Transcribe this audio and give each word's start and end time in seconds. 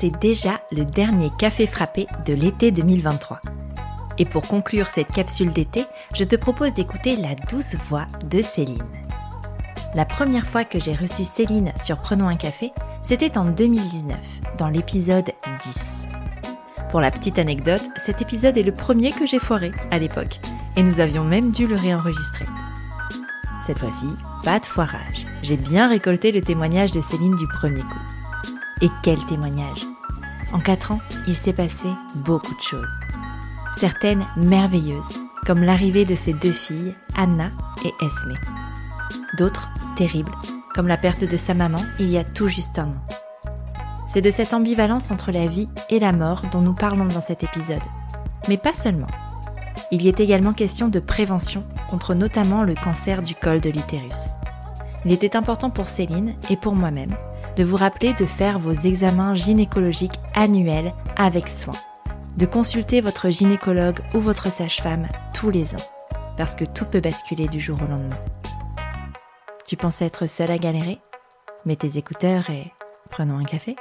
C'est 0.00 0.18
déjà 0.18 0.62
le 0.72 0.86
dernier 0.86 1.28
café 1.38 1.66
frappé 1.66 2.06
de 2.24 2.32
l'été 2.32 2.70
2023. 2.70 3.38
Et 4.16 4.24
pour 4.24 4.48
conclure 4.48 4.86
cette 4.86 5.12
capsule 5.12 5.52
d'été, 5.52 5.84
je 6.14 6.24
te 6.24 6.36
propose 6.36 6.72
d'écouter 6.72 7.16
la 7.16 7.34
douce 7.50 7.76
voix 7.90 8.06
de 8.24 8.40
Céline. 8.40 8.82
La 9.94 10.06
première 10.06 10.46
fois 10.46 10.64
que 10.64 10.80
j'ai 10.80 10.94
reçu 10.94 11.24
Céline 11.24 11.72
sur 11.78 11.98
Prenons 11.98 12.28
un 12.28 12.36
café, 12.36 12.72
c'était 13.02 13.36
en 13.36 13.44
2019, 13.44 14.16
dans 14.56 14.68
l'épisode 14.68 15.32
10. 15.62 16.06
Pour 16.90 17.02
la 17.02 17.10
petite 17.10 17.38
anecdote, 17.38 17.82
cet 17.98 18.22
épisode 18.22 18.56
est 18.56 18.62
le 18.62 18.72
premier 18.72 19.12
que 19.12 19.26
j'ai 19.26 19.38
foiré 19.38 19.70
à 19.90 19.98
l'époque, 19.98 20.40
et 20.76 20.82
nous 20.82 21.00
avions 21.00 21.24
même 21.24 21.50
dû 21.50 21.66
le 21.66 21.76
réenregistrer. 21.76 22.46
Cette 23.66 23.78
fois-ci, 23.78 24.08
pas 24.44 24.60
de 24.60 24.66
foirage. 24.66 25.26
J'ai 25.42 25.58
bien 25.58 25.88
récolté 25.88 26.32
le 26.32 26.40
témoignage 26.40 26.92
de 26.92 27.02
Céline 27.02 27.36
du 27.36 27.46
premier 27.48 27.82
coup. 27.82 28.19
Et 28.82 28.88
quel 29.02 29.18
témoignage 29.26 29.86
En 30.52 30.58
quatre 30.58 30.92
ans, 30.92 31.00
il 31.26 31.36
s'est 31.36 31.52
passé 31.52 31.88
beaucoup 32.16 32.54
de 32.54 32.62
choses. 32.62 32.92
Certaines 33.76 34.26
merveilleuses, 34.36 35.18
comme 35.46 35.62
l'arrivée 35.62 36.04
de 36.04 36.14
ses 36.14 36.32
deux 36.32 36.52
filles, 36.52 36.94
Anna 37.14 37.50
et 37.84 37.92
Esme. 38.04 38.34
D'autres 39.36 39.70
terribles, 39.96 40.32
comme 40.74 40.88
la 40.88 40.96
perte 40.96 41.24
de 41.24 41.36
sa 41.36 41.54
maman 41.54 41.78
il 41.98 42.08
y 42.08 42.18
a 42.18 42.24
tout 42.24 42.48
juste 42.48 42.78
un 42.78 42.88
an. 42.88 43.06
C'est 44.08 44.22
de 44.22 44.30
cette 44.30 44.54
ambivalence 44.54 45.10
entre 45.10 45.30
la 45.30 45.46
vie 45.46 45.68
et 45.88 46.00
la 46.00 46.12
mort 46.12 46.42
dont 46.50 46.62
nous 46.62 46.74
parlons 46.74 47.06
dans 47.06 47.20
cet 47.20 47.44
épisode. 47.44 47.78
Mais 48.48 48.56
pas 48.56 48.72
seulement. 48.72 49.06
Il 49.92 50.02
y 50.02 50.08
est 50.08 50.20
également 50.20 50.52
question 50.52 50.88
de 50.88 51.00
prévention 51.00 51.62
contre 51.90 52.14
notamment 52.14 52.64
le 52.64 52.74
cancer 52.74 53.22
du 53.22 53.34
col 53.34 53.60
de 53.60 53.70
l'utérus. 53.70 54.30
Il 55.04 55.12
était 55.12 55.36
important 55.36 55.70
pour 55.70 55.88
Céline 55.88 56.34
et 56.48 56.56
pour 56.56 56.74
moi-même 56.74 57.14
de 57.56 57.64
vous 57.64 57.76
rappeler 57.76 58.14
de 58.14 58.26
faire 58.26 58.58
vos 58.58 58.72
examens 58.72 59.34
gynécologiques 59.34 60.18
annuels 60.34 60.92
avec 61.16 61.48
soin, 61.48 61.74
de 62.36 62.46
consulter 62.46 63.00
votre 63.00 63.30
gynécologue 63.30 64.00
ou 64.14 64.20
votre 64.20 64.52
sage-femme 64.52 65.08
tous 65.34 65.50
les 65.50 65.74
ans, 65.74 65.86
parce 66.36 66.56
que 66.56 66.64
tout 66.64 66.84
peut 66.84 67.00
basculer 67.00 67.48
du 67.48 67.60
jour 67.60 67.78
au 67.82 67.90
lendemain. 67.90 68.16
Tu 69.66 69.76
pensais 69.76 70.06
être 70.06 70.26
seule 70.26 70.50
à 70.50 70.58
galérer? 70.58 70.98
Mets 71.64 71.76
tes 71.76 71.98
écouteurs 71.98 72.50
et 72.50 72.72
prenons 73.10 73.38
un 73.38 73.44
café. 73.44 73.76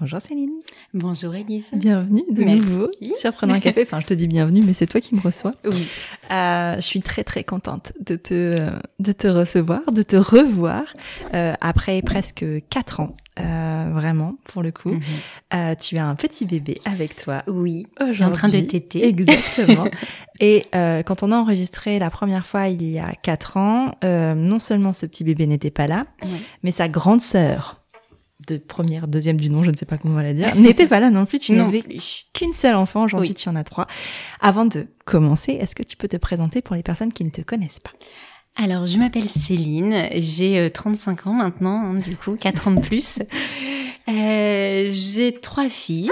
Bonjour 0.00 0.20
Céline. 0.20 0.52
Bonjour 0.94 1.34
Elise. 1.34 1.70
Bienvenue 1.72 2.22
de 2.30 2.44
nouveau 2.44 2.88
sur 3.16 3.32
Prenons 3.32 3.54
un 3.54 3.60
café. 3.60 3.82
Enfin, 3.82 3.98
je 3.98 4.06
te 4.06 4.14
dis 4.14 4.28
bienvenue, 4.28 4.62
mais 4.64 4.72
c'est 4.72 4.86
toi 4.86 5.00
qui 5.00 5.16
me 5.16 5.20
reçois. 5.20 5.54
Oui. 5.64 5.88
Euh, 6.30 6.76
je 6.76 6.80
suis 6.82 7.00
très 7.00 7.24
très 7.24 7.42
contente 7.42 7.92
de 7.98 8.14
te 8.14 8.70
de 9.00 9.12
te 9.12 9.26
recevoir, 9.26 9.80
de 9.90 10.02
te 10.02 10.14
revoir 10.14 10.84
euh, 11.34 11.54
après 11.60 12.00
presque 12.02 12.44
quatre 12.70 13.00
ans. 13.00 13.16
Euh, 13.40 13.90
vraiment, 13.92 14.36
pour 14.44 14.62
le 14.62 14.72
coup. 14.72 14.90
Mhm. 14.90 15.02
Euh, 15.54 15.74
tu 15.76 15.96
as 15.96 16.06
un 16.06 16.14
petit 16.16 16.44
bébé 16.44 16.80
avec 16.84 17.14
toi. 17.16 17.42
Oui. 17.46 17.86
Aujourd'hui. 18.00 18.24
en 18.24 18.32
train 18.32 18.48
de 18.48 18.60
téter. 18.60 19.06
Exactement. 19.06 19.86
Et 20.40 20.66
euh, 20.74 21.02
quand 21.02 21.22
on 21.22 21.32
a 21.32 21.36
enregistré 21.36 21.98
la 21.98 22.10
première 22.10 22.46
fois 22.46 22.68
il 22.68 22.82
y 22.82 22.98
a 22.98 23.12
quatre 23.14 23.56
ans, 23.56 23.92
euh, 24.04 24.34
non 24.34 24.58
seulement 24.58 24.92
ce 24.92 25.06
petit 25.06 25.24
bébé 25.24 25.46
n'était 25.46 25.70
pas 25.70 25.86
là, 25.86 26.06
mais 26.62 26.70
sa 26.70 26.88
grande 26.88 27.20
sœur 27.20 27.77
de 28.46 28.56
première, 28.56 29.08
deuxième 29.08 29.38
du 29.38 29.50
nom, 29.50 29.62
je 29.62 29.70
ne 29.70 29.76
sais 29.76 29.86
pas 29.86 29.98
comment 29.98 30.14
on 30.14 30.16
va 30.16 30.22
la 30.22 30.32
dire, 30.32 30.54
n'était 30.56 30.86
pas 30.86 31.00
là 31.00 31.10
non 31.10 31.26
plus. 31.26 31.38
Tu 31.38 31.52
n'avais 31.52 31.82
qu'une 32.32 32.52
seule 32.52 32.76
enfant. 32.76 33.04
Aujourd'hui, 33.04 33.34
tu 33.34 33.48
en 33.48 33.56
as 33.56 33.64
trois. 33.64 33.86
Avant 34.40 34.64
de 34.64 34.86
commencer, 35.04 35.52
est-ce 35.52 35.74
que 35.74 35.82
tu 35.82 35.96
peux 35.96 36.08
te 36.08 36.16
présenter 36.16 36.62
pour 36.62 36.76
les 36.76 36.82
personnes 36.82 37.12
qui 37.12 37.24
ne 37.24 37.30
te 37.30 37.40
connaissent 37.40 37.80
pas? 37.80 37.92
Alors, 38.56 38.86
je 38.86 38.98
m'appelle 38.98 39.28
Céline, 39.28 40.08
j'ai 40.14 40.68
35 40.70 41.26
euh, 41.26 41.30
ans 41.30 41.32
maintenant, 41.34 41.80
hein, 41.80 41.94
du 41.94 42.16
coup, 42.16 42.36
4 42.36 42.68
ans 42.68 42.72
de 42.72 42.80
plus. 42.80 43.20
Euh, 44.08 44.86
j'ai 44.90 45.34
trois 45.34 45.68
filles. 45.68 46.10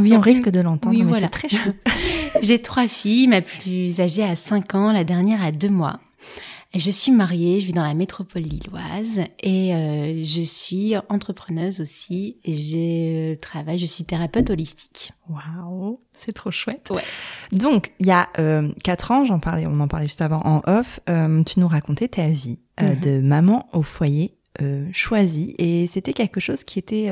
Oui, 0.00 0.16
on 0.16 0.20
risque 0.20 0.48
de 0.48 0.58
l'entendre, 0.58 0.96
oui, 0.96 1.04
mais 1.04 1.10
voilà. 1.10 1.28
c'est 1.32 1.48
très 1.48 1.48
chaud. 1.48 1.70
j'ai 2.42 2.60
trois 2.60 2.88
filles, 2.88 3.28
ma 3.28 3.40
plus 3.40 4.00
âgée 4.00 4.24
a 4.24 4.34
5 4.34 4.74
ans, 4.74 4.92
la 4.92 5.04
dernière 5.04 5.44
a 5.44 5.52
2 5.52 5.68
mois. 5.68 6.00
Je 6.72 6.92
suis 6.92 7.10
mariée, 7.10 7.58
je 7.58 7.66
vis 7.66 7.72
dans 7.72 7.82
la 7.82 7.94
métropole 7.94 8.42
lilloise 8.42 9.20
et 9.40 9.74
euh, 9.74 10.22
je 10.22 10.40
suis 10.40 10.94
entrepreneuse 11.08 11.80
aussi. 11.80 12.36
Et 12.44 12.52
je 12.52 13.34
travaille, 13.34 13.76
je 13.76 13.86
suis 13.86 14.04
thérapeute 14.04 14.50
holistique. 14.50 15.12
Waouh, 15.28 16.00
c'est 16.12 16.32
trop 16.32 16.52
chouette. 16.52 16.90
Ouais. 16.90 17.02
Donc, 17.50 17.92
il 17.98 18.06
y 18.06 18.12
a 18.12 18.28
euh, 18.38 18.70
quatre 18.84 19.10
ans, 19.10 19.24
j'en 19.24 19.40
parlais, 19.40 19.66
on 19.66 19.80
en 19.80 19.88
parlait 19.88 20.06
juste 20.06 20.22
avant 20.22 20.42
en 20.44 20.62
off. 20.64 21.00
Euh, 21.08 21.42
tu 21.42 21.58
nous 21.58 21.66
racontais 21.66 22.06
ta 22.06 22.28
vie 22.28 22.60
euh, 22.80 22.94
mhm. 22.94 23.00
de 23.00 23.20
maman 23.20 23.68
au 23.72 23.82
foyer 23.82 24.36
euh, 24.62 24.86
choisie 24.92 25.56
et 25.58 25.88
c'était 25.88 26.12
quelque 26.12 26.38
chose 26.38 26.62
qui 26.62 26.78
était 26.78 27.10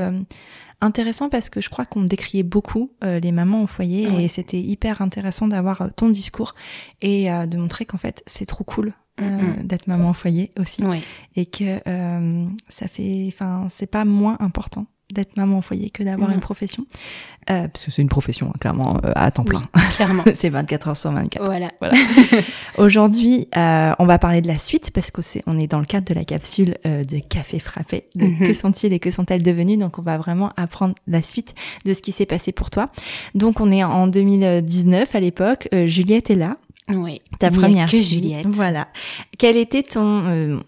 intéressant 0.81 1.29
parce 1.29 1.51
que 1.51 1.61
je 1.61 1.69
crois 1.69 1.85
qu'on 1.85 2.03
décriait 2.03 2.45
beaucoup 2.45 2.93
les 3.03 3.33
mamans 3.33 3.63
au 3.63 3.67
foyer 3.67 4.25
et 4.25 4.29
c'était 4.29 4.61
hyper 4.61 5.03
intéressant 5.03 5.49
d'avoir 5.49 5.89
ton 5.97 6.09
discours 6.09 6.55
et 7.01 7.29
de 7.29 7.57
montrer 7.57 7.85
qu'en 7.85 7.99
fait 7.99 8.23
c'est 8.27 8.47
trop 8.47 8.65
cool 8.65 8.93
euh, 9.21 9.41
d'être 9.63 9.87
maman 9.87 10.11
au 10.11 10.15
foyer 10.15 10.51
aussi. 10.59 10.83
Et 11.37 11.47
que 11.47 11.81
euh, 11.87 12.47
ça 12.69 12.89
fait 12.89 13.27
enfin 13.29 13.69
c'est 13.71 13.91
pas 13.91 14.05
moins 14.05 14.37
important 14.41 14.87
d'être 15.13 15.37
maman 15.37 15.59
au 15.59 15.63
foyer 15.63 15.91
que 15.91 16.03
d'avoir 16.03 16.31
une 16.31 16.41
profession. 16.41 16.85
Euh, 17.51 17.67
parce 17.67 17.87
que 17.87 17.91
c'est 17.91 18.03
une 18.03 18.11
profession 18.11 18.49
hein, 18.49 18.59
clairement 18.61 18.99
euh, 19.05 19.13
à 19.15 19.31
temps 19.31 19.45
plein. 19.45 19.67
clairement. 19.97 20.23
C'est 20.35 20.51
24 20.51 20.89
heures 20.89 20.97
sur 20.99 21.11
24 21.13 21.43
voilà, 21.47 21.69
voilà. 21.81 21.97
aujourd'hui 22.79 23.49
euh, 23.57 23.95
on 23.99 24.05
va 24.05 24.19
parler 24.19 24.43
de 24.43 24.49
la 24.49 24.59
suite 24.59 24.91
parce 24.91 25.11
que 25.11 25.23
c'est 25.23 25.43
on 25.47 25.59
est 25.59 25.67
dans 25.67 25.79
le 25.79 25.87
cadre 25.87 26.07
de 26.07 26.13
la 26.13 26.25
capsule 26.25 26.77
de 26.85 27.19
café 27.21 27.59
frappé. 27.59 28.05
De 28.17 28.27
mhm. 28.27 28.47
que 28.47 28.53
sont-ils 28.53 28.93
et 28.93 28.99
que 28.99 29.11
sont-elles 29.11 29.43
devenues? 29.43 29.79
Donc 29.79 29.99
on 29.99 30.03
va 30.03 30.19
vraiment 30.19 30.53
apprendre 30.57 30.95
la 31.07 31.23
suite 31.23 31.55
de 31.87 31.95
ce 31.95 32.03
qui 32.03 32.13
s'est 32.13 32.27
passé 32.27 32.53
pour 32.53 32.69
toi. 32.69 32.91
Donc 33.35 33.61
on 33.61 33.73
est 33.73 33.83
en 33.83 34.09
2019 34.09 35.15
à 35.15 35.21
l'époque. 35.21 35.69
Juliette 35.87 36.31
est 36.31 36.35
là 36.35 36.59
oui. 36.89 37.21
Ta 37.39 37.51
première 37.51 37.91
que 37.91 38.01
Juliette. 38.01 38.47
Voilà. 38.47 38.89
Quel 39.39 39.57
était 39.57 39.83
ton 39.83 40.25
euh, 40.27 40.59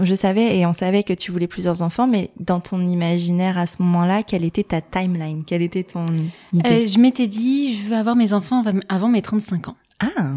je 0.00 0.14
savais 0.14 0.58
et 0.58 0.66
on 0.66 0.72
savait 0.72 1.02
que 1.02 1.12
tu 1.12 1.30
voulais 1.30 1.46
plusieurs 1.46 1.82
enfants 1.82 2.06
mais 2.06 2.30
dans 2.40 2.60
ton 2.60 2.84
imaginaire 2.84 3.58
à 3.58 3.66
ce 3.66 3.82
moment-là, 3.82 4.22
quelle 4.22 4.44
était 4.44 4.64
ta 4.64 4.80
timeline? 4.80 5.44
Quelle 5.44 5.62
était 5.62 5.84
ton 5.84 6.06
idée? 6.52 6.68
Euh, 6.68 6.86
je 6.86 6.98
m'étais 6.98 7.26
dit 7.26 7.74
je 7.74 7.88
veux 7.88 7.96
avoir 7.96 8.16
mes 8.16 8.32
enfants 8.32 8.64
avant 8.88 9.08
mes 9.08 9.22
35 9.22 9.68
ans. 9.68 9.76
Ah. 10.00 10.34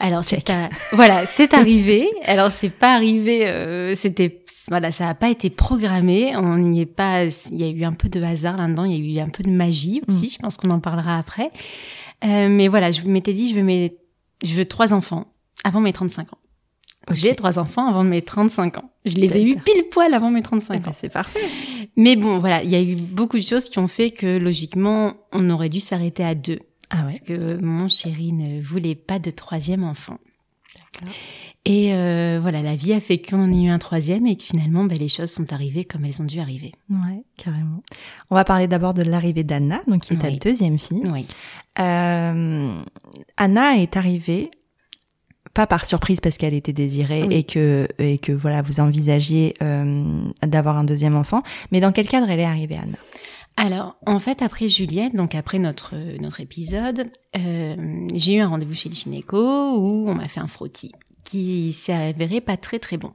Alors 0.00 0.24
c'est 0.24 0.42
voilà, 0.92 1.26
c'est 1.26 1.52
arrivé. 1.54 2.08
Alors 2.24 2.50
c'est 2.50 2.70
pas 2.70 2.94
arrivé 2.94 3.46
euh, 3.46 3.94
c'était 3.94 4.42
voilà, 4.68 4.90
ça 4.90 5.08
a 5.08 5.14
pas 5.14 5.30
été 5.30 5.50
programmé, 5.50 6.36
on 6.36 6.58
n'y 6.58 6.82
est 6.82 6.86
pas 6.86 7.24
il 7.24 7.60
y 7.60 7.64
a 7.64 7.68
eu 7.68 7.84
un 7.84 7.92
peu 7.92 8.08
de 8.08 8.22
hasard 8.22 8.56
là-dedans, 8.56 8.84
il 8.84 8.94
y 8.94 9.18
a 9.18 9.22
eu 9.22 9.24
un 9.24 9.28
peu 9.28 9.42
de 9.42 9.50
magie 9.50 10.00
aussi, 10.08 10.26
mm. 10.26 10.30
je 10.30 10.38
pense 10.38 10.56
qu'on 10.56 10.70
en 10.70 10.80
parlera 10.80 11.18
après. 11.18 11.50
Euh, 12.24 12.48
mais 12.48 12.68
voilà, 12.68 12.90
je 12.90 13.02
m'étais 13.02 13.32
dit 13.32 13.50
je 13.50 13.56
veux 13.56 13.62
mes 13.62 13.96
je 14.44 14.54
veux 14.54 14.64
trois 14.64 14.94
enfants 14.94 15.32
avant 15.64 15.80
mes 15.80 15.92
35 15.92 16.32
ans. 16.32 16.38
J'ai 17.10 17.34
trois 17.34 17.58
enfants 17.58 17.86
avant 17.88 18.04
mes 18.04 18.22
35 18.22 18.78
ans. 18.78 18.90
Je 19.04 19.16
les 19.16 19.38
ai 19.38 19.42
eus 19.42 19.56
pile 19.56 19.84
poil 19.90 20.12
avant 20.14 20.30
mes 20.30 20.42
35 20.42 20.74
eh 20.74 20.78
ben, 20.78 20.90
ans. 20.90 20.92
C'est 20.94 21.08
parfait. 21.08 21.40
Mais 21.96 22.16
bon, 22.16 22.38
voilà, 22.38 22.62
il 22.62 22.70
y 22.70 22.74
a 22.74 22.82
eu 22.82 22.96
beaucoup 22.96 23.38
de 23.38 23.44
choses 23.44 23.68
qui 23.68 23.78
ont 23.78 23.88
fait 23.88 24.10
que 24.10 24.38
logiquement, 24.38 25.14
on 25.32 25.48
aurait 25.50 25.70
dû 25.70 25.80
s'arrêter 25.80 26.24
à 26.24 26.34
deux. 26.34 26.60
Ah 26.90 26.98
ouais. 26.98 27.02
Parce 27.04 27.20
que 27.20 27.60
mon 27.62 27.88
chéri 27.88 28.32
ne 28.32 28.60
voulait 28.60 28.94
pas 28.94 29.18
de 29.18 29.30
troisième 29.30 29.84
enfant. 29.84 30.18
Et 31.66 31.92
euh, 31.94 32.38
voilà, 32.40 32.62
la 32.62 32.74
vie 32.74 32.92
a 32.92 33.00
fait 33.00 33.18
qu'on 33.18 33.52
ait 33.52 33.64
eu 33.64 33.68
un 33.68 33.78
troisième 33.78 34.26
et 34.26 34.36
que 34.36 34.42
finalement, 34.42 34.84
ben, 34.84 34.98
les 34.98 35.08
choses 35.08 35.30
sont 35.30 35.52
arrivées 35.52 35.84
comme 35.84 36.04
elles 36.04 36.22
ont 36.22 36.26
dû 36.26 36.40
arriver. 36.40 36.72
Ouais, 36.88 37.22
carrément. 37.36 37.82
On 38.30 38.34
va 38.34 38.44
parler 38.44 38.66
d'abord 38.66 38.94
de 38.94 39.02
l'arrivée 39.02 39.44
d'Anna, 39.44 39.82
donc 39.86 40.02
qui 40.02 40.14
est 40.14 40.16
ta 40.16 40.30
deuxième 40.30 40.78
fille. 40.78 41.02
Oui. 41.04 41.26
Euh, 41.78 42.82
Anna 43.36 43.76
est 43.76 43.96
arrivée 43.96 44.50
pas 45.54 45.66
par 45.66 45.84
surprise 45.84 46.20
parce 46.20 46.38
qu'elle 46.38 46.54
était 46.54 46.72
désirée 46.72 47.26
et 47.30 47.42
que 47.42 47.88
et 47.98 48.18
que 48.18 48.32
voilà 48.32 48.62
vous 48.62 48.78
envisagiez 48.80 49.56
euh, 49.62 50.22
d'avoir 50.42 50.76
un 50.76 50.84
deuxième 50.84 51.16
enfant, 51.16 51.42
mais 51.72 51.80
dans 51.80 51.92
quel 51.92 52.08
cadre 52.08 52.30
elle 52.30 52.40
est 52.40 52.44
arrivée 52.44 52.76
Anna? 52.76 52.98
Alors, 53.56 53.98
en 54.06 54.18
fait, 54.18 54.40
après 54.40 54.68
Juliette, 54.68 55.14
donc 55.14 55.34
après 55.34 55.58
notre 55.58 55.94
notre 56.18 56.40
épisode, 56.40 57.10
euh, 57.36 58.08
j'ai 58.14 58.36
eu 58.36 58.40
un 58.40 58.48
rendez-vous 58.48 58.72
chez 58.72 58.88
le 58.88 58.94
gynéco 58.94 59.36
où 59.36 60.08
on 60.08 60.14
m'a 60.14 60.28
fait 60.28 60.40
un 60.40 60.46
frottis 60.46 60.92
qui 61.24 61.72
s'est 61.72 61.92
avéré 61.92 62.40
pas 62.40 62.56
très 62.56 62.78
très 62.78 62.96
bon. 62.96 63.12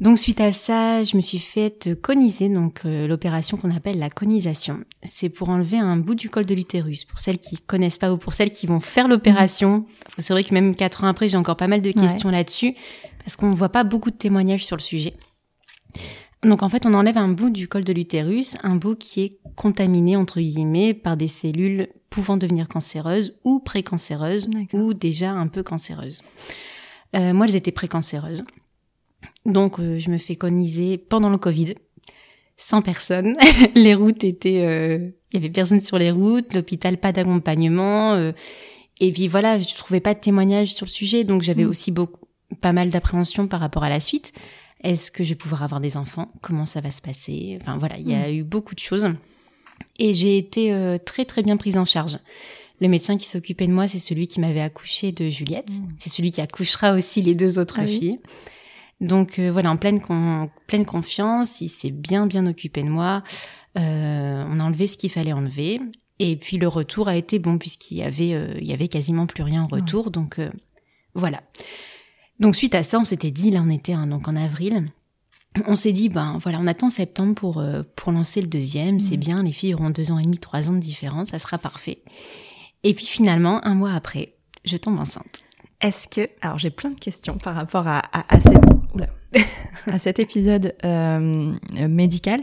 Donc 0.00 0.18
suite 0.18 0.40
à 0.40 0.50
ça, 0.50 1.04
je 1.04 1.16
me 1.16 1.20
suis 1.20 1.38
faite 1.38 2.00
coniser, 2.00 2.48
donc 2.48 2.80
euh, 2.84 3.06
l'opération 3.06 3.56
qu'on 3.56 3.70
appelle 3.70 3.98
la 3.98 4.10
conisation. 4.10 4.80
C'est 5.04 5.28
pour 5.28 5.48
enlever 5.48 5.78
un 5.78 5.96
bout 5.96 6.16
du 6.16 6.28
col 6.28 6.44
de 6.44 6.54
l'utérus. 6.54 7.04
Pour 7.04 7.20
celles 7.20 7.38
qui 7.38 7.56
connaissent 7.58 7.98
pas 7.98 8.12
ou 8.12 8.18
pour 8.18 8.32
celles 8.32 8.50
qui 8.50 8.66
vont 8.66 8.80
faire 8.80 9.06
l'opération, 9.06 9.86
parce 10.02 10.16
que 10.16 10.22
c'est 10.22 10.32
vrai 10.32 10.42
que 10.42 10.54
même 10.54 10.74
quatre 10.74 11.04
ans 11.04 11.06
après, 11.06 11.28
j'ai 11.28 11.36
encore 11.36 11.56
pas 11.56 11.68
mal 11.68 11.82
de 11.82 11.92
questions 11.92 12.30
là-dessus, 12.30 12.74
parce 13.18 13.36
qu'on 13.36 13.50
ne 13.50 13.54
voit 13.54 13.68
pas 13.68 13.84
beaucoup 13.84 14.10
de 14.10 14.16
témoignages 14.16 14.64
sur 14.64 14.76
le 14.76 14.82
sujet. 14.82 15.14
Donc 16.42 16.62
en 16.62 16.68
fait, 16.68 16.86
on 16.86 16.94
enlève 16.94 17.18
un 17.18 17.28
bout 17.28 17.50
du 17.50 17.68
col 17.68 17.84
de 17.84 17.92
l'utérus, 17.92 18.56
un 18.62 18.74
bout 18.74 18.96
qui 18.96 19.22
est 19.22 19.38
contaminé 19.54 20.16
entre 20.16 20.40
guillemets 20.40 20.92
par 20.92 21.16
des 21.16 21.28
cellules 21.28 21.88
pouvant 22.10 22.36
devenir 22.36 22.68
cancéreuses 22.68 23.38
ou 23.44 23.60
précancéreuses 23.60 24.48
ou 24.72 24.92
déjà 24.92 25.30
un 25.30 25.46
peu 25.46 25.62
cancéreuses. 25.62 26.22
Euh, 27.14 27.32
moi, 27.32 27.46
elles 27.46 27.56
étaient 27.56 27.70
précancéreuses. 27.70 28.44
Donc 29.46 29.78
euh, 29.78 29.98
je 29.98 30.10
me 30.10 30.18
fais 30.18 30.36
coniser 30.36 30.98
pendant 30.98 31.30
le 31.30 31.38
Covid, 31.38 31.74
sans 32.56 32.82
personne. 32.82 33.36
les 33.74 33.94
routes 33.94 34.24
étaient, 34.24 34.64
euh, 34.64 35.10
il 35.32 35.40
y 35.40 35.42
avait 35.42 35.52
personne 35.52 35.80
sur 35.80 35.98
les 35.98 36.10
routes, 36.10 36.54
l'hôpital 36.54 36.98
pas 36.98 37.12
d'accompagnement. 37.12 38.12
Euh, 38.12 38.32
et 39.00 39.12
puis 39.12 39.26
voilà, 39.26 39.58
je 39.58 39.74
trouvais 39.74 40.00
pas 40.00 40.14
de 40.14 40.20
témoignages 40.20 40.74
sur 40.74 40.86
le 40.86 40.90
sujet, 40.90 41.24
donc 41.24 41.42
j'avais 41.42 41.64
mm. 41.64 41.68
aussi 41.68 41.90
beaucoup, 41.90 42.26
pas 42.60 42.72
mal 42.72 42.90
d'appréhension 42.90 43.48
par 43.48 43.60
rapport 43.60 43.84
à 43.84 43.88
la 43.88 44.00
suite. 44.00 44.32
Est-ce 44.82 45.10
que 45.10 45.22
je 45.22 45.30
vais 45.30 45.36
pouvoir 45.36 45.62
avoir 45.62 45.80
des 45.80 45.96
enfants? 45.96 46.30
Comment 46.40 46.66
ça 46.66 46.80
va 46.80 46.90
se 46.90 47.00
passer? 47.00 47.58
Enfin 47.60 47.78
voilà, 47.78 47.96
il 47.98 48.10
y 48.10 48.14
a 48.14 48.28
mm. 48.28 48.34
eu 48.34 48.42
beaucoup 48.42 48.74
de 48.74 48.80
choses. 48.80 49.08
Et 49.98 50.12
j'ai 50.14 50.38
été 50.38 50.72
euh, 50.72 50.98
très 50.98 51.24
très 51.24 51.42
bien 51.42 51.56
prise 51.56 51.76
en 51.76 51.84
charge. 51.84 52.18
Le 52.80 52.88
médecin 52.88 53.16
qui 53.16 53.26
s'occupait 53.26 53.68
de 53.68 53.72
moi, 53.72 53.86
c'est 53.86 54.00
celui 54.00 54.26
qui 54.26 54.40
m'avait 54.40 54.60
accouché 54.60 55.12
de 55.12 55.28
Juliette. 55.28 55.70
Mm. 55.70 55.88
C'est 55.98 56.10
celui 56.10 56.32
qui 56.32 56.40
accouchera 56.40 56.94
aussi 56.94 57.22
les 57.22 57.34
deux 57.34 57.58
autres 57.58 57.80
ah 57.80 57.86
filles. 57.86 58.18
Donc 59.00 59.38
euh, 59.38 59.52
voilà, 59.52 59.70
en 59.70 59.76
pleine, 59.76 60.00
pleine 60.66 60.84
confiance, 60.84 61.60
il 61.60 61.68
s'est 61.68 61.90
bien 61.90 62.26
bien 62.26 62.46
occupé 62.46 62.82
de 62.82 62.88
moi. 62.88 63.22
Euh, 63.78 64.44
on 64.48 64.60
a 64.60 64.64
enlevé 64.64 64.86
ce 64.88 64.96
qu'il 64.96 65.10
fallait 65.10 65.32
enlever. 65.32 65.80
Et 66.18 66.36
puis 66.36 66.56
le 66.58 66.68
retour 66.68 67.08
a 67.08 67.16
été 67.16 67.38
bon 67.38 67.58
puisqu'il 67.58 67.98
y 67.98 68.02
avait, 68.02 68.30
il 68.60 68.66
y 68.66 68.72
avait 68.72 68.88
quasiment 68.88 69.26
plus 69.26 69.42
rien 69.42 69.62
en 69.62 69.66
retour. 69.66 70.12
Donc 70.12 70.40
voilà. 71.14 71.42
Donc 72.40 72.56
suite 72.56 72.74
à 72.74 72.82
ça, 72.82 72.98
on 72.98 73.04
s'était 73.04 73.30
dit, 73.30 73.50
là 73.50 73.62
on 73.64 73.70
était 73.70 73.94
donc 74.06 74.28
en 74.28 74.36
avril, 74.36 74.86
on 75.66 75.76
s'est 75.76 75.92
dit, 75.92 76.08
ben 76.08 76.38
voilà, 76.42 76.58
on 76.60 76.66
attend 76.66 76.90
septembre 76.90 77.34
pour, 77.34 77.58
euh, 77.58 77.82
pour 77.96 78.12
lancer 78.12 78.40
le 78.40 78.46
deuxième, 78.46 79.00
c'est 79.00 79.16
mm. 79.16 79.20
bien, 79.20 79.42
les 79.42 79.52
filles 79.52 79.74
auront 79.74 79.90
deux 79.90 80.10
ans 80.10 80.18
et 80.18 80.22
demi, 80.22 80.38
trois 80.38 80.70
ans 80.70 80.74
de 80.74 80.78
différence, 80.78 81.28
ça 81.28 81.38
sera 81.38 81.58
parfait. 81.58 82.02
Et 82.84 82.94
puis 82.94 83.06
finalement, 83.06 83.64
un 83.64 83.74
mois 83.74 83.92
après, 83.92 84.34
je 84.64 84.76
tombe 84.76 84.98
enceinte. 84.98 85.44
Est-ce 85.80 86.08
que, 86.08 86.28
alors 86.40 86.58
j'ai 86.58 86.70
plein 86.70 86.90
de 86.90 86.98
questions 86.98 87.38
par 87.38 87.54
rapport 87.54 87.86
à, 87.86 88.02
à, 88.12 88.40
cette, 88.40 88.64
à 89.86 89.98
cet 89.98 90.18
épisode 90.18 90.74
euh, 90.84 91.52
médical. 91.88 92.40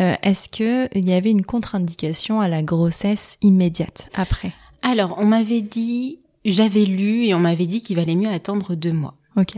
Euh, 0.00 0.14
Est-ce 0.22 0.48
que 0.48 0.88
il 0.96 1.08
y 1.08 1.12
avait 1.12 1.30
une 1.30 1.44
contre-indication 1.44 2.40
à 2.40 2.48
la 2.48 2.62
grossesse 2.62 3.38
immédiate 3.42 4.10
après? 4.14 4.52
Alors, 4.82 5.14
on 5.18 5.24
m'avait 5.24 5.62
dit, 5.62 6.20
j'avais 6.44 6.84
lu 6.84 7.24
et 7.24 7.34
on 7.34 7.38
m'avait 7.38 7.66
dit 7.66 7.82
qu'il 7.82 7.96
valait 7.96 8.16
mieux 8.16 8.28
attendre 8.28 8.74
deux 8.74 8.92
mois. 8.92 9.14
Ok. 9.36 9.56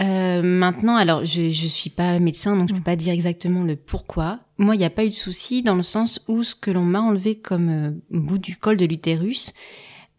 Euh, 0.00 0.40
maintenant, 0.42 0.96
alors 0.96 1.24
je 1.24 1.50
je 1.50 1.66
suis 1.66 1.90
pas 1.90 2.18
médecin, 2.18 2.56
donc 2.56 2.68
je 2.70 2.74
peux 2.74 2.80
pas 2.80 2.96
dire 2.96 3.12
exactement 3.12 3.62
le 3.62 3.76
pourquoi. 3.76 4.40
Moi, 4.58 4.74
il 4.74 4.78
n'y 4.78 4.84
a 4.84 4.90
pas 4.90 5.04
eu 5.04 5.08
de 5.08 5.14
souci 5.14 5.62
dans 5.62 5.74
le 5.74 5.82
sens 5.82 6.20
où 6.28 6.42
ce 6.42 6.54
que 6.54 6.70
l'on 6.70 6.84
m'a 6.84 7.00
enlevé 7.00 7.34
comme 7.34 7.68
euh, 7.68 7.90
bout 8.10 8.38
du 8.38 8.56
col 8.56 8.76
de 8.76 8.86
l'utérus, 8.86 9.52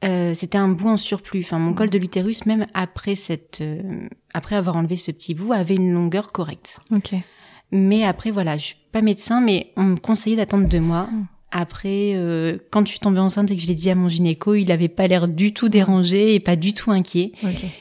euh, 0.04 0.34
c'était 0.34 0.57
un 0.57 0.68
bout 0.68 0.90
en 0.90 0.98
surplus. 0.98 1.42
Enfin, 1.42 1.60
mon 1.60 1.74
col 1.74 1.90
de 1.90 1.98
l'utérus, 1.98 2.45
même 2.45 2.68
après 2.74 3.16
cette, 3.16 3.62
euh, 3.62 4.07
après 4.34 4.56
avoir 4.56 4.75
enlevé 4.75 4.95
ce 4.95 5.12
petit 5.12 5.34
bout, 5.34 5.54
avait 5.54 5.75
une 5.75 5.94
longueur 5.94 6.31
correcte. 6.31 6.80
Ok. 6.92 7.16
Mais 7.72 8.04
après, 8.04 8.30
voilà, 8.30 8.57
je 8.57 8.66
suis 8.66 8.78
pas 8.92 9.01
médecin, 9.01 9.42
mais 9.42 9.72
on 9.78 9.84
me 9.84 9.95
conseillait 9.95 10.36
d'attendre 10.36 10.68
deux 10.68 10.81
mois. 10.81 11.10
Mm. 11.53 11.57
Après, 11.57 12.13
euh, 12.15 12.57
quand 12.71 12.85
je 12.85 12.91
suis 12.91 13.00
tombée 13.00 13.19
enceinte 13.19 13.51
et 13.51 13.55
que 13.55 13.61
je 13.61 13.67
l'ai 13.67 13.75
dit 13.75 13.89
à 13.89 13.95
mon 13.95 14.07
gynéco, 14.07 14.55
il 14.55 14.71
avait 14.71 14.89
pas 14.89 15.07
l'air 15.07 15.27
du 15.27 15.53
tout 15.53 15.69
dérangé 15.69 16.35
et 16.35 16.39
pas 16.39 16.55
du 16.55 16.73
tout 16.73 16.91
inquiet. 16.91 17.31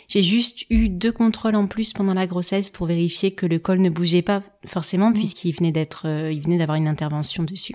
J'ai 0.08 0.22
juste 0.22 0.64
eu 0.70 0.88
deux 0.88 1.12
contrôles 1.12 1.56
en 1.56 1.66
plus 1.66 1.92
pendant 1.92 2.14
la 2.14 2.26
grossesse 2.26 2.70
pour 2.70 2.86
vérifier 2.86 3.32
que 3.32 3.46
le 3.46 3.58
col 3.58 3.80
ne 3.80 3.90
bougeait 3.90 4.22
pas 4.22 4.42
forcément 4.66 5.10
mmh. 5.10 5.14
puisqu'il 5.14 5.52
venait 5.52 5.72
d'être, 5.72 6.06
euh, 6.06 6.32
il 6.32 6.42
venait 6.42 6.58
d'avoir 6.58 6.76
une 6.76 6.88
intervention 6.88 7.44
dessus. 7.44 7.74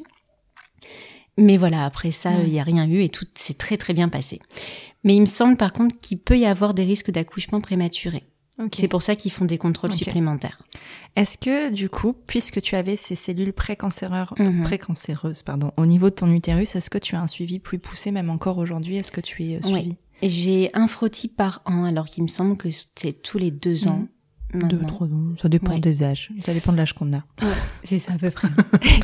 Mais 1.38 1.57
voilà, 1.57 1.85
après 1.85 2.11
ça, 2.11 2.31
il 2.43 2.51
n'y 2.51 2.59
a 2.59 2.63
rien 2.63 2.88
eu 2.88 3.01
et 3.01 3.09
tout 3.09 3.25
s'est 3.35 3.53
très 3.53 3.77
très 3.77 3.93
bien 3.93 4.09
passé. 4.09 4.39
Mais 5.03 5.15
il 5.15 5.21
me 5.21 5.27
semble 5.27 5.55
par 5.55 5.71
contre 5.71 6.00
qu'il 6.00 6.17
peut 6.17 6.38
y 6.38 6.45
avoir 6.45 6.73
des 6.73 6.83
risques 6.83 7.11
d'accouchement 7.11 7.61
prématuré. 7.61 8.23
C'est 8.74 8.88
pour 8.88 9.01
ça 9.01 9.15
qu'ils 9.15 9.31
font 9.31 9.45
des 9.45 9.57
contrôles 9.57 9.94
supplémentaires. 9.94 10.62
Est-ce 11.15 11.38
que 11.38 11.71
du 11.71 11.89
coup, 11.89 12.13
puisque 12.25 12.62
tu 12.62 12.75
avais 12.75 12.95
ces 12.95 13.15
cellules 13.15 13.54
précancéreuses, 13.54 14.27
mhm. 14.38 14.63
précancéreuses 14.63 15.42
pardon, 15.44 15.71
au 15.77 15.86
niveau 15.86 16.09
de 16.09 16.15
ton 16.15 16.31
utérus, 16.31 16.75
est-ce 16.75 16.89
que 16.89 16.98
tu 16.98 17.15
as 17.15 17.21
un 17.21 17.27
suivi 17.27 17.59
plus 17.59 17.80
poussé, 17.80 18.12
même 18.12 18.30
encore 18.30 18.57
aujourd'hui? 18.57 18.98
Est-ce 18.98 19.12
que 19.12 19.21
tu 19.21 19.44
es 19.44 19.62
suivi? 19.62 19.95
J'ai 20.24 20.71
un 20.74 20.88
frottis 20.88 21.27
par 21.27 21.62
an, 21.65 21.83
alors 21.83 22.07
qu'il 22.07 22.24
me 22.24 22.27
semble 22.27 22.57
que 22.57 22.69
c'est 22.71 23.13
tous 23.21 23.38
les 23.38 23.51
deux 23.51 23.88
ans. 23.88 24.07
Mhm. 24.54 24.68
Deux, 24.68 24.80
trois 24.88 25.07
ans. 25.07 25.36
Ça 25.36 25.50
dépend 25.50 25.77
des 25.77 26.03
âges. 26.03 26.31
Ça 26.45 26.53
dépend 26.53 26.71
de 26.71 26.77
l'âge 26.77 26.94
qu'on 26.94 27.13
a. 27.13 27.24
c'est 27.83 28.00
ça 28.00 28.13
à 28.13 28.18
peu 28.18 28.31
près. 28.31 28.48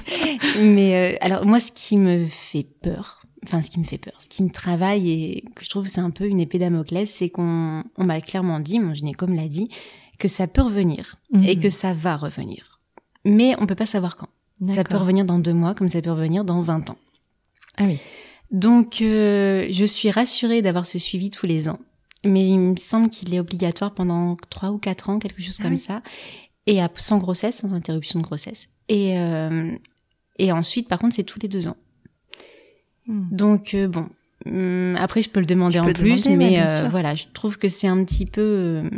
Mais 0.60 1.16
euh, 1.16 1.18
alors 1.22 1.46
moi, 1.46 1.60
ce 1.60 1.72
qui 1.72 1.98
me 1.98 2.26
fait 2.28 2.66
peur, 2.82 3.24
enfin 3.44 3.62
ce 3.62 3.70
qui 3.70 3.80
me 3.80 3.84
fait 3.84 3.98
peur, 3.98 4.14
ce 4.20 4.28
qui 4.28 4.44
me 4.44 4.50
travaille 4.50 5.10
et 5.10 5.44
que 5.56 5.64
je 5.64 5.70
trouve 5.70 5.88
c'est 5.88 6.02
un 6.02 6.10
peu 6.10 6.26
une 6.26 6.40
épée 6.40 6.60
Damoclès, 6.60 7.10
c'est 7.10 7.30
qu'on 7.30 7.84
on, 7.98 8.04
m'a 8.04 8.22
clairement 8.22 8.60
dit, 8.60 8.80
mon 8.80 8.94
gynécome 8.94 9.36
l'a 9.36 9.48
dit, 9.48 9.68
que 10.20 10.28
ça 10.28 10.48
peut 10.48 10.62
revenir 10.62 11.16
mhm. 11.32 11.44
et 11.44 11.58
que 11.58 11.70
ça 11.70 11.94
va 11.94 12.16
revenir. 12.16 12.80
Mais 13.26 13.56
on 13.60 13.66
peut 13.66 13.76
pas 13.76 13.86
savoir 13.86 14.16
quand. 14.18 14.30
Ça 14.68 14.84
peut 14.84 14.98
revenir 14.98 15.26
dans 15.26 15.40
deux 15.40 15.54
mois 15.54 15.74
comme 15.74 15.90
ça 15.90 16.02
peut 16.02 16.12
revenir 16.12 16.46
dans 16.46 16.62
20 16.62 16.92
ans. 16.92 16.98
Ah 17.78 17.84
oui. 17.86 17.98
Donc 18.52 19.02
euh, 19.02 19.68
je 19.72 19.84
suis 19.84 20.12
rassurée 20.12 20.62
d'avoir 20.62 20.86
ce 20.86 21.00
suivi 21.00 21.30
tous 21.30 21.46
les 21.46 21.68
ans. 21.68 21.80
Mais 22.24 22.48
il 22.48 22.60
me 22.60 22.78
semble 22.78 23.10
qu'il 23.10 23.34
est 23.34 23.40
obligatoire 23.40 23.94
pendant 23.94 24.38
trois 24.50 24.72
ou 24.72 24.78
quatre 24.78 25.10
ans, 25.10 25.20
quelque 25.20 25.42
chose 25.42 25.58
ah 25.60 25.64
comme 25.64 25.76
ça. 25.76 26.02
Et 26.66 26.80
sans 26.96 27.18
grossesse, 27.18 27.58
sans 27.58 27.74
interruption 27.74 28.20
de 28.20 28.24
grossesse. 28.24 28.70
Et, 28.88 29.20
euh, 29.20 29.76
et 30.40 30.52
ensuite, 30.54 30.88
par 30.88 31.00
contre, 31.00 31.16
c'est 31.16 31.24
tous 31.24 31.40
les 31.42 31.50
deux 31.50 31.68
ans. 31.68 31.76
Hmm. 33.08 33.28
Donc 33.32 33.74
euh, 33.74 33.88
bon, 33.88 34.08
hum, 34.46 34.96
après 35.00 35.22
je 35.22 35.30
peux 35.30 35.40
le 35.40 35.46
demander 35.46 35.80
en 35.80 35.92
plus, 35.92 36.28
mais 36.28 36.62
euh, 36.62 36.88
voilà, 36.90 37.16
je 37.16 37.26
trouve 37.34 37.58
que 37.58 37.68
c'est 37.68 37.88
un 37.88 38.04
petit 38.04 38.26
peu, 38.26 38.42
euh, 38.42 38.90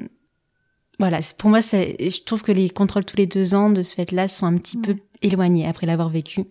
voilà, 1.00 1.19
pour 1.38 1.50
moi, 1.50 1.62
je 1.62 2.24
trouve 2.24 2.41
que 2.41 2.51
les 2.51 2.70
contrôles 2.70 3.06
tous 3.06 3.18
les 3.18 3.25
deux 3.25 3.56
ans 3.56 3.70
de 3.70 3.82
ce 3.82 3.96
fait-là 3.96 4.27
sont 4.27 4.46
un 4.46 4.58
petit 4.58 4.77
peu 4.77 4.96
éloignés 5.22 5.68
après 5.68 5.88
l'avoir 5.88 6.10
vécu. 6.10 6.44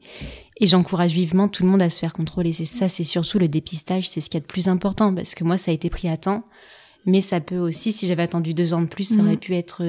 Et 0.61 0.67
j'encourage 0.67 1.13
vivement 1.13 1.49
tout 1.49 1.65
le 1.65 1.69
monde 1.69 1.83
à 1.83 1.91
se 1.91 1.99
faire 1.99 2.13
contrôler. 2.13 2.53
C'est 2.53 2.65
ça, 2.65 2.89
c'est 2.89 3.05
surtout 3.05 3.39
le 3.39 3.49
dépistage, 3.49 4.09
c'est 4.09 4.21
ce 4.21 4.31
qu'il 4.31 4.39
y 4.39 4.43
a 4.43 4.47
de 4.47 4.47
plus 4.47 4.69
important 4.69 5.13
parce 5.15 5.35
que 5.35 5.45
moi, 5.45 5.59
ça 5.59 5.71
a 5.71 5.75
été 5.75 5.91
pris 5.91 6.09
à 6.09 6.17
temps, 6.17 6.45
mais 7.07 7.21
ça 7.21 7.41
peut 7.41 7.59
aussi, 7.59 7.93
si 7.93 8.07
j'avais 8.07 8.23
attendu 8.23 8.55
deux 8.55 8.75
ans 8.75 8.83
de 8.83 8.87
plus, 8.87 9.15
ça 9.15 9.21
aurait 9.21 9.37
pu 9.37 9.55
être 9.55 9.83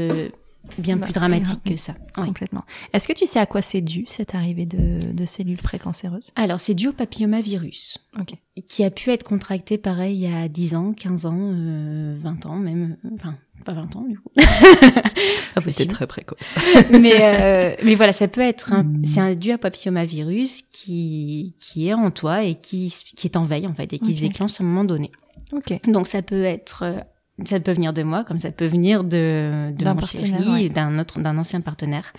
bien 0.77 0.97
bah, 0.97 1.05
plus 1.05 1.13
dramatique 1.13 1.63
que 1.63 1.75
ça. 1.75 1.93
Complètement. 2.13 2.63
Est-ce 2.93 3.07
que 3.07 3.13
tu 3.13 3.25
sais 3.25 3.39
à 3.39 3.45
quoi 3.45 3.61
c'est 3.61 3.81
dû, 3.81 4.05
cette 4.07 4.35
arrivée 4.35 4.65
de, 4.65 5.11
de 5.13 5.25
cellules 5.25 5.61
précancéreuses? 5.61 6.31
Alors, 6.35 6.59
c'est 6.59 6.73
dû 6.73 6.87
au 6.87 6.93
papillomavirus, 6.93 7.97
okay. 8.19 8.37
qui 8.67 8.83
a 8.83 8.91
pu 8.91 9.11
être 9.11 9.23
contracté 9.23 9.77
pareil 9.77 10.15
il 10.15 10.29
y 10.29 10.33
a 10.33 10.47
10 10.47 10.75
ans, 10.75 10.93
15 10.93 11.25
ans, 11.25 11.37
euh, 11.39 12.17
20 12.21 12.45
ans 12.45 12.55
même, 12.55 12.97
euh, 13.05 13.09
enfin, 13.15 13.35
pas 13.63 13.73
20 13.73 13.95
ans 13.95 14.05
du 14.07 14.17
coup. 14.19 14.31
C'est 15.69 15.87
très 15.87 16.07
précoce. 16.07 16.55
mais, 16.91 17.15
euh, 17.21 17.75
mais 17.83 17.95
voilà, 17.95 18.13
ça 18.13 18.27
peut 18.27 18.41
être, 18.41 18.73
c'est 19.03 19.19
un 19.19 19.31
dû 19.31 19.51
à 19.51 19.57
papillomavirus 19.57 20.61
qui, 20.71 21.55
qui 21.59 21.87
est 21.87 21.93
en 21.93 22.11
toi 22.11 22.43
et 22.43 22.55
qui, 22.55 22.93
qui 23.15 23.27
est 23.27 23.37
en 23.37 23.45
veille 23.45 23.67
en 23.67 23.73
fait, 23.73 23.91
et 23.93 23.99
qui 23.99 24.13
se 24.13 24.21
déclenche 24.21 24.59
à 24.59 24.63
un 24.63 24.67
moment 24.67 24.83
donné. 24.83 25.11
Ok. 25.51 25.79
Donc 25.87 26.07
ça 26.07 26.21
peut 26.21 26.43
être 26.43 26.83
euh, 26.83 26.99
ça 27.43 27.59
peut 27.59 27.73
venir 27.73 27.91
de 27.91 28.03
moi, 28.03 28.23
comme 28.23 28.37
ça 28.37 28.51
peut 28.51 28.65
venir 28.65 29.03
de, 29.03 29.71
de 29.77 29.85
mon 29.85 30.01
chéri, 30.01 30.69
d'un 30.69 30.99
autre, 30.99 31.19
d'un 31.19 31.37
ancien 31.37 31.61
partenaire. 31.61 32.13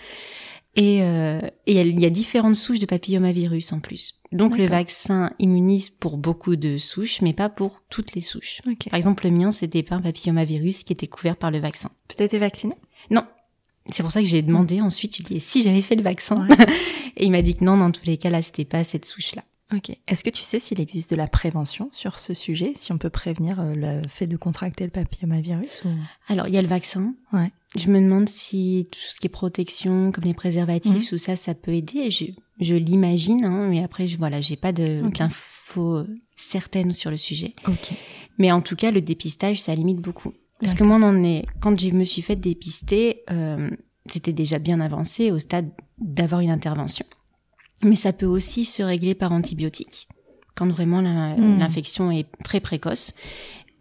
Et, 0.74 0.98
euh, 1.00 1.40
et 1.66 1.80
il 1.80 1.98
y 1.98 2.04
a 2.04 2.10
différentes 2.10 2.56
souches 2.56 2.80
de 2.80 2.86
papillomavirus 2.86 3.72
en 3.72 3.80
plus. 3.80 4.20
Donc 4.32 4.58
le 4.58 4.66
vaccin 4.66 5.32
immunise 5.38 5.88
pour 5.88 6.18
beaucoup 6.18 6.56
de 6.56 6.76
souches, 6.76 7.22
mais 7.22 7.32
pas 7.32 7.48
pour 7.48 7.80
toutes 7.88 8.14
les 8.14 8.20
souches. 8.20 8.60
Par 8.90 8.96
exemple, 8.96 9.24
le 9.24 9.30
mien, 9.30 9.50
c'était 9.50 9.82
pas 9.82 9.94
un 9.94 10.02
papillomavirus 10.02 10.82
qui 10.82 10.92
était 10.92 11.06
couvert 11.06 11.36
par 11.36 11.50
le 11.50 11.60
vaccin. 11.60 11.90
Été 12.18 12.36
vacciné? 12.36 12.74
Non. 13.10 13.24
C'est 13.90 14.02
pour 14.02 14.12
ça 14.12 14.20
que 14.20 14.26
j'ai 14.26 14.42
demandé 14.42 14.80
ensuite, 14.80 15.16
je 15.16 15.22
lui 15.22 15.36
ai 15.36 15.38
dit 15.38 15.40
si 15.40 15.62
j'avais 15.62 15.80
fait 15.80 15.94
le 15.94 16.02
vaccin. 16.02 16.46
et 17.16 17.24
il 17.24 17.30
m'a 17.30 17.40
dit 17.40 17.54
que 17.54 17.64
non, 17.64 17.78
dans 17.78 17.92
tous 17.92 18.04
les 18.04 18.18
cas, 18.18 18.30
là, 18.30 18.42
c'était 18.42 18.64
pas 18.64 18.84
cette 18.84 19.06
souche-là. 19.06 19.44
Ok. 19.74 19.90
Est-ce 20.06 20.22
que 20.22 20.30
tu 20.30 20.42
sais 20.42 20.60
s'il 20.60 20.80
existe 20.80 21.10
de 21.10 21.16
la 21.16 21.26
prévention 21.26 21.88
sur 21.92 22.18
ce 22.20 22.34
sujet, 22.34 22.72
si 22.76 22.92
on 22.92 22.98
peut 22.98 23.10
prévenir 23.10 23.58
euh, 23.58 23.72
le 23.74 24.08
fait 24.08 24.26
de 24.26 24.36
contracter 24.36 24.84
le 24.84 24.90
papillomavirus 24.90 25.82
ou... 25.84 25.88
Alors, 26.28 26.46
il 26.46 26.54
y 26.54 26.58
a 26.58 26.62
le 26.62 26.68
vaccin. 26.68 27.14
Ouais. 27.32 27.50
Je 27.76 27.90
me 27.90 28.00
demande 28.00 28.28
si 28.28 28.86
tout 28.92 28.98
ce 29.00 29.18
qui 29.18 29.26
est 29.26 29.30
protection, 29.30 30.12
comme 30.12 30.24
les 30.24 30.34
préservatifs, 30.34 30.92
mhm. 30.92 31.08
tout 31.08 31.18
ça, 31.18 31.34
ça 31.34 31.54
peut 31.54 31.72
aider. 31.72 32.10
Je, 32.10 32.26
je 32.60 32.76
l'imagine, 32.76 33.44
hein, 33.44 33.68
mais 33.68 33.82
après, 33.82 34.06
je, 34.06 34.18
voilà, 34.18 34.40
j'ai 34.40 34.56
pas 34.56 34.72
de 34.72 35.02
d'infos 35.10 35.96
euh, 35.96 36.06
certaines 36.36 36.92
sur 36.92 37.10
le 37.10 37.16
sujet. 37.16 37.54
Ok. 37.66 37.92
Mais 38.38 38.52
en 38.52 38.60
tout 38.60 38.76
cas, 38.76 38.92
le 38.92 39.00
dépistage, 39.00 39.60
ça 39.60 39.74
limite 39.74 39.98
beaucoup. 39.98 40.32
Parce 40.60 40.74
que 40.74 40.84
moi, 40.84 40.96
on 40.96 41.02
en 41.02 41.24
est, 41.24 41.44
quand 41.60 41.78
je 41.78 41.90
me 41.90 42.04
suis 42.04 42.22
fait 42.22 42.36
dépister, 42.36 43.16
euh, 43.30 43.70
c'était 44.06 44.32
déjà 44.32 44.58
bien 44.58 44.80
avancé 44.80 45.30
au 45.30 45.38
stade 45.38 45.70
d'avoir 45.98 46.40
une 46.40 46.50
intervention. 46.50 47.04
Mais 47.82 47.96
ça 47.96 48.12
peut 48.12 48.26
aussi 48.26 48.64
se 48.64 48.82
régler 48.82 49.14
par 49.14 49.32
antibiotiques 49.32 50.08
quand 50.56 50.66
vraiment 50.68 51.02
hmm. 51.02 51.58
l'infection 51.58 52.10
est 52.10 52.26
très 52.42 52.60
précoce. 52.60 53.14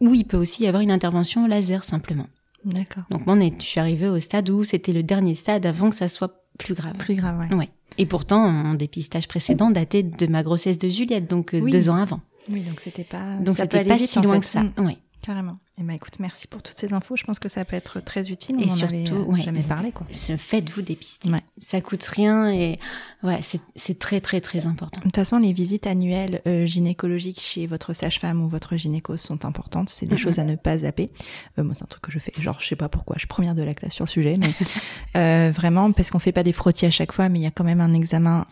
Ou 0.02 0.14
il 0.14 0.26
peut 0.26 0.38
aussi 0.38 0.64
y 0.64 0.68
avoir 0.68 0.82
une 0.82 0.92
intervention 0.92 1.48
laser 1.48 1.84
simplement. 1.84 2.28
D'accord. 2.66 3.04
Donc 3.10 3.26
moi, 3.26 3.38
je 3.40 3.64
suis 3.64 3.80
arrivée 3.80 4.10
au 4.10 4.20
stade 4.20 4.50
où 4.50 4.64
c'était 4.64 4.92
le 4.92 5.04
dernier 5.04 5.36
stade 5.36 5.66
avant 5.66 5.90
que 5.90 5.96
ça 5.96 6.08
soit 6.08 6.44
plus 6.58 6.74
grave. 6.74 6.98
Plus 6.98 7.16
grave, 7.16 7.40
ouais. 7.40 7.56
ouais. 7.56 7.70
Et 7.98 8.06
pourtant, 8.06 8.50
mon 8.50 8.74
dépistage 8.74 9.28
précédent 9.28 9.72
datait 9.72 10.04
de 10.04 10.28
ma 10.28 10.44
grossesse 10.44 10.78
de 10.78 10.90
Juliette, 10.90 11.30
donc 11.30 11.54
euh, 11.54 11.62
deux 11.62 11.90
ans 11.90 11.96
avant. 11.96 12.20
Oui, 12.52 12.62
donc 12.62 12.82
c'était 12.82 13.04
pas. 13.04 13.38
Donc 13.38 13.56
c'était 13.56 13.86
pas 13.86 13.98
si 13.98 14.22
loin 14.22 14.40
que 14.40 14.46
ça. 14.46 14.64
Mm. 14.64 14.74
Oui. 14.80 14.98
Carrément. 15.26 15.58
Et 15.78 15.82
eh 15.82 15.84
ben 15.84 15.94
écoute, 15.94 16.20
merci 16.20 16.46
pour 16.46 16.62
toutes 16.62 16.78
ces 16.78 16.94
infos. 16.94 17.16
Je 17.16 17.24
pense 17.24 17.40
que 17.40 17.50
ça 17.50 17.66
peut 17.66 17.76
être 17.76 18.00
très 18.00 18.30
utile. 18.30 18.58
On 18.60 18.62
et 18.62 18.70
surtout, 18.70 18.94
avait, 18.94 19.12
euh, 19.12 19.44
jamais 19.44 19.64
parlé 19.64 19.92
quoi. 19.92 20.06
Faites-vous 20.12 20.84
dépister. 20.84 21.32
Ouais. 21.32 21.42
Ça 21.60 21.82
coûte 21.82 22.04
rien 22.04 22.52
et 22.52 22.78
ouais, 23.24 23.40
c'est 23.76 23.98
très 23.98 24.22
très 24.22 24.40
très 24.40 24.68
important. 24.68 25.00
De 25.00 25.06
toute 25.06 25.16
façon, 25.16 25.40
les 25.40 25.52
visites 25.52 25.88
annuelles 25.88 26.44
euh, 26.46 26.68
gynécologiques 26.68 27.42
chez 27.42 27.66
votre 27.66 27.94
sage-femme 27.94 28.44
ou 28.44 28.48
votre 28.48 28.78
gynéco 28.78 29.18
sont 29.18 29.46
importantes. 29.46 29.90
C'est 29.90 30.06
des 30.06 30.16
choses 30.16 30.38
à 30.38 30.44
ne 30.44 30.56
pas 30.56 30.78
zapper. 30.78 31.10
Euh, 31.58 31.64
moi, 31.64 31.74
c'est 31.74 31.84
un 31.84 31.88
truc 31.88 32.04
que 32.04 32.12
je 32.12 32.20
fais. 32.20 32.32
Genre, 32.40 32.60
je 32.60 32.68
sais 32.68 32.76
pas 32.76 32.90
pourquoi. 32.90 33.16
Je 33.16 33.22
suis 33.22 33.28
première 33.28 33.56
de 33.56 33.64
la 33.64 33.74
classe 33.74 33.94
sur 33.94 34.06
le 34.06 34.10
sujet, 34.12 34.36
mais 34.38 34.54
euh, 35.20 35.50
vraiment 35.50 35.92
parce 35.92 36.12
qu'on 36.12 36.20
fait 36.20 36.34
pas 36.34 36.44
des 36.44 36.54
frottis 36.54 36.86
à 36.86 36.92
chaque 36.92 37.12
fois, 37.12 37.30
mais 37.30 37.40
il 37.40 37.44
y 37.44 37.48
a 37.48 37.52
quand 37.52 37.64
même 37.64 37.82
un 37.82 37.96
examen 37.96 38.46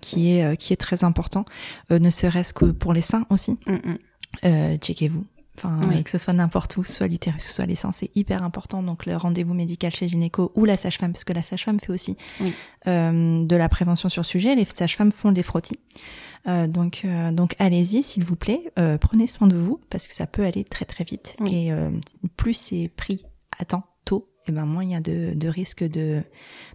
qui 0.00 0.32
est 0.32 0.56
qui 0.56 0.72
est 0.72 0.76
très 0.76 1.04
important, 1.04 1.44
ne 1.90 2.10
serait-ce 2.10 2.52
que 2.52 2.64
pour 2.64 2.92
les 2.92 3.02
seins 3.02 3.26
aussi. 3.30 3.56
checkez-vous 4.42 5.24
Enfin, 5.56 5.78
que 6.02 6.10
ce 6.10 6.18
soit 6.18 6.32
n'importe 6.34 6.76
où, 6.76 6.84
soit 6.84 7.06
l'utérus, 7.06 7.50
soit 7.50 7.66
les 7.66 7.76
seins, 7.76 7.92
c'est 7.92 8.10
hyper 8.14 8.42
important. 8.42 8.82
Donc 8.82 9.06
le 9.06 9.16
rendez-vous 9.16 9.54
médical 9.54 9.90
chez 9.90 10.06
gynéco 10.08 10.52
ou 10.54 10.64
la 10.64 10.76
sage-femme, 10.76 11.12
parce 11.12 11.24
que 11.24 11.32
la 11.32 11.42
sage-femme 11.42 11.80
fait 11.80 11.92
aussi 11.92 12.16
euh, 12.86 13.44
de 13.44 13.56
la 13.56 13.68
prévention 13.68 14.08
sur 14.08 14.20
le 14.20 14.26
sujet. 14.26 14.54
Les 14.54 14.64
sages-femmes 14.64 15.12
font 15.12 15.32
des 15.32 15.42
frottis. 15.42 15.78
Euh, 16.46 16.66
donc, 16.66 17.02
euh, 17.04 17.32
donc 17.32 17.56
allez-y, 17.58 18.02
s'il 18.02 18.24
vous 18.24 18.36
plaît. 18.36 18.72
Euh, 18.78 18.98
prenez 18.98 19.26
soin 19.26 19.48
de 19.48 19.56
vous 19.56 19.80
parce 19.90 20.06
que 20.06 20.14
ça 20.14 20.26
peut 20.26 20.44
aller 20.44 20.64
très 20.64 20.84
très 20.84 21.04
vite. 21.04 21.36
Et 21.46 21.72
euh, 21.72 21.90
plus 22.36 22.54
c'est 22.54 22.90
pris 22.94 23.24
à 23.58 23.64
temps, 23.64 23.84
tôt, 24.04 24.28
et 24.46 24.52
ben 24.52 24.64
moins 24.66 24.84
il 24.84 24.92
y 24.92 24.94
a 24.94 25.00
de, 25.00 25.32
de 25.34 25.48
risque 25.48 25.82
de, 25.82 26.22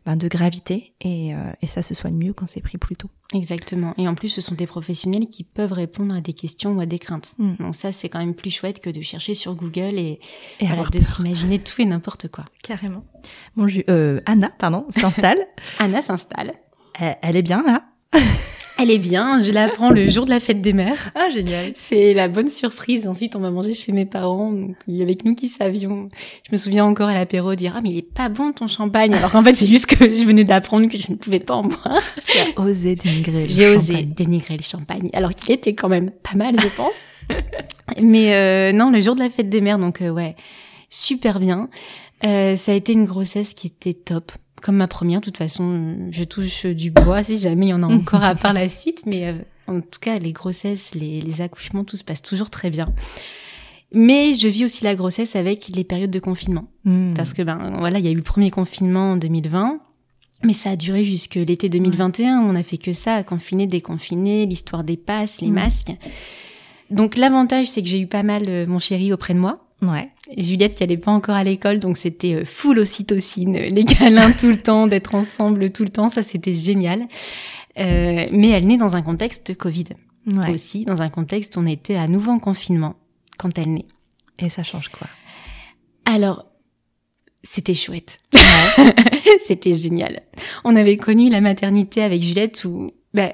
ben, 0.05 0.15
de 0.15 0.27
gravité 0.27 0.93
et, 1.01 1.33
euh, 1.33 1.51
et 1.61 1.67
ça 1.67 1.81
se 1.81 1.93
soigne 1.93 2.15
mieux 2.15 2.33
quand 2.33 2.47
c'est 2.47 2.61
pris 2.61 2.77
plus 2.77 2.95
tôt. 2.95 3.09
Exactement. 3.33 3.93
Et 3.97 4.07
en 4.07 4.15
plus, 4.15 4.29
ce 4.29 4.41
sont 4.41 4.55
des 4.55 4.67
professionnels 4.67 5.27
qui 5.27 5.43
peuvent 5.43 5.71
répondre 5.71 6.13
à 6.13 6.21
des 6.21 6.33
questions 6.33 6.73
ou 6.73 6.81
à 6.81 6.85
des 6.85 6.99
craintes. 6.99 7.33
Mm. 7.37 7.55
Donc 7.59 7.75
ça, 7.75 7.91
c'est 7.91 8.09
quand 8.09 8.19
même 8.19 8.35
plus 8.35 8.51
chouette 8.51 8.79
que 8.81 8.89
de 8.89 9.01
chercher 9.01 9.35
sur 9.35 9.55
Google 9.55 9.97
et, 9.97 10.19
et 10.59 10.67
de 10.67 10.99
s'imaginer 10.99 11.59
tout 11.59 11.81
et 11.81 11.85
n'importe 11.85 12.27
quoi. 12.27 12.45
Carrément. 12.63 13.05
Bon, 13.55 13.67
euh, 13.89 14.19
Anna, 14.25 14.51
pardon, 14.57 14.85
s'installe. 14.89 15.39
Anna 15.79 16.01
s'installe. 16.01 16.53
elle 16.99 17.35
est 17.35 17.41
bien 17.41 17.63
là 17.63 17.85
elle 18.81 18.91
est 18.91 18.97
bien, 18.97 19.41
je 19.41 19.51
l'apprends 19.51 19.91
le 19.91 20.07
jour 20.07 20.25
de 20.25 20.31
la 20.31 20.39
fête 20.39 20.61
des 20.61 20.73
mères. 20.73 21.11
Ah, 21.15 21.29
génial. 21.29 21.71
C'est 21.75 22.13
la 22.13 22.27
bonne 22.27 22.47
surprise. 22.47 23.07
Ensuite, 23.07 23.35
on 23.35 23.39
va 23.39 23.51
manger 23.51 23.73
chez 23.73 23.91
mes 23.91 24.05
parents, 24.05 24.51
donc, 24.51 24.75
avec 24.87 25.23
nous 25.23 25.35
qui 25.35 25.49
savions. 25.49 26.09
Je 26.47 26.51
me 26.51 26.57
souviens 26.57 26.85
encore 26.85 27.09
à 27.09 27.13
l'apéro 27.13 27.53
dire, 27.55 27.73
ah, 27.77 27.81
mais 27.81 27.89
il 27.89 27.97
est 27.97 28.13
pas 28.13 28.29
bon 28.29 28.53
ton 28.53 28.67
champagne. 28.67 29.13
Alors 29.13 29.31
qu'en 29.31 29.43
fait, 29.43 29.55
c'est 29.55 29.67
juste 29.67 29.85
que 29.85 30.13
je 30.13 30.25
venais 30.25 30.43
d'apprendre 30.43 30.89
que 30.89 30.97
je 30.97 31.11
ne 31.11 31.15
pouvais 31.15 31.39
pas 31.39 31.53
en 31.53 31.63
boire. 31.63 32.01
Tu 32.25 32.37
as 32.57 32.61
osé 32.61 32.95
dénigrer 32.95 33.43
le 33.43 33.49
J'ai 33.49 33.67
osé 33.67 34.03
dénigrer 34.03 34.57
le 34.57 34.63
champagne. 34.63 35.09
Alors 35.13 35.33
qu'il 35.35 35.53
était 35.53 35.75
quand 35.75 35.89
même 35.89 36.09
pas 36.09 36.35
mal, 36.35 36.55
je 36.59 36.67
pense. 36.75 37.05
mais 38.01 38.33
euh, 38.33 38.71
non, 38.71 38.89
le 38.89 39.01
jour 39.01 39.15
de 39.15 39.19
la 39.19 39.29
fête 39.29 39.49
des 39.49 39.61
mères, 39.61 39.77
donc 39.77 40.01
euh, 40.01 40.09
ouais, 40.09 40.35
super 40.89 41.39
bien. 41.39 41.69
Euh, 42.23 42.55
ça 42.55 42.71
a 42.71 42.75
été 42.75 42.93
une 42.93 43.05
grossesse 43.05 43.53
qui 43.53 43.67
était 43.67 43.93
top 43.93 44.31
comme 44.61 44.77
ma 44.77 44.87
première, 44.87 45.19
de 45.19 45.25
toute 45.25 45.37
façon, 45.37 46.07
je 46.11 46.23
touche 46.23 46.65
du 46.65 46.91
bois 46.91 47.23
si 47.23 47.37
jamais 47.37 47.67
il 47.67 47.69
y 47.69 47.73
en 47.73 47.83
a 47.83 47.87
encore 47.93 48.23
à 48.23 48.35
part 48.35 48.53
la 48.53 48.69
suite, 48.69 49.03
mais 49.05 49.27
euh, 49.27 49.33
en 49.67 49.81
tout 49.81 49.99
cas, 49.99 50.17
les 50.19 50.31
grossesses, 50.31 50.93
les, 50.95 51.41
accouchements, 51.41 51.83
tout 51.83 51.97
se 51.97 52.03
passe 52.03 52.21
toujours 52.21 52.49
très 52.49 52.69
bien. 52.69 52.87
Mais 53.93 54.35
je 54.35 54.47
vis 54.47 54.63
aussi 54.63 54.83
la 54.83 54.95
grossesse 54.95 55.35
avec 55.35 55.67
les 55.67 55.83
périodes 55.83 56.11
de 56.11 56.19
confinement. 56.19 56.67
Hmm. 56.85 57.13
Parce 57.13 57.33
que, 57.33 57.41
ben, 57.41 57.75
voilà, 57.79 57.99
il 57.99 58.05
y 58.05 58.07
a 58.07 58.11
eu 58.11 58.15
le 58.15 58.21
premier 58.21 58.49
confinement 58.49 59.13
en 59.13 59.17
2020. 59.17 59.79
Mais 60.43 60.53
ça 60.53 60.71
a 60.71 60.75
duré 60.75 61.03
jusque 61.03 61.35
l'été 61.35 61.69
2021. 61.69 62.39
On 62.39 62.55
a 62.55 62.63
fait 62.63 62.77
que 62.77 62.93
ça, 62.93 63.23
confiner, 63.23 63.67
déconfiner, 63.67 64.45
l'histoire 64.45 64.83
des 64.83 64.97
passes, 64.97 65.41
les 65.41 65.49
hmm. 65.49 65.53
masques. 65.53 65.91
Donc 66.89 67.17
l'avantage, 67.17 67.67
c'est 67.67 67.81
que 67.81 67.87
j'ai 67.87 67.99
eu 67.99 68.07
pas 68.07 68.23
mal 68.23 68.43
euh, 68.47 68.65
mon 68.65 68.79
chéri 68.79 69.13
auprès 69.13 69.33
de 69.33 69.39
moi. 69.39 69.70
Ouais. 69.81 70.07
Juliette 70.37 70.75
qui 70.75 70.83
allait 70.83 70.97
pas 70.97 71.11
encore 71.11 71.35
à 71.35 71.43
l'école, 71.43 71.79
donc 71.79 71.97
c'était 71.97 72.35
euh, 72.35 72.45
full 72.45 72.79
ocytocine, 72.79 73.55
euh, 73.55 73.67
les 73.67 73.83
câlins 73.83 74.31
tout 74.39 74.49
le 74.49 74.61
temps, 74.61 74.85
d'être 74.85 75.15
ensemble 75.15 75.71
tout 75.71 75.83
le 75.83 75.89
temps, 75.89 76.09
ça 76.09 76.21
c'était 76.21 76.53
génial. 76.53 77.07
Euh, 77.79 78.27
mais 78.31 78.49
elle 78.49 78.67
naît 78.67 78.77
dans 78.77 78.95
un 78.95 79.01
contexte 79.01 79.55
Covid. 79.57 79.85
Ouais. 80.27 80.51
Aussi, 80.51 80.85
dans 80.85 81.01
un 81.01 81.09
contexte 81.09 81.55
où 81.55 81.61
on 81.61 81.65
était 81.65 81.95
à 81.95 82.07
nouveau 82.07 82.31
en 82.31 82.39
confinement 82.39 82.95
quand 83.37 83.57
elle 83.57 83.73
naît. 83.73 83.87
Et 84.37 84.49
ça 84.49 84.61
change 84.61 84.89
quoi? 84.89 85.07
Alors, 86.05 86.45
c'était 87.43 87.73
chouette. 87.73 88.19
c'était 89.45 89.73
génial. 89.73 90.21
On 90.63 90.75
avait 90.75 90.97
connu 90.97 91.29
la 91.29 91.41
maternité 91.41 92.03
avec 92.03 92.21
Juliette 92.21 92.65
où, 92.65 92.91
ben, 93.15 93.33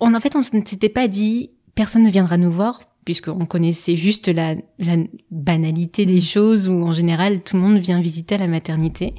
on, 0.00 0.14
en 0.14 0.20
fait, 0.20 0.34
on 0.34 0.40
ne 0.40 0.64
s'était 0.64 0.88
pas 0.88 1.06
dit, 1.06 1.50
personne 1.76 2.02
ne 2.02 2.10
viendra 2.10 2.36
nous 2.36 2.50
voir 2.50 2.80
puisqu'on 3.04 3.46
connaissait 3.46 3.96
juste 3.96 4.28
la, 4.28 4.54
la, 4.78 4.96
banalité 5.30 6.06
des 6.06 6.20
choses 6.20 6.68
où 6.68 6.84
en 6.84 6.92
général 6.92 7.40
tout 7.40 7.56
le 7.56 7.62
monde 7.62 7.78
vient 7.78 8.00
visiter 8.00 8.36
à 8.36 8.38
la 8.38 8.46
maternité. 8.46 9.14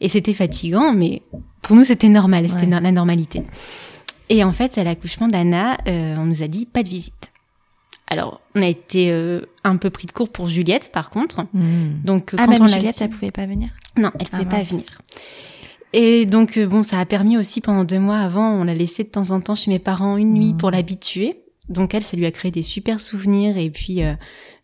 Et 0.00 0.08
c'était 0.08 0.32
fatigant 0.32 0.92
mais 0.92 1.22
pour 1.62 1.76
nous 1.76 1.84
c'était 1.84 2.08
normal. 2.08 2.48
C'était 2.48 2.66
la 2.66 2.92
normalité. 2.92 3.42
Et 4.28 4.44
en 4.44 4.52
fait 4.52 4.78
à 4.78 4.84
l'accouchement 4.84 5.28
d'Anna 5.28 5.78
euh, 5.86 6.16
on 6.18 6.26
nous 6.26 6.42
a 6.42 6.48
dit 6.48 6.66
pas 6.66 6.82
de 6.82 6.88
visite. 6.88 7.32
Alors 8.06 8.40
on 8.54 8.62
a 8.62 8.66
été 8.66 9.12
euh, 9.12 9.42
un 9.62 9.76
peu 9.76 9.90
pris 9.90 10.06
de 10.06 10.12
court 10.12 10.30
pour 10.30 10.48
Juliette 10.48 10.90
par 10.92 11.10
contre. 11.10 11.42
Hmm. 11.52 12.00
donc 12.04 12.32
ah, 12.36 12.44
quand 12.44 12.50
même 12.50 12.62
on 12.62 12.68
Juliette 12.68 13.00
elle 13.00 13.10
pouvait 13.10 13.30
pas 13.30 13.46
venir? 13.46 13.70
Non 13.96 14.10
elle 14.18 14.28
pouvait 14.28 14.46
ah, 14.46 14.56
pas 14.56 14.62
venir. 14.62 14.84
Et 15.92 16.26
donc 16.26 16.56
euh, 16.56 16.66
bon, 16.66 16.82
ça 16.82 17.00
a 17.00 17.06
permis 17.06 17.36
aussi 17.36 17.60
pendant 17.60 17.84
deux 17.84 17.98
mois 17.98 18.18
avant, 18.18 18.48
on 18.50 18.64
l'a 18.64 18.74
laissé 18.74 19.02
de 19.04 19.08
temps 19.08 19.30
en 19.30 19.40
temps 19.40 19.54
chez 19.54 19.70
mes 19.70 19.78
parents 19.78 20.16
une 20.16 20.32
nuit 20.32 20.52
hmm. 20.52 20.56
pour 20.56 20.70
l'habituer. 20.70 21.39
Donc 21.70 21.94
elle, 21.94 22.02
ça 22.02 22.16
lui 22.16 22.26
a 22.26 22.30
créé 22.30 22.50
des 22.50 22.62
super 22.62 23.00
souvenirs 23.00 23.56
et 23.56 23.70
puis 23.70 24.02
euh, 24.02 24.14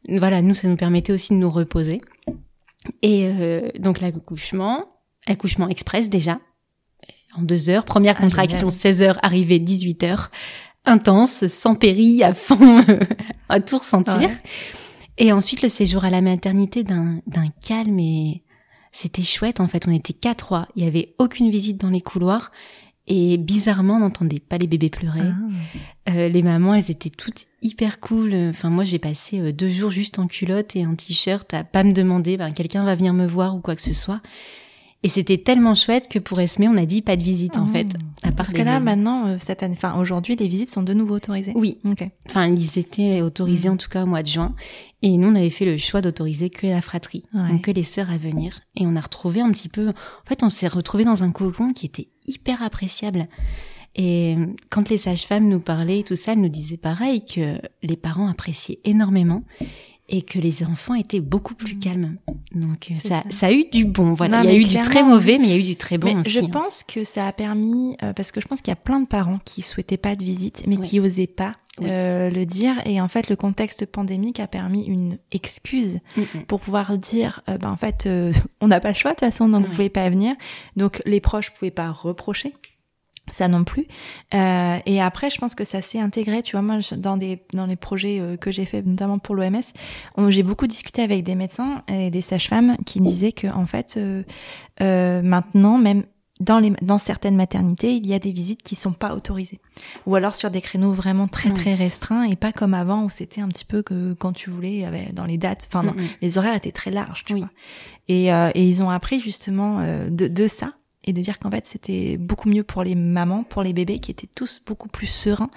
voilà, 0.08 0.42
nous, 0.42 0.54
ça 0.54 0.68
nous 0.68 0.76
permettait 0.76 1.12
aussi 1.12 1.32
de 1.32 1.38
nous 1.38 1.50
reposer. 1.50 2.02
Et 3.02 3.26
euh, 3.26 3.70
donc 3.78 4.00
l'accouchement, 4.00 4.84
accouchement 5.26 5.68
express 5.68 6.10
déjà, 6.10 6.40
en 7.36 7.42
deux 7.42 7.70
heures, 7.70 7.84
première 7.84 8.16
ah, 8.18 8.22
contraction 8.22 8.70
16 8.70 9.02
heures, 9.02 9.18
arrivée 9.22 9.58
18 9.58 10.02
heures, 10.04 10.30
intense, 10.84 11.46
sans 11.46 11.75
péril, 11.75 12.22
à 12.22 12.34
fond, 12.34 12.84
à 13.48 13.60
tout 13.60 13.78
ressentir. 13.78 14.30
Et 15.18 15.32
ensuite 15.32 15.62
le 15.62 15.68
séjour 15.68 16.04
à 16.04 16.10
la 16.10 16.20
maternité 16.20 16.82
d'un 16.82 17.20
calme 17.64 17.98
et 17.98 18.42
c'était 18.92 19.22
chouette 19.22 19.60
en 19.60 19.68
fait. 19.68 19.86
On 19.86 19.92
était 19.92 20.12
quatre 20.12 20.46
trois, 20.46 20.68
il 20.76 20.84
y 20.84 20.86
avait 20.86 21.14
aucune 21.18 21.50
visite 21.50 21.80
dans 21.80 21.90
les 21.90 22.00
couloirs 22.00 22.50
et 23.08 23.36
bizarrement, 23.36 23.96
on 23.96 24.00
n'entendait 24.00 24.40
pas 24.40 24.58
les 24.58 24.66
bébés 24.66 24.90
pleurer. 24.90 25.20
Ah. 25.22 26.10
Euh, 26.10 26.28
les 26.28 26.42
mamans, 26.42 26.75
elles 26.75 26.90
étaient 26.90 27.10
toutes 27.10 27.46
hyper 27.62 28.00
cool. 28.00 28.34
Enfin, 28.50 28.68
moi, 28.68 28.84
j'ai 28.84 28.98
passé 28.98 29.40
euh, 29.40 29.52
deux 29.52 29.68
jours 29.68 29.90
juste 29.90 30.18
en 30.18 30.26
culotte 30.26 30.75
et 30.75 30.84
en 30.86 30.94
t-shirt 30.94 31.52
à 31.54 31.62
pas 31.62 31.84
me 31.84 31.92
demander, 31.92 32.36
ben, 32.36 32.52
quelqu'un 32.52 32.84
va 32.84 32.94
venir 32.96 33.12
me 33.12 33.26
voir 33.26 33.54
ou 33.54 33.60
quoi 33.60 33.76
que 33.76 33.82
ce 33.82 33.92
soit. 33.92 34.20
Et 35.02 35.08
c'était 35.08 35.38
tellement 35.38 35.76
chouette 35.76 36.08
que 36.08 36.18
pour 36.18 36.40
Esme, 36.40 36.64
on 36.64 36.76
a 36.76 36.86
dit 36.86 37.00
pas 37.00 37.16
de 37.16 37.22
visite 37.22 37.56
en 37.58 37.66
ah. 37.68 37.72
fait. 37.72 37.86
À 38.25 38.32
Parce 38.32 38.52
que 38.52 38.62
là, 38.62 38.80
maintenant, 38.80 39.26
euh, 39.26 39.36
cette 39.38 39.62
année, 39.62 39.76
enfin 39.76 40.00
aujourd'hui, 40.00 40.34
les 40.34 40.48
visites 40.48 40.70
sont 40.70 40.82
de 40.82 40.94
nouveau 40.94 41.14
autorisées. 41.16 41.52
Oui. 41.54 41.78
Okay. 41.84 42.10
Enfin, 42.28 42.48
ils 42.48 42.78
étaient 42.78 43.20
autorisés 43.20 43.68
mm. 43.68 43.72
en 43.72 43.76
tout 43.76 43.88
cas 43.88 44.02
au 44.02 44.06
mois 44.06 44.25
de 44.25 44.28
juin. 44.28 44.54
Et 45.02 45.16
nous, 45.16 45.28
on 45.28 45.34
avait 45.36 45.50
fait 45.50 45.64
le 45.64 45.76
choix 45.76 46.00
d'autoriser 46.00 46.50
que 46.50 46.66
la 46.66 46.80
fratrie, 46.80 47.22
donc 47.32 47.62
que 47.62 47.70
les 47.70 47.84
sœurs 47.84 48.10
à 48.10 48.16
venir. 48.16 48.60
Et 48.75 48.86
on 48.86 48.96
a 48.96 49.00
retrouvé 49.00 49.42
un 49.42 49.52
petit 49.52 49.68
peu. 49.68 49.90
En 49.90 50.28
fait, 50.28 50.42
on 50.42 50.48
s'est 50.48 50.66
retrouvé 50.66 51.04
dans 51.04 51.22
un 51.22 51.30
cocon 51.30 51.72
qui 51.72 51.86
était 51.86 52.08
hyper 52.26 52.62
appréciable. 52.62 53.28
Et 53.95 54.37
quand 54.68 54.90
les 54.90 54.99
sages-femmes 54.99 55.49
nous 55.49 55.61
parlaient 55.61 56.00
et 56.00 56.04
tout 56.04 56.16
ça, 56.16 56.33
elles 56.33 56.40
nous 56.40 56.50
disaient 56.50 56.76
pareil 56.76 57.25
que 57.25 57.59
les 57.83 57.97
parents 57.97 58.28
appréciaient 58.28 58.78
énormément 58.85 59.42
et 60.09 60.23
que 60.23 60.38
les 60.38 60.62
enfants 60.62 60.95
étaient 60.95 61.21
beaucoup 61.21 61.54
plus 61.54 61.76
mm. 61.76 61.80
calmes. 61.80 62.16
Donc 62.54 62.90
ça, 62.97 63.23
ça, 63.30 63.47
a 63.47 63.52
eu 63.52 63.64
du 63.73 63.85
bon. 63.85 64.14
Voilà, 64.14 64.45
il 64.45 64.50
y 64.50 64.54
a 64.54 64.59
eu 64.59 64.64
du 64.64 64.80
très 64.83 65.02
mauvais, 65.02 65.38
mais 65.38 65.47
il 65.47 65.50
y 65.50 65.54
a 65.54 65.59
eu 65.59 65.62
du 65.62 65.76
très 65.76 65.99
bon 65.99 66.21
aussi. 66.21 66.30
Je 66.30 66.40
hein. 66.40 66.49
pense 66.52 66.83
que 66.85 67.04
ça 67.04 67.26
a 67.26 67.33
permis 67.33 67.97
euh, 68.02 68.12
parce 68.12 68.33
que 68.33 68.40
je 68.40 68.47
pense 68.47 68.61
qu'il 68.61 68.71
y 68.71 68.73
a 68.73 68.76
plein 68.76 69.00
de 69.00 69.06
parents 69.06 69.40
qui 69.45 69.62
souhaitaient 69.62 69.97
pas 69.97 70.14
de 70.14 70.25
visite, 70.25 70.62
mais 70.66 70.76
qui 70.76 71.00
osaient 71.00 71.26
pas 71.26 71.56
euh, 71.83 72.30
le 72.30 72.47
dire. 72.47 72.75
Et 72.87 73.00
en 73.00 73.09
fait, 73.09 73.28
le 73.28 73.37
contexte 73.37 73.87
pandémique 73.87 74.40
a 74.40 74.47
permis 74.47 74.85
une 74.85 75.18
excuse 75.33 76.00
pour 76.49 76.61
pouvoir 76.61 76.97
dire, 76.99 77.42
euh, 77.49 77.59
ben 77.59 77.71
en 77.71 77.76
fait, 77.76 78.09
on 78.61 78.68
n'a 78.68 78.80
pas 78.80 78.88
le 78.88 78.95
choix 78.95 79.12
de 79.12 79.16
toute 79.16 79.28
façon, 79.28 79.49
donc 79.49 79.66
vous 79.66 79.73
pouvez 79.73 79.90
pas 79.90 80.09
venir. 80.09 80.35
Donc 80.76 81.02
les 81.06 81.21
proches 81.21 81.50
pouvaient 81.52 81.71
pas 81.71 81.90
reprocher 81.90 82.54
ça 83.30 83.49
non 83.49 83.64
plus. 83.64 83.87
Euh, 84.35 84.78
et 84.87 85.00
après, 85.00 85.30
je 85.30 85.38
pense 85.38 85.54
que 85.54 85.64
ça 85.64 85.83
s'est 85.83 85.99
intégré. 85.99 86.42
Tu 86.42 86.52
vois, 86.52 86.62
moi, 86.62 86.78
dans 86.97 87.16
des 87.16 87.42
dans 87.52 87.66
les 87.66 87.76
projets 87.76 88.21
euh, 88.21 88.37
que 88.37 88.50
j'ai 88.50 88.66
fait, 88.66 88.83
notamment 88.83 89.18
pour 89.18 89.35
l'OMS, 89.35 89.62
j'ai 90.28 90.42
beaucoup 90.42 90.66
discuté 90.66 91.02
avec 91.02 91.25
des 91.25 91.35
médecins 91.35 91.83
et 91.88 92.11
des 92.11 92.23
sages-femmes 92.23 92.76
qui 92.87 93.00
disaient 93.00 93.33
que 93.33 93.49
en 93.49 93.66
fait, 93.66 93.95
euh, 93.97 94.23
euh, 94.80 95.23
maintenant, 95.23 95.78
même 95.78 96.04
dans 96.40 96.58
les 96.58 96.72
dans 96.82 96.98
certaines 96.98 97.36
maternités, 97.36 97.94
il 97.94 98.06
y 98.06 98.14
a 98.14 98.18
des 98.18 98.32
visites 98.32 98.62
qui 98.62 98.74
sont 98.74 98.92
pas 98.92 99.14
autorisées, 99.14 99.60
ou 100.06 100.14
alors 100.14 100.34
sur 100.34 100.50
des 100.50 100.60
créneaux 100.60 100.92
vraiment 100.92 101.28
très 101.28 101.50
très 101.50 101.74
restreints 101.74 102.24
et 102.24 102.36
pas 102.36 102.52
comme 102.52 102.74
avant 102.74 103.04
où 103.04 103.10
c'était 103.10 103.40
un 103.40 103.48
petit 103.48 103.64
peu 103.64 103.82
que 103.82 104.14
quand 104.14 104.32
tu 104.32 104.50
voulais, 104.50 104.84
avait 104.84 105.12
dans 105.12 105.24
les 105.24 105.38
dates. 105.38 105.68
Enfin, 105.72 105.94
les 106.22 106.38
horaires 106.38 106.54
étaient 106.54 106.72
très 106.72 106.90
larges, 106.90 107.24
tu 107.24 107.34
vois. 107.34 107.50
Et, 108.08 108.32
euh, 108.32 108.50
et 108.54 108.68
ils 108.68 108.82
ont 108.82 108.90
appris 108.90 109.20
justement 109.20 109.80
de, 109.80 110.28
de 110.28 110.46
ça 110.46 110.74
et 111.06 111.12
de 111.12 111.20
dire 111.22 111.38
qu'en 111.38 111.50
fait 111.50 111.66
c'était 111.66 112.16
beaucoup 112.16 112.48
mieux 112.48 112.64
pour 112.64 112.82
les 112.82 112.94
mamans, 112.94 113.44
pour 113.44 113.62
les 113.62 113.72
bébés 113.72 114.00
qui 114.00 114.10
étaient 114.10 114.28
tous 114.34 114.60
beaucoup 114.64 114.88
plus 114.88 115.06
sereins 115.06 115.50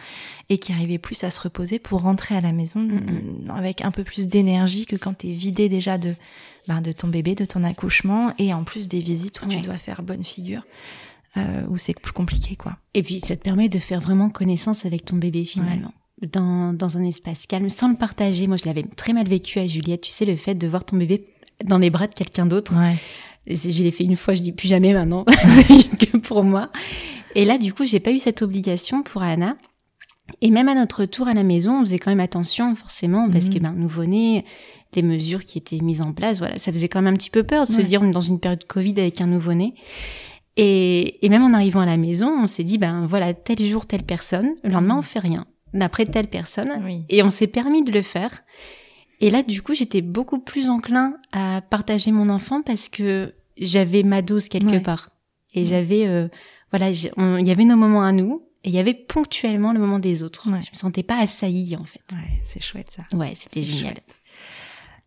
et 0.50 0.60
qui 0.60 0.72
arrivaient 0.72 1.00
plus 1.00 1.24
à 1.24 1.32
se 1.32 1.42
reposer 1.42 1.80
pour 1.80 2.02
rentrer 2.02 2.36
à 2.36 2.42
la 2.42 2.52
maison 2.52 2.80
mm, 2.80 3.52
avec 3.56 3.82
un 3.82 3.92
peu 3.92 4.04
plus 4.04 4.28
d'énergie 4.28 4.86
que 4.86 4.96
quand 4.96 5.18
t'es 5.18 5.32
vidé 5.32 5.68
déjà 5.68 5.98
de 5.98 6.16
ben, 6.70 6.82
de 6.82 6.94
ton 6.94 7.10
bébé, 7.10 7.36
de 7.36 7.46
ton 7.46 7.64
accouchement 7.64 8.34
et 8.38 8.54
en 8.54 8.64
plus 8.64 8.88
des 8.88 9.02
visites 9.02 9.42
où 9.42 9.48
tu 9.48 9.60
dois 9.60 9.78
faire 9.78 10.02
bonne 10.02 10.24
figure. 10.24 10.64
Euh, 11.38 11.68
où 11.70 11.78
c'est 11.78 11.94
plus 11.94 12.12
compliqué 12.12 12.56
quoi. 12.56 12.78
Et 12.96 13.04
puis 13.04 13.20
ça 13.20 13.36
te 13.36 13.44
permet 13.44 13.70
de 13.70 13.78
faire 13.78 14.00
vraiment 14.00 14.32
connaissance 14.32 14.86
avec 14.86 15.06
ton 15.06 15.16
bébé 15.16 15.46
finalement. 15.46 15.94
Dans, 16.34 16.74
dans 16.74 16.98
un 16.98 17.04
espace 17.04 17.46
calme, 17.46 17.70
sans 17.70 17.88
le 17.88 17.96
partager. 17.96 18.48
Moi, 18.48 18.58
je 18.58 18.66
l'avais 18.66 18.84
très 18.84 19.14
mal 19.14 19.28
vécu 19.28 19.60
à 19.60 19.68
Juliette. 19.68 20.02
Tu 20.02 20.12
sais, 20.12 20.26
le 20.26 20.36
fait 20.36 20.56
de 20.56 20.68
voir 20.68 20.84
ton 20.84 20.98
bébé 20.98 21.28
dans 21.64 21.78
les 21.78 21.90
bras 21.90 22.08
de 22.08 22.14
quelqu'un 22.14 22.46
d'autre. 22.46 22.76
Ouais 22.78 22.98
je 23.50 23.84
l'ai 23.84 23.92
fait 23.92 24.04
une 24.04 24.16
fois, 24.16 24.34
je 24.34 24.42
dis 24.42 24.52
plus 24.52 24.68
jamais 24.68 24.94
maintenant, 24.94 25.24
que 26.00 26.18
pour 26.18 26.44
moi. 26.44 26.70
Et 27.36 27.46
là, 27.46 27.58
du 27.58 27.74
coup, 27.74 27.86
j'ai 27.86 28.00
pas 28.00 28.12
eu 28.12 28.20
cette 28.20 28.42
obligation 28.42 29.04
pour 29.04 29.22
Anna. 29.22 29.58
Et 30.42 30.52
même 30.52 30.70
à 30.70 30.76
notre 30.76 31.02
retour 31.02 31.28
à 31.28 31.34
la 31.34 31.44
maison, 31.44 31.80
on 31.80 31.82
faisait 31.82 32.00
quand 32.00 32.12
même 32.12 32.20
attention, 32.20 32.76
forcément, 32.76 33.30
parce 33.30 33.46
mhm. 33.46 33.54
que 33.54 33.60
ben, 33.60 33.74
nouveau-né, 33.74 34.46
les 34.96 35.02
mesures 35.02 35.46
qui 35.46 35.58
étaient 35.58 35.80
mises 35.80 36.02
en 36.02 36.14
place, 36.14 36.40
voilà, 36.40 36.58
ça 36.58 36.72
faisait 36.72 36.88
quand 36.88 37.02
même 37.02 37.14
un 37.14 37.18
petit 37.18 37.30
peu 37.30 37.44
peur 37.44 37.66
de 37.66 37.72
se 37.72 37.82
dire 37.82 38.02
on 38.02 38.10
est 38.10 38.12
dans 38.12 38.22
une 38.22 38.40
période 38.40 38.66
Covid 38.66 38.94
avec 38.98 39.22
un 39.22 39.28
nouveau-né. 39.28 39.74
Et, 40.58 41.26
et 41.26 41.30
même 41.30 41.44
en 41.44 41.54
arrivant 41.54 41.80
à 41.80 41.86
la 41.86 41.98
maison, 41.98 42.30
on 42.30 42.48
s'est 42.48 42.64
dit 42.64 42.78
ben 42.78 43.06
voilà 43.06 43.34
tel 43.34 43.60
jour 43.60 43.86
telle 43.86 44.04
personne, 44.04 44.56
le 44.64 44.72
lendemain 44.72 44.98
on 44.98 45.02
fait 45.02 45.20
rien, 45.20 45.46
d'après 45.74 46.06
telle 46.06 46.28
personne, 46.28 46.70
et 47.08 47.24
on 47.24 47.30
s'est 47.30 47.48
permis 47.48 47.84
de 47.84 47.92
le 47.92 48.02
faire. 48.02 48.44
Et 49.22 49.30
là, 49.30 49.44
du 49.44 49.62
coup, 49.62 49.74
j'étais 49.74 50.02
beaucoup 50.02 50.40
plus 50.40 50.70
enclin 50.70 51.14
à 51.34 51.62
partager 51.62 52.12
mon 52.12 52.30
enfant 52.30 52.62
parce 52.62 52.88
que 52.88 53.34
j'avais 53.58 54.04
ma 54.04 54.22
dose 54.22 54.48
quelque 54.48 54.82
part. 54.82 55.10
Et 55.54 55.66
j'avais, 55.66 56.08
euh, 56.08 56.30
voilà, 56.72 56.90
il 56.90 57.48
y 57.48 57.52
avait 57.52 57.66
nos 57.66 57.76
moments 57.76 58.04
à 58.04 58.12
nous 58.12 58.44
et 58.64 58.70
il 58.70 58.76
y 58.76 58.80
avait 58.80 58.94
ponctuellement 58.94 59.74
le 59.74 59.80
moment 59.80 60.00
des 60.00 60.24
autres. 60.24 60.44
Je 60.46 60.52
me 60.52 60.76
sentais 60.76 61.04
pas 61.04 61.20
assaillie 61.20 61.76
en 61.76 61.86
fait. 61.86 62.02
Ouais, 62.12 62.42
c'est 62.46 62.62
chouette 62.62 62.90
ça. 62.92 63.18
Ouais, 63.18 63.34
c'était 63.36 63.64
génial. 63.64 63.96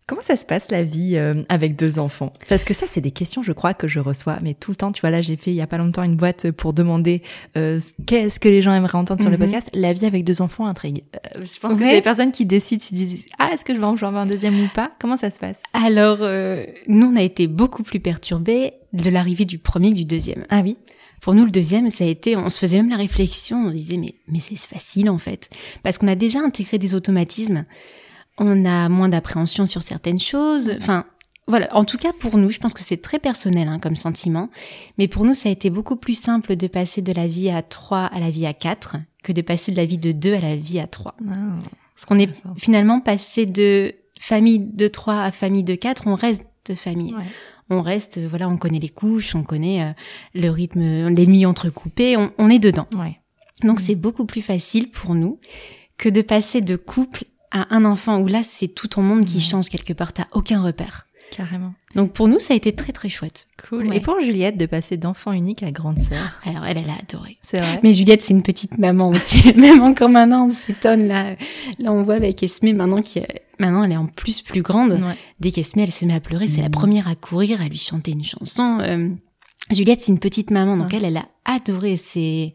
Comment 0.07 0.23
ça 0.23 0.37
se 0.37 0.45
passe 0.45 0.71
la 0.71 0.83
vie 0.83 1.17
euh, 1.17 1.43
avec 1.49 1.77
deux 1.77 1.99
enfants? 2.01 2.33
Parce 2.49 2.65
que 2.65 2.75
ça, 2.75 2.87
c'est 2.89 3.01
des 3.01 3.13
questions, 3.13 3.43
je 3.43 3.53
crois, 3.53 3.73
que 3.73 3.87
je 3.87 4.01
reçois, 4.01 4.41
mais 4.43 4.53
tout 4.53 4.73
le 4.73 4.75
temps. 4.75 4.91
Tu 4.91 5.01
vois, 5.01 5.11
là, 5.11 5.23
j'ai 5.23 5.37
fait 5.37 5.53
il 5.53 5.55
y 5.55 5.61
a 5.61 5.67
pas 5.69 5.79
longtemps 5.79 6.03
une 6.03 6.17
boîte 6.17 6.51
pour 6.51 6.73
demander 6.73 7.23
euh, 7.57 7.79
qu'est-ce 8.05 8.41
que 8.41 8.49
les 8.49 8.63
gens 8.63 8.75
aimeraient 8.75 8.99
entendre 8.99 9.21
sur 9.21 9.31
le 9.31 9.37
mhm. 9.37 9.45
podcast. 9.45 9.71
La 9.73 9.93
vie 9.93 10.05
avec 10.05 10.25
deux 10.25 10.43
enfants 10.43 10.67
intrigue. 10.67 11.05
Euh, 11.15 11.45
je 11.45 11.59
pense 11.61 11.79
que 11.79 11.85
c'est 11.85 11.95
les 11.95 12.03
personnes 12.03 12.33
qui 12.33 12.47
décident, 12.47 12.83
qui 12.83 12.95
disent 12.95 13.25
ah 13.39 13.51
est-ce 13.55 13.65
que 13.65 13.75
je 13.75 13.79
vais 13.79 13.87
en 13.87 13.95
avoir 13.95 14.17
un 14.17 14.27
deuxième 14.27 14.61
ou 14.61 14.69
pas? 14.75 14.91
Comment 14.99 15.17
ça 15.17 15.31
se 15.31 15.39
passe? 15.39 15.63
Alors, 15.73 16.19
nous, 16.89 17.07
on 17.07 17.17
a 17.17 17.23
été 17.23 17.47
beaucoup 17.47 17.85
plus 17.85 18.01
perturbés 18.01 18.75
de 18.93 19.09
l'arrivée 19.09 19.45
du 19.45 19.59
premier 19.59 19.91
que 19.93 19.97
du 19.97 20.05
deuxième. 20.05 20.45
Ah 20.51 20.61
oui? 20.63 20.77
Pour 21.23 21.35
nous, 21.35 21.45
le 21.45 21.51
deuxième, 21.51 21.89
ça 21.91 22.05
a 22.05 22.07
été, 22.09 22.37
on 22.37 22.51
se 22.51 22.59
faisait 22.59 22.77
même 22.77 22.91
la 22.91 22.97
réflexion, 22.97 23.67
on 23.67 23.69
se 23.71 23.77
disait 23.77 23.97
mais 23.97 24.17
mais 24.29 24.41
c'est 24.41 24.57
facile 24.57 25.09
en 25.09 25.19
fait, 25.19 25.49
parce 25.83 25.97
qu'on 25.97 26.09
a 26.09 26.17
déjà 26.17 26.41
intégré 26.41 26.79
des 26.79 26.95
automatismes 26.95 27.65
on 28.39 28.65
a 28.65 28.89
moins 28.89 29.09
d'appréhension 29.09 29.67
sur 29.67 29.83
certaines 29.83 30.19
choses. 30.19 30.73
Enfin, 30.81 31.05
voilà. 31.47 31.75
En 31.75 31.85
tout 31.85 31.99
cas, 31.99 32.13
pour 32.19 32.39
nous, 32.39 32.51
je 32.51 32.59
pense 32.59 32.75
que 32.75 32.83
c'est 32.83 33.01
très 33.01 33.19
personnel 33.19 33.69
hein, 33.69 33.79
comme 33.79 33.97
sentiment. 33.97 34.49
Mais 34.99 35.09
pour 35.09 35.25
nous, 35.25 35.35
ça 35.35 35.49
a 35.49 35.53
été 35.53 35.71
beaucoup 35.71 35.97
plus 35.97 36.19
simple 36.19 36.57
de 36.57 36.67
passer 36.67 37.03
de 37.03 37.13
la 37.13 37.27
vie 37.27 37.51
à 37.51 37.63
3 37.63 37.99
à 37.99 38.21
la 38.21 38.31
vie 38.31 38.47
à 38.47 38.55
4 38.55 38.97
que 39.23 39.33
de 39.33 39.43
passer 39.43 39.73
de 39.73 39.77
la 39.77 39.85
vie 39.85 39.99
de 39.99 40.13
2 40.13 40.35
à 40.35 40.41
la 40.41 40.57
vie 40.57 40.81
à 40.81 40.87
3. 40.87 41.15
Ah, 41.29 41.35
Parce 41.95 42.07
qu'on 42.07 42.19
est 42.19 42.31
finalement 42.57 43.01
passé 43.01 43.47
de 43.47 43.95
famille 44.19 44.59
de 44.59 44.89
3 44.89 45.21
à 45.21 45.31
famille 45.31 45.65
de 45.65 45.75
4, 45.75 46.07
on 46.07 46.15
reste 46.15 46.45
de 46.67 46.75
famille. 46.75 47.15
On 47.73 47.81
reste, 47.81 48.21
voilà, 48.21 48.51
on 48.51 48.59
connaît 48.59 48.79
les 48.79 48.91
couches, 48.91 49.35
on 49.35 49.43
connaît 49.43 49.83
euh, 49.83 49.93
le 50.35 50.51
rythme, 50.51 51.09
les 51.09 51.27
nuits 51.27 51.47
entrecoupées, 51.47 52.19
on, 52.39 52.51
est 52.51 52.59
dedans. 52.59 52.87
Donc 53.63 53.81
c'est 53.81 53.95
beaucoup 53.95 54.27
plus 54.27 54.43
facile 54.43 54.91
pour 54.91 55.15
nous 55.15 55.41
que 55.97 56.11
de 56.11 56.21
passer 56.21 56.61
de 56.61 56.77
couple 56.77 57.25
à 57.51 57.75
un 57.75 57.87
enfant 57.87 58.21
où 58.21 58.27
là, 58.27 58.43
c'est 58.43 58.69
tout 58.69 58.89
ton 58.89 59.03
monde 59.03 59.25
qui 59.25 59.41
change 59.41 59.71
quelque 59.71 59.95
part. 59.95 60.13
T'as 60.13 60.27
aucun 60.33 60.63
repère. 60.63 61.07
Carrément. 61.35 61.73
Donc 61.95 62.13
pour 62.13 62.29
nous, 62.29 62.39
ça 62.39 62.53
a 62.53 62.57
été 62.57 62.73
très 62.73 62.93
très 62.93 63.09
chouette. 63.09 63.47
Cool. 63.69 63.95
Et 63.95 64.01
pour 64.01 64.21
Juliette, 64.21 64.59
de 64.59 64.67
passer 64.67 64.99
d'enfant 64.99 65.33
unique 65.33 65.63
à 65.63 65.71
grande 65.71 65.99
sœur 65.99 66.39
Alors 66.45 66.67
elle, 66.67 66.77
elle 66.77 66.91
a 66.91 66.97
adoré. 67.01 67.39
C'est 67.43 67.59
vrai. 67.59 67.81
Mais 67.83 67.95
Juliette, 67.95 68.21
c'est 68.21 68.35
une 68.35 68.43
petite 68.43 68.77
maman 68.77 69.09
aussi. 69.09 69.53
Même 69.57 69.81
encore 69.81 70.11
maintenant, 70.11 70.47
on 70.47 70.51
s'étonne 70.51 71.09
là. 71.09 71.35
Là, 71.79 71.93
on 71.93 72.03
voit 72.03 72.15
avec 72.15 72.43
Esme 72.43 72.73
maintenant 72.73 73.01
qui, 73.01 73.21
maintenant, 73.59 73.83
elle 73.83 73.93
est 73.93 73.97
en 73.97 74.07
plus 74.07 74.43
plus 74.43 74.61
grande. 74.61 75.01
Dès 75.41 75.53
qu'Esme, 75.53 75.79
elle 75.81 75.91
se 75.91 76.05
met 76.05 76.15
à 76.15 76.21
pleurer, 76.21 76.47
c'est 76.47 76.61
la 76.61 76.69
mmh. 76.69 76.73
première 76.73 77.09
à 77.09 77.15
courir, 77.15 77.63
à 77.63 77.69
lui 77.69 77.79
chanter 77.79 78.11
une 78.11 78.25
chanson. 78.25 78.79
Euh, 78.81 79.09
Juliette, 79.71 80.03
c'est 80.03 80.13
une 80.13 80.19
petite 80.19 80.51
maman, 80.51 80.77
donc 80.77 80.93
elle, 80.93 81.05
elle 81.05 81.17
a 81.17 81.29
adoré. 81.47 81.97
C'est 81.97 82.53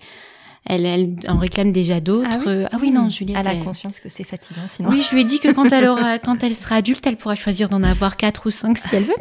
elle, 0.68 0.86
elle 0.86 1.16
en 1.28 1.38
réclame 1.38 1.72
déjà 1.72 2.00
d'autres. 2.00 2.30
Ah 2.32 2.40
oui, 2.46 2.66
ah 2.72 2.78
oui 2.82 2.92
non, 2.92 3.10
Juliette. 3.10 3.38
Elle 3.40 3.48
a 3.48 3.64
conscience 3.64 4.00
que 4.00 4.10
c'est 4.10 4.24
fatigant, 4.24 4.62
sinon. 4.68 4.90
Oui, 4.90 5.02
je 5.02 5.16
lui 5.16 5.22
ai 5.22 5.26
dit 5.26 5.40
que 5.40 5.52
quand 5.54 5.72
elle 5.72 5.86
aura, 5.86 6.20
quand 6.24 6.44
elle 6.44 6.56
sera 6.56 6.76
adulte, 6.76 7.06
elle 7.08 7.18
pourra 7.18 7.36
choisir 7.36 7.70
d'en 7.70 7.84
avoir 7.84 8.18
quatre 8.18 8.48
ou 8.48 8.50
cinq 8.50 8.78
si 8.78 8.88
elle 8.94 9.04
veut. 9.04 9.16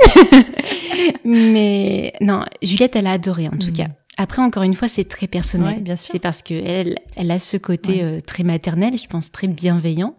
Mais 1.24 2.12
non, 2.20 2.44
Juliette, 2.62 2.96
elle 2.96 3.06
a 3.06 3.12
adoré 3.12 3.48
en 3.48 3.56
tout 3.56 3.70
hmm. 3.70 3.74
cas. 3.74 3.86
Après, 4.18 4.40
encore 4.40 4.62
une 4.62 4.74
fois, 4.74 4.88
c'est 4.88 5.04
très 5.04 5.26
personnel. 5.26 5.82
bien 5.82 5.96
sûr. 5.96 6.10
C'est 6.12 6.18
parce 6.18 6.42
que 6.42 6.54
elle, 6.54 6.98
elle 7.16 7.30
a 7.30 7.38
ce 7.38 7.58
côté 7.58 8.02
euh, 8.02 8.18
très 8.20 8.44
maternel, 8.44 8.96
je 8.96 9.06
pense 9.06 9.30
très 9.30 9.46
bienveillant. 9.46 10.14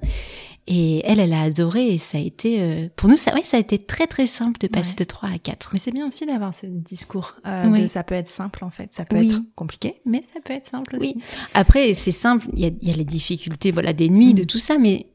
Et 0.69 1.01
elle, 1.06 1.19
elle 1.19 1.32
a 1.32 1.43
adoré 1.43 1.93
et 1.93 1.97
ça 1.97 2.17
a 2.17 2.21
été, 2.21 2.62
euh, 2.62 2.89
pour 2.97 3.08
nous, 3.08 3.15
ça, 3.15 3.32
oui, 3.34 3.41
ça 3.43 3.56
a 3.56 3.60
été 3.60 3.80
très 3.80 4.06
très 4.06 4.25
simple 4.25 4.60
de 4.60 4.67
passer 4.67 4.95
de 4.95 5.03
3 5.06 5.30
à 5.30 5.38
4. 5.38 5.69
Mais 5.71 5.80
c'est 5.80 5.91
bien 5.91 6.06
aussi 6.06 6.25
d'avoir 6.25 6.53
ce 6.53 6.65
discours. 6.65 7.36
Euh, 7.45 7.69
de, 7.69 7.88
ça 7.88 8.03
peut 8.03 8.15
être 8.15 8.27
simple 8.27 8.65
en 8.65 8.69
fait, 8.69 8.93
ça 8.93 9.06
peut 9.06 9.15
être 9.15 9.41
compliqué, 9.56 10.01
mais 10.06 10.21
ça 10.21 10.41
peut 10.43 10.53
être 10.53 10.65
simple 10.65 10.97
aussi. 10.97 11.13
Oui. 11.15 11.23
Après, 11.53 11.93
c'est 11.93 12.12
simple, 12.12 12.47
il 12.53 12.60
y 12.60 12.65
a, 12.65 12.71
y 12.82 12.91
a, 12.91 12.97
les 12.97 13.06
difficultés, 13.06 13.71
voilà, 13.71 13.93
des 13.93 14.10
nuits, 14.10 14.34
de 14.34 14.43
mm. 14.43 14.47
tout 14.47 14.58
ça, 14.58 14.77
mais 14.77 15.08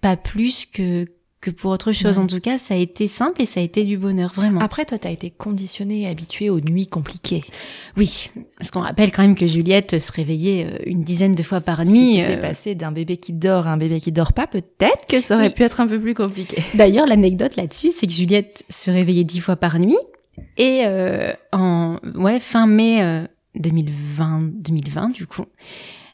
pas 0.00 0.16
plus 0.16 0.66
que 0.66 1.06
que 1.42 1.50
pour 1.50 1.72
autre 1.72 1.92
chose. 1.92 2.18
En 2.18 2.26
tout 2.26 2.40
cas, 2.40 2.56
ça 2.56 2.74
a 2.74 2.76
été 2.76 3.08
simple 3.08 3.42
et 3.42 3.46
ça 3.46 3.60
a 3.60 3.62
été 3.62 3.84
du 3.84 3.98
bonheur, 3.98 4.32
vraiment. 4.32 4.60
Après, 4.60 4.84
toi, 4.84 4.96
tu 4.96 5.08
as 5.08 5.10
été 5.10 5.30
conditionnée 5.30 6.02
et 6.02 6.06
habituée 6.06 6.48
aux 6.48 6.60
nuits 6.60 6.86
compliquées. 6.86 7.44
Oui, 7.96 8.30
parce 8.56 8.70
qu'on 8.70 8.80
rappelle 8.80 9.10
quand 9.10 9.22
même 9.22 9.34
que 9.34 9.46
Juliette 9.46 9.98
se 9.98 10.12
réveillait 10.12 10.66
euh, 10.66 10.78
une 10.86 11.02
dizaine 11.02 11.34
de 11.34 11.42
fois 11.42 11.60
par 11.60 11.84
nuit. 11.84 12.14
Si 12.14 12.22
euh... 12.22 12.36
passé 12.38 12.74
d'un 12.74 12.92
bébé 12.92 13.16
qui 13.16 13.32
dort 13.32 13.66
à 13.66 13.72
un 13.72 13.76
bébé 13.76 14.00
qui 14.00 14.12
dort 14.12 14.32
pas, 14.32 14.46
peut-être 14.46 15.06
que 15.08 15.20
ça 15.20 15.34
aurait 15.34 15.50
pu 15.50 15.64
être 15.64 15.80
un 15.80 15.88
peu 15.88 16.00
plus 16.00 16.14
compliqué. 16.14 16.62
D'ailleurs, 16.74 17.06
l'anecdote 17.06 17.56
là-dessus, 17.56 17.90
c'est 17.90 18.06
que 18.06 18.12
Juliette 18.12 18.64
se 18.70 18.90
réveillait 18.90 19.24
dix 19.24 19.40
fois 19.40 19.56
par 19.56 19.78
nuit 19.78 19.98
et 20.56 20.82
euh, 20.86 21.32
en 21.52 21.96
ouais 22.14 22.40
fin 22.40 22.66
mai 22.66 23.26
2020, 23.56 24.42
euh, 24.42 24.50
2020 24.54 25.10
du 25.10 25.26
coup, 25.26 25.44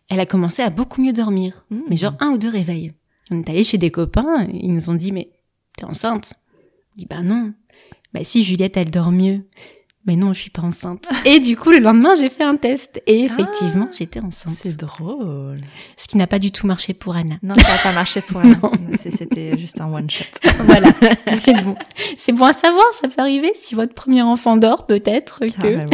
elle 0.08 0.20
a 0.20 0.26
commencé 0.26 0.62
à 0.62 0.70
beaucoup 0.70 1.02
mieux 1.02 1.12
dormir, 1.12 1.64
mmh. 1.70 1.78
mais 1.88 1.96
genre 1.96 2.14
un 2.20 2.30
ou 2.30 2.38
deux 2.38 2.48
réveils. 2.48 2.92
On 3.30 3.40
est 3.40 3.50
allé 3.50 3.64
chez 3.64 3.78
des 3.78 3.90
copains, 3.90 4.46
ils 4.52 4.70
nous 4.70 4.90
ont 4.90 4.94
dit 4.94 5.12
mais 5.12 5.30
t'es 5.76 5.84
enceinte 5.84 6.34
Je 6.92 6.98
dis 6.98 7.06
bah 7.06 7.22
non. 7.22 7.52
Bah 8.12 8.24
si 8.24 8.44
Juliette 8.44 8.76
elle 8.76 8.90
dort 8.90 9.12
mieux 9.12 9.44
mais 10.08 10.16
non, 10.16 10.32
je 10.32 10.40
suis 10.40 10.50
pas 10.50 10.62
enceinte. 10.62 11.06
Et 11.26 11.38
du 11.38 11.54
coup, 11.54 11.70
le 11.70 11.80
lendemain, 11.80 12.14
j'ai 12.18 12.30
fait 12.30 12.42
un 12.44 12.56
test 12.56 13.02
et 13.06 13.24
effectivement, 13.24 13.88
ah, 13.90 13.94
j'étais 13.94 14.20
enceinte. 14.20 14.54
C'est 14.56 14.74
drôle. 14.74 15.58
Qui 16.08 16.16
n'a 16.16 16.26
pas 16.26 16.38
du 16.38 16.50
tout 16.50 16.66
marché 16.66 16.94
pour 16.94 17.16
Anna. 17.16 17.36
Non, 17.42 17.54
ça 17.54 17.70
n'a 17.70 17.78
pas 17.82 17.92
marché 17.92 18.22
pour 18.22 18.40
Anna. 18.40 18.58
C'était 18.98 19.58
juste 19.58 19.78
un 19.80 19.92
one 19.92 20.08
shot. 20.10 20.24
voilà. 20.64 20.90
Mais 21.46 21.62
bon, 21.62 21.76
c'est 22.16 22.32
bon 22.32 22.46
à 22.46 22.54
savoir, 22.54 22.86
ça 22.94 23.08
peut 23.08 23.20
arriver 23.20 23.52
si 23.54 23.74
votre 23.74 23.92
premier 23.92 24.22
enfant 24.22 24.56
dort, 24.56 24.86
peut-être 24.86 25.40
que. 25.40 25.86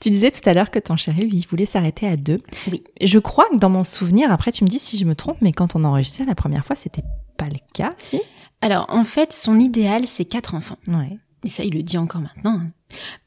tu 0.00 0.08
disais 0.08 0.30
tout 0.30 0.48
à 0.48 0.54
l'heure 0.54 0.70
que 0.70 0.78
ton 0.78 0.96
chéri, 0.96 1.28
lui, 1.28 1.46
voulait 1.50 1.66
s'arrêter 1.66 2.08
à 2.08 2.16
deux. 2.16 2.40
Oui. 2.70 2.82
Je 3.02 3.18
crois 3.18 3.46
que 3.50 3.58
dans 3.58 3.68
mon 3.68 3.84
souvenir, 3.84 4.32
après, 4.32 4.52
tu 4.52 4.64
me 4.64 4.70
dis 4.70 4.78
si 4.78 4.96
je 4.96 5.04
me 5.04 5.14
trompe, 5.14 5.36
mais 5.42 5.52
quand 5.52 5.76
on 5.76 5.84
enregistrait 5.84 6.24
la 6.24 6.34
première 6.34 6.64
fois, 6.64 6.74
c'était 6.74 7.04
pas 7.36 7.46
le 7.46 7.58
cas, 7.74 7.92
si? 7.98 8.22
Alors, 8.62 8.86
en 8.88 9.04
fait, 9.04 9.32
son 9.32 9.60
idéal, 9.60 10.06
c'est 10.06 10.24
quatre 10.24 10.54
enfants. 10.54 10.78
Ouais. 10.88 11.18
Et 11.44 11.48
ça, 11.48 11.64
il 11.64 11.74
le 11.74 11.82
dit 11.82 11.98
encore 11.98 12.20
maintenant. 12.20 12.60
Hein. 12.60 12.70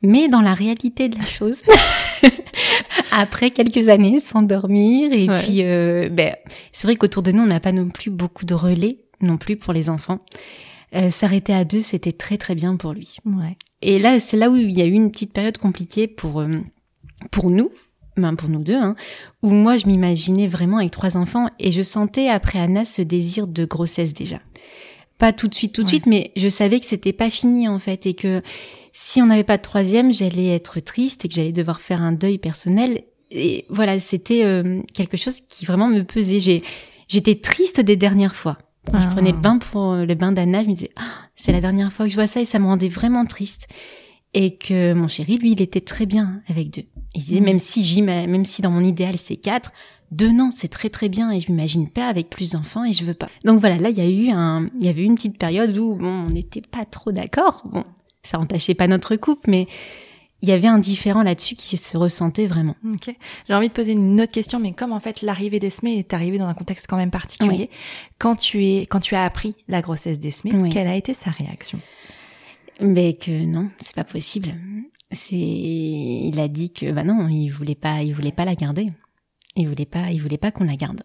Mais 0.02 0.28
dans 0.28 0.42
la 0.42 0.54
réalité 0.54 1.10
de 1.10 1.18
la 1.18 1.26
chose, 1.26 1.64
après 3.12 3.52
quelques 3.52 3.90
années 3.90 4.20
sans 4.20 4.42
dormir, 4.42 5.12
et 5.14 5.28
puis 5.28 5.64
euh, 5.64 6.10
ben, 6.10 6.36
c'est 6.72 6.88
vrai 6.88 6.96
qu'autour 6.96 7.24
de 7.24 7.32
nous, 7.32 7.44
on 7.44 7.48
n'a 7.48 7.60
pas 7.60 7.72
non 7.72 7.90
plus 7.90 8.12
beaucoup 8.12 8.46
de 8.46 8.54
relais 8.54 9.00
non 9.22 9.38
plus 9.38 9.56
pour 9.56 9.74
les 9.74 9.90
enfants. 9.90 10.20
Euh, 10.96 11.10
S'arrêter 11.10 11.54
à 11.54 11.66
deux, 11.66 11.82
c'était 11.82 12.12
très 12.12 12.38
très 12.38 12.56
bien 12.56 12.76
pour 12.76 12.94
lui. 12.94 13.18
Ouais. 13.26 13.58
Et 13.82 14.00
là, 14.00 14.20
c'est 14.20 14.38
là 14.38 14.50
où 14.50 14.56
il 14.56 14.72
y 14.72 14.82
a 14.82 14.86
eu 14.86 14.94
une 14.94 15.12
petite 15.12 15.34
période 15.34 15.58
compliquée 15.58 16.08
pour 16.08 16.42
euh, 16.42 16.60
pour 17.32 17.50
nous, 17.50 17.72
ben 18.18 18.36
pour 18.36 18.50
nous 18.50 18.64
deux, 18.64 18.76
hein, 18.76 18.96
où 19.42 19.50
moi 19.50 19.78
je 19.78 19.88
m'imaginais 19.88 20.48
vraiment 20.48 20.78
avec 20.78 20.92
trois 20.92 21.18
enfants 21.18 21.48
et 21.60 21.72
je 21.72 21.82
sentais 21.82 22.30
après 22.30 22.60
Anna 22.60 22.86
ce 22.86 23.02
désir 23.02 23.48
de 23.48 23.66
grossesse 23.66 24.14
déjà. 24.14 24.40
Pas 25.18 25.32
tout 25.32 25.48
de 25.48 25.56
suite, 25.56 25.74
tout 25.74 25.84
de 25.84 25.88
suite, 25.88 26.08
mais 26.08 26.32
je 26.36 26.50
savais 26.50 26.80
que 26.80 26.86
c'était 26.86 27.14
pas 27.14 27.30
fini 27.30 27.70
en 27.70 27.80
fait 27.80 28.06
et 28.06 28.14
que 28.14 28.42
si 28.98 29.22
on 29.22 29.26
n'avait 29.26 29.44
pas 29.44 29.58
de 29.58 29.62
troisième, 29.62 30.14
j'allais 30.14 30.56
être 30.56 30.80
triste 30.80 31.26
et 31.26 31.28
que 31.28 31.34
j'allais 31.34 31.52
devoir 31.52 31.82
faire 31.82 32.02
un 32.02 32.14
deuil 32.14 32.38
personnel. 32.38 33.02
Et 33.30 33.66
voilà, 33.68 34.00
c'était 34.00 34.46
euh, 34.46 34.82
quelque 34.94 35.18
chose 35.18 35.42
qui 35.42 35.66
vraiment 35.66 35.90
me 35.90 36.04
pesait. 36.04 36.40
J'ai, 36.40 36.64
j'étais 37.10 37.36
triste 37.36 37.82
des 37.82 37.98
dernières 37.98 38.36
fois. 38.36 38.58
Quand 38.90 39.02
je 39.02 39.10
prenais 39.10 39.34
le 39.34 39.38
bain 39.38 39.58
pour 39.58 39.96
le 39.96 40.16
bain 40.16 40.32
d'Anna, 40.32 40.64
je 40.64 40.70
me 40.70 40.74
disais, 40.74 40.92
ah, 40.96 41.28
c'est 41.36 41.52
la 41.52 41.60
dernière 41.60 41.92
fois 41.92 42.06
que 42.06 42.10
je 42.10 42.16
vois 42.16 42.28
ça 42.28 42.40
et 42.40 42.46
ça 42.46 42.58
me 42.58 42.68
rendait 42.68 42.88
vraiment 42.88 43.26
triste. 43.26 43.68
Et 44.34 44.56
que 44.56 44.94
mon 44.94 45.10
chéri, 45.10 45.40
lui, 45.40 45.52
il 45.52 45.62
était 45.62 45.82
très 45.82 46.06
bien 46.06 46.42
avec 46.48 46.70
deux. 46.70 46.86
Il 47.16 47.22
disait, 47.22 47.42
mm. 47.42 47.46
même 47.46 47.60
si 47.60 47.84
j'y, 47.84 48.02
même 48.02 48.46
si 48.46 48.62
dans 48.62 48.72
mon 48.72 48.82
idéal 48.82 49.18
c'est 49.18 49.36
quatre, 49.36 49.74
deux 50.12 50.32
non, 50.32 50.52
c'est 50.52 50.70
très 50.70 50.90
très 50.90 51.10
bien 51.10 51.32
et 51.32 51.42
je 51.42 51.52
m'imagine 51.52 51.90
pas 51.90 52.08
avec 52.08 52.30
plus 52.30 52.52
d'enfants 52.52 52.86
et 52.86 52.94
je 52.94 53.04
veux 53.04 53.14
pas. 53.14 53.28
Donc 53.44 53.60
voilà, 53.60 53.78
là 53.78 53.90
il 53.90 53.98
y 53.98 54.02
a 54.02 54.08
eu 54.08 54.30
un, 54.30 54.70
il 54.80 54.86
y 54.86 54.88
avait 54.88 55.04
une 55.04 55.16
petite 55.16 55.38
période 55.38 55.78
où 55.78 55.96
bon, 55.96 56.28
on 56.28 56.30
n'était 56.30 56.62
pas 56.62 56.86
trop 56.86 57.12
d'accord. 57.12 57.64
Bon, 57.66 57.84
ça 58.28 58.40
entachait 58.40 58.76
pas 58.76 58.88
notre 58.88 59.16
couple, 59.16 59.50
mais 59.50 59.68
il 60.42 60.50
y 60.50 60.52
avait 60.52 60.68
un 60.68 60.80
différent 60.80 61.24
là-dessus 61.24 61.56
qui 61.56 61.78
se 61.78 61.98
ressentait 61.98 62.46
vraiment. 62.46 62.76
Ok. 62.94 63.16
J'ai 63.48 63.54
envie 63.54 63.70
de 63.70 63.74
poser 63.74 63.94
une 63.94 64.22
autre 64.22 64.32
question, 64.32 64.60
mais 64.60 64.74
comme 64.74 64.92
en 64.92 65.00
fait 65.00 65.22
l'arrivée 65.22 65.60
d'Esmé 65.60 65.98
est 65.98 66.14
arrivée 66.14 66.38
dans 66.38 66.48
un 66.48 66.54
contexte 66.54 66.88
quand 66.88 66.98
même 66.98 67.12
particulier, 67.12 67.70
quand 68.20 68.36
tu 68.36 68.64
es, 68.64 68.82
quand 68.82 69.00
tu 69.00 69.16
as 69.16 69.24
appris 69.24 69.56
la 69.68 69.82
grossesse 69.82 70.20
d'Esmé, 70.20 70.52
quelle 70.72 70.88
a 70.88 70.96
été 70.96 71.14
sa 71.14 71.32
réaction? 71.32 71.80
Mais 72.82 73.14
que 73.14 73.32
non, 73.32 73.70
c'est 73.80 73.96
pas 73.96 74.04
possible. 74.04 74.54
C'est, 75.12 75.36
il 75.36 76.40
a 76.40 76.48
dit 76.48 76.72
que 76.72 76.92
bah 76.92 77.04
non, 77.04 77.28
il 77.30 77.50
voulait 77.50 77.76
pas, 77.76 78.04
il 78.04 78.14
voulait 78.14 78.32
pas 78.32 78.46
la 78.46 78.56
garder. 78.56 78.88
Il 79.56 79.70
voulait 79.70 79.86
pas, 79.86 80.12
il 80.12 80.22
voulait 80.22 80.38
pas 80.38 80.52
qu'on 80.52 80.66
la 80.66 80.76
garde. 80.76 81.04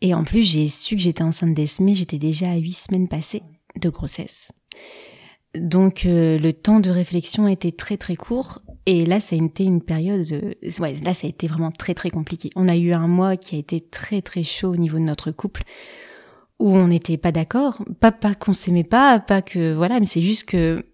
Et 0.00 0.14
en 0.14 0.22
plus, 0.22 0.42
j'ai 0.42 0.68
su 0.68 0.94
que 0.94 1.02
j'étais 1.02 1.22
enceinte 1.22 1.54
d'Esmé, 1.54 1.94
j'étais 1.94 2.18
déjà 2.18 2.50
à 2.50 2.56
huit 2.56 2.72
semaines 2.72 3.08
passées 3.08 3.42
de 3.80 3.88
grossesse. 3.88 4.52
Donc 5.60 6.06
euh, 6.06 6.38
le 6.38 6.52
temps 6.52 6.80
de 6.80 6.90
réflexion 6.90 7.48
était 7.48 7.72
très 7.72 7.96
très 7.96 8.16
court 8.16 8.62
et 8.86 9.06
là 9.06 9.20
ça 9.20 9.36
a 9.36 9.38
été 9.38 9.64
une 9.64 9.82
période 9.82 10.26
ouais 10.80 10.94
là 11.02 11.14
ça 11.14 11.26
a 11.26 11.30
été 11.30 11.46
vraiment 11.46 11.70
très 11.70 11.94
très 11.94 12.10
compliqué. 12.10 12.50
On 12.56 12.68
a 12.68 12.76
eu 12.76 12.92
un 12.92 13.08
mois 13.08 13.36
qui 13.36 13.56
a 13.56 13.58
été 13.58 13.80
très 13.80 14.22
très 14.22 14.44
chaud 14.44 14.70
au 14.70 14.76
niveau 14.76 14.98
de 14.98 15.04
notre 15.04 15.30
couple 15.30 15.62
où 16.58 16.74
on 16.74 16.88
n'était 16.88 17.16
pas 17.16 17.32
d'accord, 17.32 17.84
pas 18.00 18.12
pas 18.12 18.34
qu'on 18.34 18.52
s'aimait 18.52 18.84
pas, 18.84 19.20
pas 19.20 19.42
que 19.42 19.74
voilà, 19.74 20.00
mais 20.00 20.06
c'est 20.06 20.22
juste 20.22 20.44
que 20.44 20.84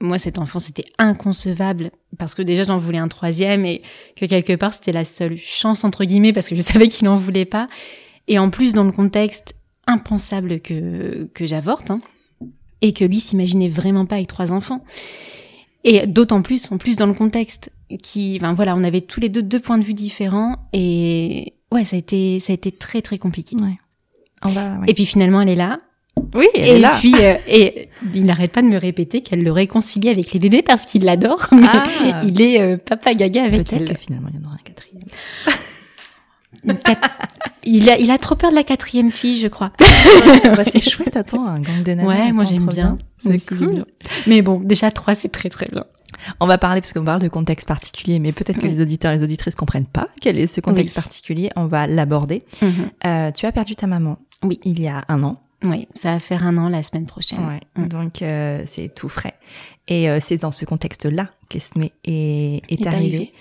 moi 0.00 0.18
cet 0.18 0.38
enfant 0.38 0.58
c'était 0.58 0.86
inconcevable 0.98 1.90
parce 2.18 2.34
que 2.34 2.42
déjà 2.42 2.62
j'en 2.62 2.78
voulais 2.78 2.98
un 2.98 3.08
troisième 3.08 3.66
et 3.66 3.82
que 4.16 4.24
quelque 4.24 4.56
part 4.56 4.72
c'était 4.72 4.92
la 4.92 5.04
seule 5.04 5.36
chance 5.36 5.84
entre 5.84 6.04
guillemets 6.04 6.32
parce 6.32 6.48
que 6.48 6.56
je 6.56 6.60
savais 6.62 6.88
qu'il 6.88 7.04
n'en 7.06 7.16
voulait 7.16 7.44
pas 7.44 7.68
et 8.28 8.38
en 8.38 8.50
plus 8.50 8.72
dans 8.72 8.84
le 8.84 8.92
contexte 8.92 9.54
impensable 9.86 10.60
que 10.60 11.28
que 11.34 11.46
j'avorte. 11.46 11.90
Hein 11.90 12.00
et 12.82 12.92
que 12.92 13.04
lui 13.04 13.20
s'imaginait 13.20 13.68
vraiment 13.68 14.06
pas 14.06 14.16
avec 14.16 14.28
trois 14.28 14.52
enfants. 14.52 14.84
Et 15.84 16.06
d'autant 16.06 16.42
plus, 16.42 16.70
en 16.72 16.78
plus 16.78 16.96
dans 16.96 17.06
le 17.06 17.14
contexte, 17.14 17.70
qui, 18.02 18.38
enfin 18.40 18.54
voilà, 18.54 18.76
on 18.76 18.84
avait 18.84 19.00
tous 19.00 19.20
les 19.20 19.28
deux 19.28 19.42
deux 19.42 19.60
points 19.60 19.78
de 19.78 19.82
vue 19.84 19.94
différents 19.94 20.56
et 20.72 21.54
ouais, 21.72 21.84
ça 21.84 21.96
a 21.96 21.98
été, 21.98 22.40
ça 22.40 22.52
a 22.52 22.54
été 22.54 22.70
très 22.70 23.02
très 23.02 23.18
compliqué. 23.18 23.56
Ouais. 23.56 23.78
On 24.44 24.50
va, 24.50 24.78
ouais. 24.78 24.86
Et 24.88 24.94
puis 24.94 25.06
finalement, 25.06 25.40
elle 25.40 25.48
est 25.48 25.56
là. 25.56 25.80
Oui, 26.34 26.46
elle 26.54 26.62
et 26.62 26.70
est 26.72 26.78
là. 26.78 26.96
puis 26.98 27.14
euh, 27.18 27.34
et 27.48 27.88
il 28.14 28.24
n'arrête 28.24 28.52
pas 28.52 28.62
de 28.62 28.66
me 28.66 28.76
répéter 28.76 29.22
qu'elle 29.22 29.42
le 29.42 29.52
réconcilie 29.52 30.08
avec 30.08 30.32
les 30.32 30.38
bébés 30.38 30.62
parce 30.62 30.84
qu'il 30.84 31.04
l'adore. 31.04 31.46
Ah. 31.52 31.88
il 32.24 32.40
est 32.40 32.60
euh, 32.60 32.76
papa 32.76 33.14
gaga 33.14 33.44
avec 33.44 33.72
elle. 33.72 33.86
Que 33.86 33.98
finalement, 33.98 34.28
il 34.32 34.40
y 34.40 34.44
en 34.44 34.46
aura 34.46 34.54
un 34.54 34.64
quatrième. 34.64 35.04
il, 37.64 37.90
a, 37.90 37.98
il 37.98 38.10
a 38.10 38.18
trop 38.18 38.34
peur 38.34 38.50
de 38.50 38.56
la 38.56 38.64
quatrième 38.64 39.10
fille, 39.10 39.40
je 39.40 39.48
crois. 39.48 39.72
bah, 40.44 40.64
c'est 40.64 40.80
chouette, 40.80 41.16
attends, 41.16 41.46
un 41.46 41.60
gang 41.60 41.82
de 41.82 41.92
nanas. 41.92 42.08
Ouais, 42.08 42.32
moi 42.32 42.44
j'aime 42.44 42.66
bien. 42.66 42.98
C'est 43.16 43.38
cool. 43.46 43.84
Mais 44.26 44.42
bon, 44.42 44.60
déjà 44.60 44.90
trois, 44.90 45.14
c'est 45.14 45.28
très 45.28 45.48
très 45.48 45.66
bien. 45.66 45.84
On 46.40 46.46
va 46.46 46.58
parler, 46.58 46.80
parce 46.80 46.92
qu'on 46.92 47.04
parle 47.04 47.22
de 47.22 47.28
contexte 47.28 47.68
particulier, 47.68 48.18
mais 48.18 48.32
peut-être 48.32 48.60
que 48.60 48.66
les 48.66 48.80
auditeurs 48.80 49.12
et 49.12 49.16
les 49.16 49.22
auditrices 49.22 49.54
comprennent 49.54 49.86
pas 49.86 50.08
quel 50.20 50.38
est 50.38 50.46
ce 50.46 50.60
contexte 50.60 50.94
particulier. 50.94 51.50
On 51.56 51.66
va 51.66 51.86
l'aborder. 51.86 52.44
Mhm. 52.62 52.90
euh, 53.06 53.30
tu 53.32 53.46
as 53.46 53.52
perdu 53.52 53.76
ta 53.76 53.86
maman. 53.86 54.18
Oui. 54.42 54.60
Il 54.64 54.80
y 54.80 54.88
a 54.88 55.04
un 55.08 55.22
an. 55.22 55.40
Oui, 55.62 55.88
ça 55.94 56.12
va 56.12 56.18
faire 56.18 56.46
un 56.46 56.56
an 56.56 56.68
la 56.68 56.82
semaine 56.82 57.06
prochaine. 57.06 57.46
Ouais, 57.46 57.60
mm. 57.76 57.88
Donc 57.88 58.22
euh, 58.22 58.62
c'est 58.66 58.94
tout 58.94 59.08
frais. 59.08 59.34
Et 59.88 60.08
euh, 60.08 60.18
c'est 60.20 60.38
dans 60.38 60.52
ce 60.52 60.64
contexte-là 60.64 61.28
qu'Esme 61.48 61.82
est, 61.82 61.92
est, 62.04 62.62
est 62.68 62.86
arrivé. 62.86 63.32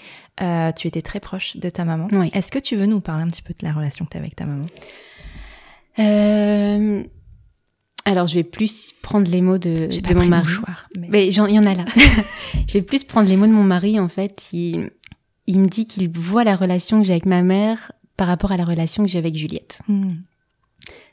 Euh, 0.41 0.71
tu 0.71 0.87
étais 0.87 1.01
très 1.01 1.19
proche 1.19 1.57
de 1.57 1.69
ta 1.69 1.85
maman. 1.85 2.07
Oui. 2.11 2.29
Est-ce 2.33 2.51
que 2.51 2.59
tu 2.59 2.75
veux 2.75 2.85
nous 2.85 3.01
parler 3.01 3.23
un 3.23 3.27
petit 3.27 3.41
peu 3.41 3.53
de 3.57 3.65
la 3.65 3.73
relation 3.73 4.05
que 4.05 4.11
tu 4.11 4.17
as 4.17 4.19
avec 4.19 4.35
ta 4.35 4.45
maman? 4.45 4.65
Euh... 5.99 7.03
Alors, 8.05 8.27
je 8.27 8.35
vais 8.35 8.43
plus 8.43 8.93
prendre 9.01 9.29
les 9.29 9.41
mots 9.41 9.57
de, 9.57 9.69
de 9.69 10.13
mon 10.13 10.25
mari. 10.25 10.53
mais, 10.97 11.07
mais 11.09 11.27
il 11.27 11.33
y 11.35 11.59
en 11.59 11.65
a 11.65 11.75
là. 11.75 11.85
je 12.67 12.73
vais 12.73 12.81
plus 12.81 13.03
prendre 13.03 13.27
les 13.27 13.35
mots 13.35 13.47
de 13.47 13.51
mon 13.51 13.63
mari. 13.63 13.99
En 13.99 14.07
fait, 14.07 14.49
il, 14.53 14.91
il 15.45 15.59
me 15.59 15.67
dit 15.67 15.85
qu'il 15.85 16.09
voit 16.09 16.43
la 16.43 16.55
relation 16.55 17.01
que 17.01 17.07
j'ai 17.07 17.13
avec 17.13 17.25
ma 17.25 17.41
mère 17.41 17.91
par 18.17 18.27
rapport 18.27 18.51
à 18.51 18.57
la 18.57 18.65
relation 18.65 19.03
que 19.03 19.09
j'ai 19.09 19.19
avec 19.19 19.35
Juliette. 19.35 19.81
Hmm. 19.87 20.15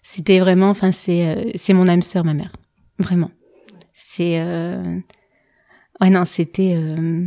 C'était 0.03 0.39
vraiment, 0.39 0.71
enfin, 0.71 0.93
c'est 0.93 1.29
euh, 1.29 1.51
c'est 1.55 1.73
mon 1.73 1.89
âme 1.89 2.03
sœur, 2.03 2.25
ma 2.25 2.35
mère. 2.35 2.53
Vraiment. 2.99 3.31
C'est 3.93 4.41
euh... 4.41 5.01
ouais 6.01 6.11
non, 6.11 6.25
c'était 6.25 6.77
euh, 6.79 7.27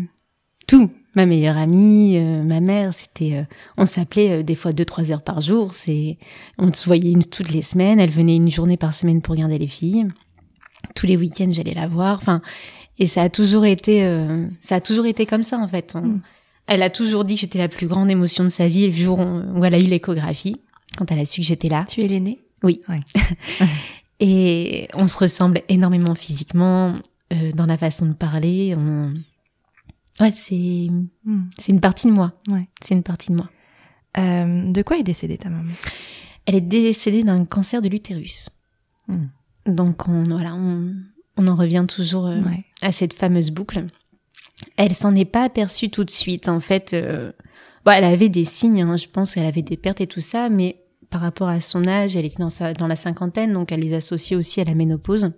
tout 0.65 0.89
ma 1.19 1.25
meilleure 1.25 1.58
amie, 1.58 2.17
euh, 2.17 2.43
ma 2.43 2.62
mère, 2.62 2.93
c'était, 2.93 3.34
euh, 3.34 3.43
on 3.77 3.86
s'appelait 3.86 4.39
euh, 4.39 4.43
des 4.43 4.55
fois 4.55 4.71
deux 4.71 4.86
trois 4.86 5.12
heures 5.12 5.21
par 5.21 5.41
jour. 5.41 5.73
C'est, 5.73 6.17
on 6.58 6.71
se 6.71 6.86
voyait 6.86 7.12
une, 7.12 7.25
toutes 7.25 7.51
les 7.51 7.62
semaines. 7.62 7.99
Elle 7.99 8.10
venait 8.10 8.38
une 8.38 8.49
journée 8.49 8.77
par 8.77 8.93
semaine 8.93 9.21
pour 9.21 9.36
regarder 9.36 9.58
les 9.58 9.67
filles. 9.67 10.08
Tous 10.95 11.05
les 11.05 11.17
week-ends, 11.17 11.49
j'allais 11.51 11.73
la 11.73 11.88
voir. 11.89 12.19
Enfin, 12.21 12.41
et 12.99 13.05
ça 13.05 13.23
a 13.23 13.29
toujours 13.29 13.65
été, 13.65 14.01
ça 14.62 14.75
a 14.75 14.82
toujours 14.82 15.05
été 15.05 15.25
comme 15.25 15.43
ça 15.43 15.58
en 15.58 15.67
fait. 15.67 15.95
Mm. 15.95 16.21
Elle 16.67 16.84
a 16.84 16.89
toujours 16.89 17.25
dit 17.25 17.36
que 17.36 17.41
j'étais 17.41 17.58
la 17.58 17.67
plus 17.67 17.88
grande 17.88 18.10
émotion 18.10 18.45
de 18.45 18.49
sa 18.49 18.67
vie 18.67 18.88
le 18.88 18.93
jour 18.93 19.19
où 19.19 19.65
elle 19.65 19.73
a 19.73 19.79
eu 19.79 19.84
l'échographie, 19.84 20.58
quand 20.97 21.12
elle 21.12 21.19
a 21.19 21.25
su 21.25 21.41
que 21.41 21.47
j'étais 21.47 21.69
là. 21.69 21.86
Tu 21.88 22.01
es 22.01 22.08
l'aînée? 22.08 22.39
Oui. 22.63 22.82
et 24.19 24.88
on 24.93 25.08
se 25.08 25.17
ressemble 25.17 25.62
énormément 25.67 26.15
physiquement, 26.15 26.93
dans 27.53 27.65
la 27.65 27.77
façon 27.77 28.05
de 28.05 28.13
parler. 28.13 28.75
On, 28.77 29.13
Ouais, 30.19 30.32
c'est 30.32 30.88
hmm. 31.23 31.49
c'est 31.58 31.71
une 31.71 31.79
partie 31.79 32.08
de 32.08 32.12
moi. 32.12 32.34
Ouais. 32.49 32.67
C'est 32.82 32.95
une 32.95 33.03
partie 33.03 33.32
de 33.32 33.38
moi. 33.38 33.49
Euh, 34.17 34.71
de 34.71 34.82
quoi 34.82 34.97
est 34.97 35.03
décédée 35.03 35.38
ta 35.38 35.49
maman? 35.49 35.71
Elle 36.45 36.55
est 36.55 36.62
décédée 36.62 37.23
d'un 37.23 37.45
cancer 37.45 37.82
de 37.82 37.89
l'utérus. 37.89 38.49
Hmm. 39.08 39.27
Donc 39.65 40.08
on 40.08 40.23
voilà, 40.23 40.55
on, 40.55 40.93
on 41.38 41.47
en 41.47 41.55
revient 41.55 41.86
toujours 41.88 42.27
euh, 42.27 42.41
à 42.82 42.91
cette 42.91 43.13
fameuse 43.13 43.51
boucle. 43.51 43.86
Elle 44.75 44.93
s'en 44.93 45.15
est 45.15 45.25
pas 45.25 45.43
aperçue 45.43 45.89
tout 45.89 46.03
de 46.03 46.10
suite. 46.10 46.49
En 46.49 46.60
fait, 46.60 46.93
euh, 46.93 47.32
bon, 47.86 47.91
elle 47.91 48.03
avait 48.03 48.29
des 48.29 48.45
signes. 48.45 48.82
Hein, 48.82 48.97
je 48.97 49.08
pense 49.08 49.34
qu'elle 49.34 49.45
avait 49.45 49.62
des 49.62 49.77
pertes 49.77 50.01
et 50.01 50.08
tout 50.08 50.19
ça, 50.19 50.49
mais 50.49 50.84
par 51.10 51.21
rapport 51.21 51.47
à 51.47 51.60
son 51.60 51.88
âge, 51.88 52.17
elle 52.17 52.25
était 52.25 52.39
dans 52.39 52.49
sa 52.49 52.73
dans 52.73 52.88
la 52.88 52.95
cinquantaine, 52.95 53.53
donc 53.53 53.71
elle 53.71 53.79
les 53.79 53.93
associait 53.93 54.36
aussi 54.36 54.60
à 54.62 54.65
la 54.65 54.73
ménopause. 54.73 55.32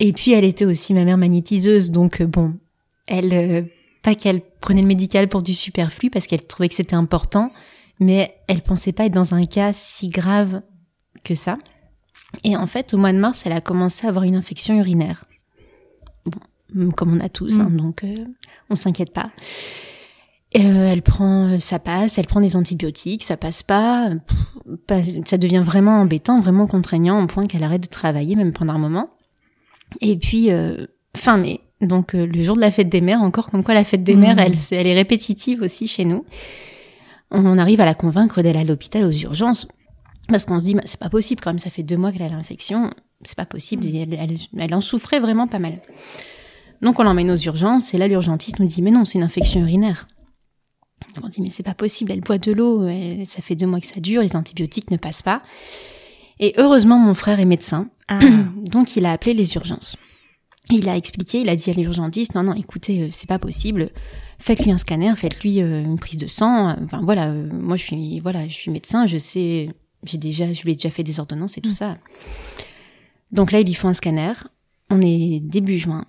Et 0.00 0.12
puis 0.12 0.32
elle 0.32 0.44
était 0.44 0.64
aussi 0.64 0.94
ma 0.94 1.04
mère 1.04 1.18
magnétiseuse, 1.18 1.90
donc 1.90 2.20
euh, 2.20 2.26
bon, 2.26 2.54
elle, 3.10 3.34
euh, 3.34 3.62
pas 4.02 4.14
qu'elle 4.14 4.40
prenait 4.40 4.80
le 4.80 4.88
médical 4.88 5.28
pour 5.28 5.42
du 5.42 5.52
superflu 5.52 6.08
parce 6.08 6.26
qu'elle 6.26 6.46
trouvait 6.46 6.68
que 6.68 6.74
c'était 6.74 6.94
important, 6.94 7.52
mais 7.98 8.34
elle 8.48 8.62
pensait 8.62 8.92
pas 8.92 9.04
être 9.04 9.12
dans 9.12 9.34
un 9.34 9.44
cas 9.44 9.72
si 9.74 10.08
grave 10.08 10.62
que 11.24 11.34
ça. 11.34 11.58
Et 12.44 12.56
en 12.56 12.66
fait, 12.66 12.94
au 12.94 12.98
mois 12.98 13.12
de 13.12 13.18
mars, 13.18 13.42
elle 13.44 13.52
a 13.52 13.60
commencé 13.60 14.06
à 14.06 14.08
avoir 14.08 14.24
une 14.24 14.36
infection 14.36 14.78
urinaire. 14.78 15.24
Bon, 16.24 16.92
comme 16.92 17.14
on 17.14 17.20
a 17.20 17.28
tous, 17.28 17.58
hein, 17.58 17.68
mm. 17.68 17.76
donc 17.76 18.04
euh, 18.04 18.24
on 18.70 18.76
s'inquiète 18.76 19.12
pas. 19.12 19.30
Euh, 20.56 20.88
elle 20.88 21.02
prend, 21.02 21.60
ça 21.60 21.78
passe, 21.78 22.18
elle 22.18 22.26
prend 22.26 22.40
des 22.40 22.56
antibiotiques, 22.56 23.22
ça 23.22 23.36
passe 23.36 23.62
pas, 23.62 24.10
ça 25.24 25.38
devient 25.38 25.62
vraiment 25.64 26.00
embêtant, 26.00 26.40
vraiment 26.40 26.66
contraignant, 26.66 27.22
au 27.22 27.26
point 27.26 27.46
qu'elle 27.46 27.62
arrête 27.62 27.82
de 27.82 27.88
travailler 27.88 28.34
même 28.34 28.52
pendant 28.52 28.74
un 28.74 28.78
moment. 28.78 29.10
Et 30.00 30.16
puis, 30.16 30.50
fin 31.16 31.36
mai, 31.36 31.60
donc 31.80 32.14
euh, 32.14 32.26
le 32.26 32.42
jour 32.42 32.56
de 32.56 32.60
la 32.60 32.70
fête 32.70 32.88
des 32.88 33.00
mères, 33.00 33.22
encore 33.22 33.50
comme 33.50 33.64
quoi 33.64 33.74
la 33.74 33.84
fête 33.84 34.04
des 34.04 34.14
mères, 34.14 34.36
mmh. 34.36 34.40
elle, 34.40 34.54
elle 34.72 34.86
est 34.86 34.94
répétitive 34.94 35.62
aussi 35.62 35.86
chez 35.86 36.04
nous. 36.04 36.24
On 37.30 37.58
arrive 37.58 37.80
à 37.80 37.84
la 37.84 37.94
convaincre 37.94 38.42
d'aller 38.42 38.58
à 38.58 38.64
l'hôpital 38.64 39.04
aux 39.04 39.12
urgences 39.12 39.68
parce 40.28 40.44
qu'on 40.44 40.60
se 40.60 40.64
dit 40.64 40.74
bah, 40.74 40.82
c'est 40.84 41.00
pas 41.00 41.08
possible 41.08 41.40
quand 41.40 41.50
même, 41.50 41.58
ça 41.58 41.70
fait 41.70 41.82
deux 41.82 41.96
mois 41.96 42.12
qu'elle 42.12 42.22
a 42.22 42.28
l'infection, 42.28 42.90
c'est 43.24 43.36
pas 43.36 43.46
possible. 43.46 43.84
Mmh. 43.84 43.96
Elle, 44.12 44.36
elle, 44.58 44.74
en 44.74 44.80
souffrait 44.80 45.20
vraiment 45.20 45.46
pas 45.46 45.58
mal. 45.58 45.80
Donc 46.82 46.98
on 46.98 47.02
l'emmène 47.02 47.30
aux 47.30 47.36
urgences 47.36 47.94
et 47.94 47.98
là 47.98 48.08
l'urgentiste 48.08 48.58
nous 48.58 48.66
dit 48.66 48.82
mais 48.82 48.90
non 48.90 49.04
c'est 49.04 49.18
une 49.18 49.24
infection 49.24 49.60
urinaire. 49.60 50.06
on 51.22 51.28
dit 51.28 51.40
mais 51.40 51.50
c'est 51.50 51.62
pas 51.62 51.74
possible, 51.74 52.12
elle 52.12 52.20
boit 52.20 52.38
de 52.38 52.52
l'eau, 52.52 52.86
ça 53.24 53.42
fait 53.42 53.54
deux 53.54 53.66
mois 53.66 53.80
que 53.80 53.86
ça 53.86 54.00
dure, 54.00 54.22
les 54.22 54.36
antibiotiques 54.36 54.90
ne 54.90 54.96
passent 54.96 55.22
pas. 55.22 55.42
Et 56.40 56.54
heureusement 56.56 56.98
mon 56.98 57.14
frère 57.14 57.38
est 57.38 57.44
médecin, 57.44 57.88
ah. 58.08 58.18
donc 58.56 58.96
il 58.96 59.06
a 59.06 59.12
appelé 59.12 59.34
les 59.34 59.54
urgences. 59.54 59.96
Il 60.70 60.88
a 60.88 60.96
expliqué, 60.96 61.40
il 61.40 61.48
a 61.48 61.56
dit 61.56 61.70
à 61.70 61.74
l'urgentiste, 61.74 62.34
non, 62.34 62.44
non, 62.44 62.54
écoutez, 62.54 63.08
c'est 63.10 63.28
pas 63.28 63.38
possible. 63.38 63.90
Faites-lui 64.38 64.70
un 64.70 64.78
scanner, 64.78 65.12
faites-lui 65.16 65.58
une 65.58 65.98
prise 65.98 66.16
de 66.16 66.26
sang. 66.26 66.76
Enfin 66.82 67.00
voilà, 67.02 67.32
moi 67.32 67.76
je 67.76 67.82
suis, 67.82 68.20
voilà, 68.20 68.46
je 68.46 68.54
suis 68.54 68.70
médecin, 68.70 69.06
je 69.06 69.18
sais, 69.18 69.70
j'ai 70.04 70.18
déjà, 70.18 70.52
je 70.52 70.62
lui 70.62 70.72
ai 70.72 70.74
déjà 70.74 70.90
fait 70.90 71.02
des 71.02 71.18
ordonnances 71.18 71.58
et 71.58 71.60
tout 71.60 71.72
ça. 71.72 71.98
Donc 73.32 73.52
là, 73.52 73.60
ils 73.60 73.66
lui 73.66 73.74
font 73.74 73.88
un 73.88 73.94
scanner. 73.94 74.32
On 74.90 75.00
est 75.00 75.40
début 75.40 75.78
juin 75.78 76.06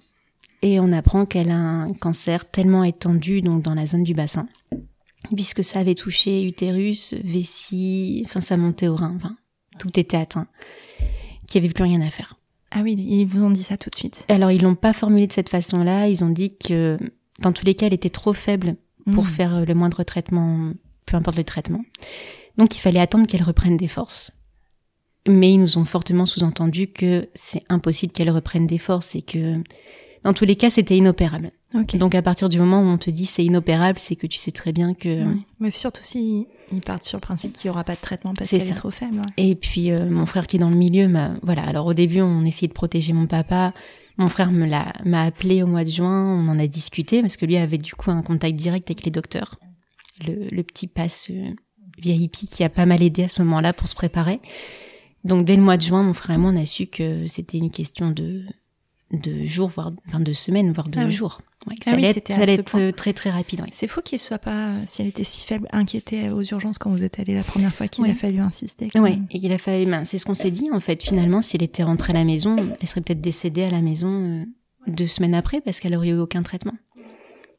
et 0.62 0.80
on 0.80 0.92
apprend 0.92 1.26
qu'elle 1.26 1.52
a 1.52 1.56
un 1.56 1.94
cancer 1.94 2.50
tellement 2.50 2.84
étendu 2.84 3.42
donc 3.42 3.64
dans 3.64 3.74
la 3.74 3.86
zone 3.86 4.04
du 4.04 4.14
bassin, 4.14 4.48
puisque 5.36 5.64
ça 5.64 5.80
avait 5.80 5.96
touché 5.96 6.44
utérus, 6.44 7.14
vessie, 7.24 8.22
enfin 8.26 8.42
ça 8.42 8.58
montait 8.58 8.88
au 8.88 8.96
rein, 8.96 9.14
enfin 9.16 9.36
tout 9.80 10.00
était 10.00 10.18
atteint, 10.18 10.48
qu'il 11.48 11.62
n'y 11.62 11.68
avait 11.68 11.74
plus 11.74 11.84
rien 11.84 12.02
à 12.02 12.10
faire. 12.10 12.36
Ah 12.72 12.82
oui, 12.84 12.96
ils 12.98 13.26
vous 13.26 13.44
ont 13.44 13.50
dit 13.50 13.64
ça 13.64 13.78
tout 13.78 13.90
de 13.90 13.96
suite. 13.96 14.26
Alors 14.30 14.52
ils 14.52 14.62
l'ont 14.62 14.76
pas 14.76 14.94
formulé 14.94 15.28
de 15.28 15.34
cette 15.34 15.50
façon-là. 15.50 16.08
Ils 16.08 16.24
ont 16.24 16.30
dit 16.30 16.58
que 16.58 16.98
dans 17.40 17.52
tous 17.52 17.66
les 17.66 17.76
cas, 17.76 17.88
elle 17.88 17.94
était 17.94 18.10
trop 18.10 18.34
faible 18.34 18.76
pour 19.12 19.24
mmh. 19.24 19.28
faire 19.28 19.66
le 19.66 19.74
moindre 19.74 20.04
traitement, 20.04 20.72
peu 21.06 21.18
importe 21.18 21.38
le 21.38 21.44
traitement. 21.44 21.84
Donc 22.58 22.76
il 22.76 22.80
fallait 22.80 23.00
attendre 23.00 23.28
qu'elle 23.28 23.44
reprenne 23.44 23.78
des 23.78 23.88
forces. 23.88 24.32
Mais 25.28 25.54
ils 25.54 25.60
nous 25.60 25.78
ont 25.78 25.86
fortement 25.86 26.26
sous-entendu 26.26 26.88
que 26.88 27.30
c'est 27.36 27.64
impossible 27.70 28.14
qu'elle 28.14 28.32
reprenne 28.32 28.68
des 28.68 28.78
forces 28.78 29.16
et 29.16 29.22
que 29.22 29.62
dans 30.24 30.34
tous 30.34 30.46
les 30.46 30.56
cas, 30.56 30.70
c'était 30.70 30.98
inopérable. 30.98 31.52
Donc 31.74 32.16
à 32.16 32.22
partir 32.22 32.50
du 32.50 32.60
moment 32.60 32.82
où 32.82 32.86
on 32.86 32.98
te 32.98 33.10
dit 33.10 33.26
c'est 33.26 33.46
inopérable, 33.46 33.98
c'est 33.98 34.16
que 34.16 34.28
tu 34.28 34.38
sais 34.38 34.52
très 34.52 34.74
bien 34.74 34.94
que. 34.94 35.26
Mais 35.60 35.72
surtout 35.72 36.04
si 36.04 36.48
ils 36.72 36.82
partent 36.82 37.06
sur 37.06 37.18
le 37.18 37.22
principe 37.22 37.54
qu'il 37.54 37.70
n'y 37.70 37.74
aura 37.74 37.84
pas 37.84 37.96
de 37.96 38.02
traitement 38.02 38.34
parce 38.34 38.50
qu'elle 38.50 38.62
est 38.62 38.74
trop 38.74 38.92
faible. 38.92 39.22
Et 39.38 39.56
puis 39.56 39.92
euh, 39.92 40.10
mon 40.10 40.26
frère 40.26 40.48
qui 40.48 40.58
est 40.58 40.60
dans 40.60 40.70
le 40.70 40.76
milieu, 40.76 41.08
m'a 41.08 41.34
voilà. 41.44 41.64
Alors 41.64 41.86
au 41.86 41.94
début, 41.94 42.22
on 42.22 42.44
essayait 42.44 42.68
de 42.68 42.74
protéger 42.74 43.14
mon 43.14 43.26
papa. 43.26 43.74
Mon 44.18 44.28
frère 44.28 44.52
me 44.52 44.66
l'a 44.66 44.94
m'a 45.06 45.24
appelé 45.24 45.64
au 45.64 45.68
mois 45.68 45.86
de 45.86 45.90
juin. 45.90 46.36
On 46.36 46.50
en 46.50 46.60
a 46.60 46.68
discuté 46.68 47.22
parce 47.22 47.38
que 47.38 47.46
lui 47.46 47.58
avait 47.58 47.78
du 47.78 47.94
coup 47.94 48.12
un 48.12 48.22
contact 48.22 48.56
direct 48.56 48.90
avec 48.90 49.06
les 49.06 49.12
docteurs. 49.12 49.56
Le, 50.28 50.62
petit 50.62 50.86
passe 50.86 51.32
euh, 51.32 51.50
VIP 51.98 52.34
qui 52.34 52.64
a 52.64 52.70
pas 52.70 52.86
mal 52.86 53.02
aidé 53.02 53.24
à 53.24 53.28
ce 53.28 53.42
moment-là 53.42 53.74
pour 53.74 53.88
se 53.88 53.96
préparer. 53.96 54.40
Donc 55.24 55.46
dès 55.46 55.56
le 55.56 55.64
mois 55.64 55.78
de 55.78 55.82
juin, 55.82 56.04
mon 56.04 56.14
frère 56.14 56.36
et 56.36 56.40
moi, 56.40 56.52
on 56.52 56.62
a 56.62 56.66
su 56.66 56.86
que 56.88 57.26
c'était 57.28 57.58
une 57.58 57.72
question 57.72 58.12
de 58.12 58.44
de 59.12 59.46
jours, 59.46 59.70
voire 59.70 59.92
enfin, 60.08 60.20
de 60.20 60.32
semaines, 60.32 60.72
voire 60.72 60.88
de 60.88 61.00
ah 61.00 61.10
jours. 61.10 61.40
Ouais, 61.68 61.76
ah 61.82 61.84
ça 61.86 61.92
allait 61.92 62.56
être, 62.56 62.76
euh, 62.76 62.92
très 62.92 63.14
très 63.14 63.30
rapide. 63.30 63.62
C'est 63.72 63.88
fou 63.88 64.02
qu'il 64.02 64.18
soit 64.18 64.40
pas, 64.40 64.72
si 64.88 65.02
elle 65.02 65.08
était 65.08 65.24
si 65.24 65.46
faible, 65.46 65.68
inquiétée 65.72 66.32
aux 66.32 66.42
urgences 66.42 66.80
quand 66.80 66.90
vous 66.90 67.04
êtes 67.04 67.20
allé 67.20 67.36
la 67.36 67.44
première 67.44 67.74
fois, 67.74 67.88
qu'il 67.88 68.06
a 68.10 68.16
fallu 68.16 68.40
insister. 68.40 68.90
Oui, 68.96 69.20
et 69.30 69.40
qu'il 69.40 69.52
a 69.52 69.60
fallu. 69.60 69.86
Ben, 69.86 70.04
c'est 70.04 70.18
ce 70.18 70.26
qu'on 70.26 70.36
s'est 70.36 70.50
dit 70.50 70.70
en 70.72 70.80
fait. 70.80 71.04
Finalement, 71.04 71.42
si 71.44 71.58
elle 71.58 71.64
était 71.64 71.84
rentrée 71.84 72.14
à 72.14 72.16
la 72.16 72.24
maison, 72.24 72.56
elle 72.80 72.88
serait 72.88 73.02
peut-être 73.02 73.22
décédée 73.22 73.64
à 73.64 73.70
la 73.70 73.82
maison 73.82 74.10
euh, 74.10 74.46
deux 74.88 75.08
semaines 75.08 75.36
après 75.36 75.62
parce 75.62 75.80
qu'elle 75.80 75.96
aurait 75.96 76.10
eu 76.10 76.18
aucun 76.18 76.42
traitement. 76.42 76.76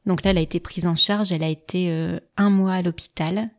Donc 0.04 0.24
là, 0.24 0.32
elle 0.32 0.38
a 0.38 0.42
été 0.42 0.58
prise 0.58 0.88
en 0.88 0.96
charge. 0.96 1.30
Elle 1.30 1.44
a 1.44 1.48
été 1.48 1.90
euh, 1.90 2.18
un 2.36 2.50
mois 2.50 2.74
à 2.74 2.82
l'hôpital 2.82 3.50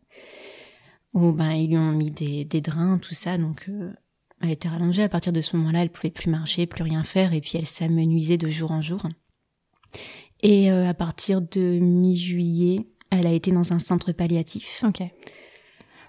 où 1.13 1.31
ben 1.31 1.51
ils 1.51 1.69
lui 1.69 1.77
ont 1.77 1.91
mis 1.91 2.11
des, 2.11 2.43
des 2.43 2.59
drains, 2.59 2.97
tout 2.97 3.13
ça. 3.13 3.37
Donc 3.37 3.65
euh, 3.69 3.93
elle 4.41 4.51
était 4.51 4.67
rallongée. 4.67 5.03
À 5.03 5.09
partir 5.09 5.31
de 5.31 5.39
ce 5.39 5.55
moment-là, 5.55 5.83
elle 5.83 5.89
pouvait 5.89 6.11
plus 6.11 6.29
marcher, 6.29 6.65
plus 6.65 6.83
rien 6.83 7.03
faire, 7.03 7.33
et 7.33 7.39
puis 7.39 7.53
elle 7.55 7.65
s'amenuisait 7.65 8.37
de 8.37 8.47
jour 8.49 8.71
en 8.71 8.81
jour. 8.81 9.01
Et 10.43 10.71
euh, 10.71 10.87
à 10.87 10.93
partir 10.93 11.41
de 11.41 11.79
mi-juillet, 11.79 12.85
elle 13.09 13.25
a 13.25 13.31
été 13.31 13.51
dans 13.51 13.73
un 13.73 13.79
centre 13.79 14.11
palliatif. 14.11 14.83
Ok. 14.85 15.01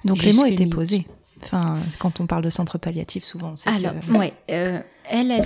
Donc 0.05 0.23
les 0.23 0.33
mots 0.33 0.45
étaient 0.45 0.67
posés. 0.67 1.07
Enfin, 1.43 1.79
quand 1.99 2.21
on 2.21 2.27
parle 2.27 2.43
de 2.43 2.51
centre 2.51 2.79
palliatif, 2.79 3.25
souvent 3.25 3.55
sait 3.57 3.71
Alors, 3.71 3.93
ouais, 4.19 4.33
euh, 4.51 4.81
elle, 5.09 5.31
elle, 5.31 5.45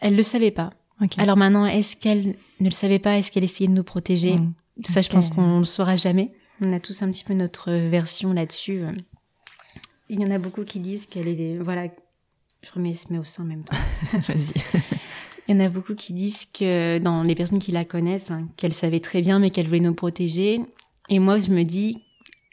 elle 0.00 0.16
le 0.16 0.22
savait 0.22 0.50
pas. 0.50 0.72
Alors 1.18 1.36
maintenant, 1.36 1.66
est-ce 1.66 1.96
qu'elle 1.96 2.36
ne 2.60 2.64
le 2.64 2.70
savait 2.70 2.98
pas? 2.98 3.18
Est-ce 3.18 3.30
qu'elle 3.30 3.44
essayait 3.44 3.68
de 3.68 3.74
nous 3.74 3.84
protéger? 3.84 4.36
Hmm. 4.36 4.54
Ça, 4.82 5.00
je 5.02 5.08
pense 5.08 5.30
qu'on 5.30 5.58
le 5.58 5.64
saura 5.64 5.96
jamais. 5.96 6.32
On 6.60 6.72
a 6.72 6.80
tous 6.80 7.02
un 7.02 7.10
petit 7.10 7.24
peu 7.24 7.34
notre 7.34 7.70
version 7.72 8.32
là-dessus. 8.32 8.82
Il 10.08 10.20
y 10.20 10.24
en 10.24 10.30
a 10.30 10.38
beaucoup 10.38 10.64
qui 10.64 10.80
disent 10.80 11.06
qu'elle 11.06 11.28
est, 11.28 11.58
voilà, 11.58 11.88
je 12.62 12.70
remets 12.72 12.94
ce 12.94 13.12
au 13.14 13.24
sein 13.24 13.42
en 13.42 13.46
même 13.46 13.64
temps. 13.64 13.76
Vas-y. 14.28 14.52
Il 15.48 15.54
y 15.54 15.58
en 15.58 15.64
a 15.64 15.68
beaucoup 15.68 15.94
qui 15.94 16.12
disent 16.12 16.46
que 16.46 16.98
dans 16.98 17.22
les 17.22 17.34
personnes 17.34 17.58
qui 17.58 17.72
la 17.72 17.84
connaissent, 17.84 18.30
hein, 18.30 18.48
qu'elle 18.56 18.72
savait 18.72 19.00
très 19.00 19.20
bien, 19.20 19.38
mais 19.38 19.50
qu'elle 19.50 19.66
voulait 19.66 19.80
nous 19.80 19.94
protéger. 19.94 20.60
Et 21.10 21.18
moi, 21.18 21.38
je 21.38 21.50
me 21.50 21.64
dis, 21.64 22.02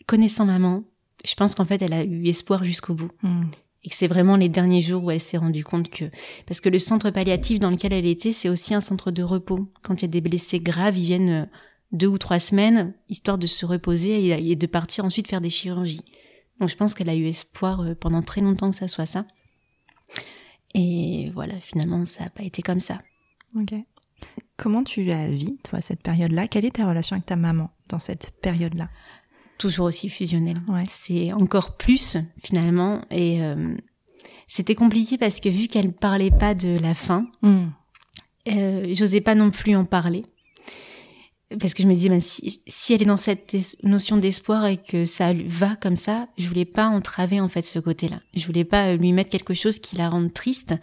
connaissant 0.08 0.46
maman, 0.46 0.84
je 1.24 1.34
pense 1.36 1.56
qu'en 1.56 1.66
fait, 1.66 1.82
elle 1.82 1.94
a 1.94 2.04
eu 2.04 2.28
espoir 2.28 2.64
jusqu'au 2.64 2.94
bout. 2.94 3.12
Hmm. 3.24 3.46
Et 3.84 3.90
que 3.90 3.96
c'est 3.96 4.08
vraiment 4.08 4.36
les 4.36 4.50
derniers 4.50 4.82
jours 4.82 5.04
où 5.04 5.12
elle 5.12 5.20
s'est 5.22 5.38
rendue 5.38 5.64
compte 5.64 5.90
que, 5.90 6.06
parce 6.46 6.62
que 6.62 6.70
le 6.70 6.78
centre 6.78 7.10
palliatif 7.10 7.60
dans 7.60 7.72
lequel 7.72 7.94
elle 7.94 8.06
était, 8.06 8.32
c'est 8.32 8.50
aussi 8.50 8.76
un 8.76 8.82
centre 8.82 9.10
de 9.10 9.24
repos. 9.24 9.68
Quand 9.82 10.02
il 10.02 10.02
y 10.04 10.06
a 10.06 10.10
des 10.10 10.22
blessés 10.22 10.60
graves, 10.60 10.98
ils 10.98 11.06
viennent 11.06 11.30
euh, 11.30 11.46
deux 11.92 12.08
ou 12.08 12.18
trois 12.18 12.40
semaines, 12.40 12.94
histoire 13.10 13.38
de 13.38 13.48
se 13.48 13.66
reposer 13.66 14.50
et 14.52 14.56
de 14.56 14.68
partir 14.68 15.04
ensuite 15.04 15.28
faire 15.28 15.42
des 15.42 15.50
chirurgies. 15.50 16.04
Donc 16.60 16.70
je 16.70 16.76
pense 16.76 16.94
qu'elle 16.94 17.10
a 17.10 17.16
eu 17.16 17.26
espoir 17.26 17.82
euh, 17.82 17.96
pendant 17.96 18.22
très 18.22 18.42
longtemps 18.42 18.70
que 18.70 18.76
ça 18.76 18.88
soit 18.88 19.08
ça. 19.08 19.26
Et 20.74 21.32
voilà, 21.34 21.60
finalement, 21.60 22.06
ça 22.06 22.26
n'a 22.26 22.30
pas 22.30 22.44
été 22.44 22.62
comme 22.62 22.80
ça. 22.80 23.02
Ok. 23.56 23.74
Comment 24.58 24.84
tu 24.84 25.04
la 25.04 25.30
vis, 25.30 25.58
toi, 25.64 25.82
cette 25.82 26.02
période-là? 26.02 26.48
Quelle 26.48 26.66
est 26.66 26.76
ta 26.76 26.88
relation 26.88 27.16
avec 27.16 27.26
ta 27.26 27.36
maman 27.36 27.72
dans 27.90 28.00
cette 28.00 28.32
période-là? 28.42 28.90
Toujours 29.58 29.88
aussi 29.88 30.10
fusionnelle. 30.10 30.62
Ouais. 30.68 30.86
C'est 30.88 31.34
encore 31.34 31.78
plus, 31.78 32.18
finalement. 32.44 33.02
Et 33.10 33.44
euh, 33.44 33.76
c'était 34.48 34.76
compliqué 34.76 35.18
parce 35.18 35.40
que 35.40 35.50
vu 35.50 35.68
qu'elle 35.68 35.94
parlait 35.94 36.32
pas 36.32 36.54
de 36.54 36.78
la 36.78 36.94
fin, 36.94 37.28
hmm. 37.42 37.68
euh, 38.50 38.94
j'osais 38.94 39.22
pas 39.22 39.36
non 39.36 39.50
plus 39.50 39.76
en 39.76 39.86
parler 39.86 40.26
parce 41.60 41.74
que 41.74 41.84
je 41.84 41.88
me 41.88 41.94
disais 41.94 42.10
ben, 42.10 42.22
si, 42.22 42.62
si 42.68 42.94
elle 42.94 43.02
est 43.02 43.06
dans 43.06 43.18
cette 43.18 43.56
notion 43.84 44.18
d'espoir 44.18 44.66
et 44.66 44.78
que 44.78 45.06
ça 45.06 45.34
va 45.34 45.76
comme 45.76 45.98
ça 45.98 46.28
je 46.38 46.48
voulais 46.48 46.66
pas 46.66 46.88
entraver 46.88 47.40
en 47.40 47.50
fait 47.50 47.64
ce 47.64 47.80
côté-là. 47.80 48.22
Je 48.34 48.46
voulais 48.46 48.64
pas 48.64 48.96
lui 48.96 49.12
mettre 49.14 49.30
quelque 49.30 49.54
chose 49.54 49.80
qui 49.80 49.96
la 49.96 50.10
rende 50.10 50.34
triste. 50.34 50.76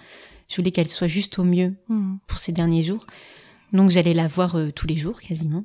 Je 0.49 0.57
voulais 0.57 0.71
qu'elle 0.71 0.89
soit 0.89 1.07
juste 1.07 1.39
au 1.39 1.45
mieux 1.45 1.77
hmm. 1.89 2.17
pour 2.27 2.39
ces 2.39 2.53
derniers 2.53 2.83
jours. 2.83 3.07
Donc 3.73 3.91
j'allais 3.91 4.15
la 4.15 4.29
voir 4.29 4.57
euh, 4.57 4.71
tous 4.71 4.87
les 4.87 4.97
jours 4.97 5.21
quasiment. 5.21 5.65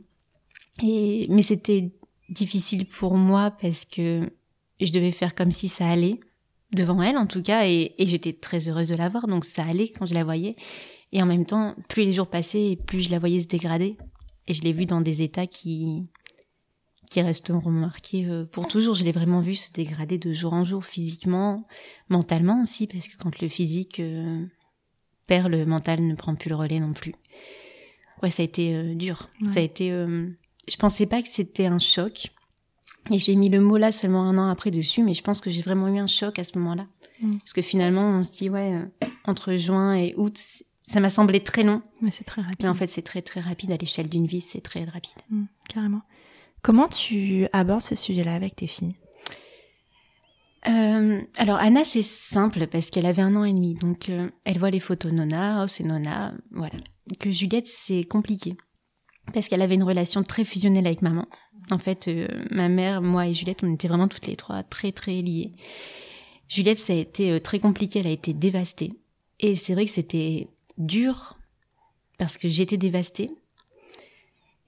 Et 0.82 1.28
mais 1.30 1.42
c'était 1.42 1.92
difficile 2.30 2.86
pour 2.86 3.16
moi 3.16 3.52
parce 3.52 3.86
que 3.86 4.30
je 4.82 4.92
devais 4.92 5.12
faire 5.12 5.36
comme 5.36 5.52
si 5.52 5.70
ça 5.70 5.88
allait 5.88 6.20
devant 6.74 7.02
elle 7.02 7.18
en 7.18 7.28
tout 7.28 7.42
cas 7.42 7.68
et, 7.68 7.94
et 7.98 8.08
j'étais 8.08 8.34
très 8.34 8.68
heureuse 8.68 8.89
de 8.89 8.96
la 8.96 9.10
voir. 9.10 9.28
Donc 9.28 9.46
ça 9.46 9.63
allait 9.63 9.89
quand 9.89 10.06
je 10.06 10.13
la 10.13 10.24
voyais. 10.24 10.56
Et 11.12 11.22
en 11.22 11.26
même 11.26 11.46
temps 11.46 11.76
plus 11.88 12.06
les 12.06 12.12
jours 12.12 12.28
passaient 12.28 12.72
et 12.72 12.76
plus 12.76 13.02
je 13.02 13.12
la 13.12 13.20
voyais 13.20 13.39
se 13.39 13.48
dégrader 13.48 13.98
et 14.47 14.53
je 14.53 14.62
l'ai 14.62 14.73
vu 14.73 14.86
dans 14.86 15.01
des 15.01 15.21
états 15.21 15.47
qui 15.47 16.10
qui 17.13 17.21
resteront 17.21 17.69
marqués 17.69 18.25
euh, 18.25 18.43
pour 18.43 18.67
toujours. 18.67 18.95
Je 18.95 19.03
l'ai 19.03 19.12
vraiment 19.12 19.39
vu 19.39 19.53
se 19.53 19.71
dégrader 19.71 20.17
de 20.17 20.34
jour 20.34 20.53
en 20.53 20.65
jour, 20.65 20.84
physiquement, 20.84 21.67
mentalement 22.10 22.63
aussi, 22.63 22.88
parce 22.88 23.08
que 23.08 23.17
quand 23.17 23.39
le 23.39 23.47
physique 23.47 23.99
euh, 23.99 24.43
perd, 25.27 25.51
le 25.51 25.65
mental 25.65 26.06
ne 26.06 26.15
prend 26.15 26.34
plus 26.34 26.49
le 26.49 26.56
relais 26.56 26.79
non 26.79 26.93
plus. 26.93 27.13
Ouais, 28.23 28.32
ça 28.32 28.41
a 28.41 28.45
été 28.45 28.73
euh, 28.73 28.95
dur. 28.95 29.29
Ça 29.45 29.60
a 29.60 29.63
été. 29.63 29.89
je 29.89 30.75
pensais 30.77 31.06
pas 31.06 31.21
que 31.21 31.27
c'était 31.27 31.67
un 31.67 31.79
choc. 31.79 32.32
Et 33.12 33.19
j'ai 33.19 33.36
mis 33.36 33.49
le 33.49 33.60
mot 33.60 33.77
là 33.77 33.91
seulement 33.91 34.23
un 34.23 34.38
an 34.38 34.49
après 34.49 34.71
dessus, 34.71 35.03
mais 35.03 35.13
je 35.13 35.21
pense 35.21 35.41
que 35.41 35.49
j'ai 35.49 35.62
vraiment 35.62 35.89
eu 35.89 35.99
un 35.99 36.08
choc 36.08 36.39
à 36.39 36.43
ce 36.43 36.58
moment-là. 36.58 36.88
Mm. 37.21 37.38
Parce 37.38 37.53
que 37.53 37.62
finalement, 37.62 38.10
on 38.10 38.23
se 38.23 38.32
dit, 38.32 38.49
ouais, 38.49 38.79
entre 39.25 39.56
juin 39.56 39.93
et 39.93 40.15
août, 40.15 40.39
ça 40.84 41.00
m'a 41.00 41.10
semblé 41.10 41.41
très 41.41 41.63
long. 41.63 41.82
Mais 42.02 42.12
c'est 42.12 42.24
très 42.24 42.41
rapide. 42.41 42.60
Mais 42.62 42.69
en 42.69 42.74
fait, 42.74 42.88
c'est 42.88 43.02
très 43.02 43.22
très 43.22 43.39
rapide 43.39 43.72
à 43.72 43.78
l'échelle 43.78 44.10
d'une 44.10 44.28
vie, 44.28 44.41
c'est 44.41 44.62
très 44.62 44.84
rapide. 44.84 45.17
Mmh, 45.30 45.46
carrément. 45.69 46.02
Comment 46.62 46.88
tu 46.88 47.48
abordes 47.52 47.82
ce 47.82 47.96
sujet-là 47.96 48.36
avec 48.36 48.56
tes 48.56 48.67
filles? 48.67 48.96
Euh, 50.65 51.22
alors 51.38 51.58
Anna 51.58 51.84
c'est 51.84 52.02
simple 52.02 52.67
parce 52.67 52.89
qu'elle 52.89 53.06
avait 53.06 53.22
un 53.22 53.36
an 53.36 53.43
et 53.43 53.52
demi 53.52 53.76
donc 53.76 54.08
euh, 54.08 54.30
elle 54.46 54.60
voit 54.60 54.69
les 54.69 54.80
photos 54.80 55.12
Nona, 55.12 55.62
oh 55.63 55.67
c'est 55.67 55.84
Nona, 55.84 56.34
voilà. 56.52 56.78
Que 57.19 57.32
Juliette 57.32 57.67
c'est 57.67 58.06
compliqué 58.06 58.56
parce 59.34 59.50
qu'elle 59.50 59.62
avait 59.62 59.76
une 59.76 59.84
relation 59.84 60.24
très 60.24 60.46
fusionnelle 60.46 60.88
avec 60.88 61.02
maman. 61.02 61.28
En 61.69 61.78
fait 61.78 62.08
euh, 62.08 62.28
ma 62.50 62.69
mère, 62.69 63.02
moi 63.02 63.28
et 63.28 63.34
Juliette 63.34 63.62
on 63.63 63.74
était 63.74 63.89
vraiment 63.89 64.08
toutes 64.08 64.28
les 64.28 64.38
trois 64.38 64.63
très 64.63 64.93
très 64.93 65.22
liées. 65.22 65.54
Juliette 66.48 66.80
ça 66.80 66.93
a 66.93 66.96
été 66.96 67.41
très 67.41 67.60
compliqué, 67.60 68.00
elle 68.00 68.08
a 68.08 68.12
été 68.12 68.34
dévastée 68.34 68.93
et 69.41 69.56
c'est 69.56 69.74
vrai 69.74 69.84
que 69.84 69.91
c'était 69.91 70.48
dur 70.78 71.38
parce 72.18 72.38
que 72.38 72.48
j'étais 72.48 72.78
dévastée, 72.78 73.32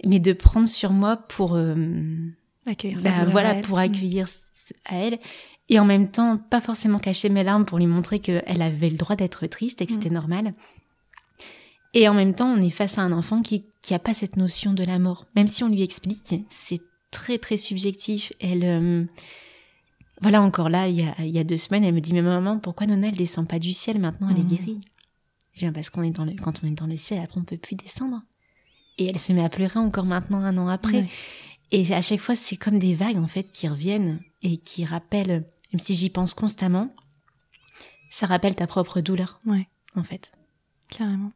mais 0.03 0.19
de 0.19 0.33
prendre 0.33 0.67
sur 0.67 0.91
moi 0.91 1.17
pour 1.17 1.55
euh, 1.55 1.75
accueillir, 2.65 3.01
bah, 3.01 3.25
voilà, 3.25 3.55
pour 3.55 3.79
accueillir 3.79 4.27
à 4.85 4.95
elle 4.97 5.19
et 5.69 5.79
en 5.79 5.85
même 5.85 6.09
temps 6.09 6.37
pas 6.37 6.61
forcément 6.61 6.99
cacher 6.99 7.29
mes 7.29 7.43
larmes 7.43 7.65
pour 7.65 7.79
lui 7.79 7.87
montrer 7.87 8.19
qu'elle 8.19 8.61
avait 8.61 8.89
le 8.89 8.97
droit 8.97 9.15
d'être 9.15 9.47
triste 9.47 9.81
et 9.81 9.85
que 9.85 9.91
c'était 9.91 10.09
mm. 10.09 10.13
normal. 10.13 10.53
Et 11.93 12.09
en 12.09 12.13
même 12.13 12.35
temps, 12.35 12.51
on 12.51 12.61
est 12.61 12.71
face 12.71 12.97
à 12.97 13.01
un 13.01 13.11
enfant 13.11 13.41
qui 13.41 13.65
qui 13.81 13.93
a 13.93 13.99
pas 13.99 14.15
cette 14.15 14.35
notion 14.35 14.73
de 14.73 14.83
la 14.83 14.97
mort, 14.97 15.25
même 15.35 15.47
si 15.47 15.63
on 15.63 15.69
lui 15.69 15.83
explique, 15.83 16.35
c'est 16.49 16.81
très 17.11 17.37
très 17.37 17.55
subjectif. 17.55 18.33
Elle 18.41 18.63
euh, 18.63 19.05
voilà 20.21 20.41
encore 20.41 20.69
là, 20.69 20.87
il 20.87 20.99
y, 20.99 21.03
a, 21.03 21.15
il 21.19 21.35
y 21.35 21.39
a 21.39 21.43
deux 21.43 21.57
semaines, 21.57 21.83
elle 21.83 21.93
me 21.93 22.01
dit 22.01 22.13
mais 22.13 22.21
maman, 22.21 22.57
pourquoi 22.57 22.87
Nona 22.87 23.09
elle 23.09 23.15
descend 23.15 23.47
pas 23.47 23.59
du 23.59 23.73
ciel 23.73 23.99
maintenant, 23.99 24.29
elle 24.29 24.39
est 24.39 24.43
mm. 24.43 24.47
guérie 24.47 24.81
Parce 25.73 25.89
qu'on 25.89 26.03
est 26.03 26.11
dans 26.11 26.25
le, 26.25 26.33
quand 26.33 26.61
on 26.63 26.67
est 26.67 26.71
dans 26.71 26.87
le 26.87 26.97
ciel, 26.97 27.21
après 27.23 27.39
on 27.39 27.43
peut 27.43 27.57
plus 27.57 27.75
descendre. 27.75 28.21
Et 28.97 29.07
elle 29.07 29.19
se 29.19 29.33
met 29.33 29.43
à 29.43 29.49
pleurer 29.49 29.79
encore 29.79 30.05
maintenant, 30.05 30.39
un 30.39 30.57
an 30.57 30.67
après. 30.67 31.05
Et 31.71 31.91
à 31.93 32.01
chaque 32.01 32.19
fois, 32.19 32.35
c'est 32.35 32.57
comme 32.57 32.79
des 32.79 32.93
vagues, 32.93 33.17
en 33.17 33.27
fait, 33.27 33.51
qui 33.51 33.67
reviennent 33.67 34.21
et 34.41 34.57
qui 34.57 34.85
rappellent, 34.85 35.45
même 35.73 35.79
si 35.79 35.95
j'y 35.95 36.09
pense 36.09 36.33
constamment, 36.33 36.93
ça 38.09 38.25
rappelle 38.25 38.55
ta 38.55 38.67
propre 38.67 39.01
douleur. 39.01 39.39
Ouais. 39.45 39.67
En 39.95 40.03
fait. 40.03 40.31
Carrément. 40.89 41.31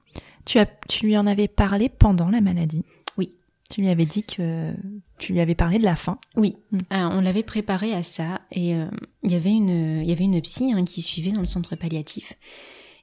Tu 0.46 0.60
as, 0.60 0.66
tu 0.66 1.06
lui 1.06 1.18
en 1.18 1.28
avais 1.28 1.48
parlé 1.48 1.90
pendant 1.90 2.30
la 2.30 2.42
maladie? 2.42 2.86
Oui. 3.18 3.34
Tu 3.70 3.82
lui 3.82 3.90
avais 3.90 4.06
dit 4.06 4.24
que 4.24 4.74
tu 5.18 5.34
lui 5.34 5.40
avais 5.40 5.56
parlé 5.56 5.80
de 5.80 5.84
la 5.84 5.96
fin. 5.96 6.20
Oui. 6.36 6.56
Mm. 6.72 6.78
Euh, 6.78 7.10
on 7.12 7.22
l'avait 7.22 7.44
préparé 7.44 7.94
à 7.94 8.04
ça 8.04 8.42
et 8.52 8.76
euh, 8.76 8.90
il 9.24 9.32
y 9.32 9.36
avait 9.36 9.52
une, 9.52 10.02
il 10.02 10.08
y 10.08 10.12
avait 10.12 10.24
une 10.24 10.42
psy 10.42 10.74
hein, 10.74 10.86
qui 10.86 11.02
suivait 11.02 11.32
dans 11.32 11.42
le 11.42 11.46
centre 11.46 11.76
palliatif 11.76 12.34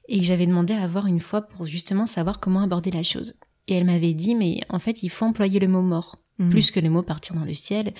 et 0.07 0.19
que 0.19 0.25
j'avais 0.25 0.45
demandé 0.45 0.73
à 0.73 0.87
voir 0.87 1.07
une 1.07 1.19
fois 1.19 1.41
pour 1.41 1.65
justement 1.65 2.05
savoir 2.05 2.39
comment 2.39 2.61
aborder 2.61 2.91
la 2.91 3.03
chose. 3.03 3.35
Et 3.67 3.73
elle 3.75 3.85
m'avait 3.85 4.13
dit, 4.13 4.35
mais 4.35 4.61
en 4.69 4.79
fait, 4.79 5.03
il 5.03 5.09
faut 5.09 5.25
employer 5.25 5.59
le 5.59 5.67
mot 5.67 5.81
mort, 5.81 6.17
mhm. 6.39 6.49
plus 6.49 6.71
que 6.71 6.79
le 6.79 6.89
mot 6.89 7.03
partir 7.03 7.35
dans 7.35 7.43
le 7.43 7.53
ciel. 7.53 7.93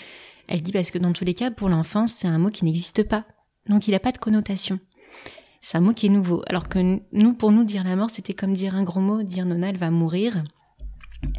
Elle 0.48 0.62
dit, 0.62 0.72
parce 0.72 0.92
que 0.92 0.98
dans 0.98 1.12
tous 1.12 1.26
les 1.26 1.34
cas, 1.34 1.52
pour 1.52 1.68
l'enfance, 1.68 2.14
c'est 2.14 2.28
un 2.28 2.38
mot 2.38 2.50
qui 2.50 2.64
n'existe 2.64 3.04
pas. 3.04 3.26
Donc, 3.68 3.88
il 3.88 3.92
n'a 3.92 4.00
pas 4.00 4.14
de 4.14 4.18
connotation. 4.18 4.80
C'est 5.62 5.78
un 5.78 5.82
mot 5.82 5.94
qui 5.94 6.06
est 6.06 6.10
nouveau. 6.10 6.44
Alors 6.48 6.70
que 6.70 7.00
nous, 7.12 7.34
pour 7.34 7.52
nous, 7.52 7.66
dire 7.66 7.84
la 7.84 7.98
mort, 7.98 8.10
c'était 8.10 8.34
comme 8.34 8.54
dire 8.54 8.76
un 8.76 8.84
gros 8.84 9.02
mot, 9.02 9.24
dire 9.24 9.46
Nona, 9.46 9.70
elle 9.70 9.78
va 9.78 9.92
mourir. 9.92 10.42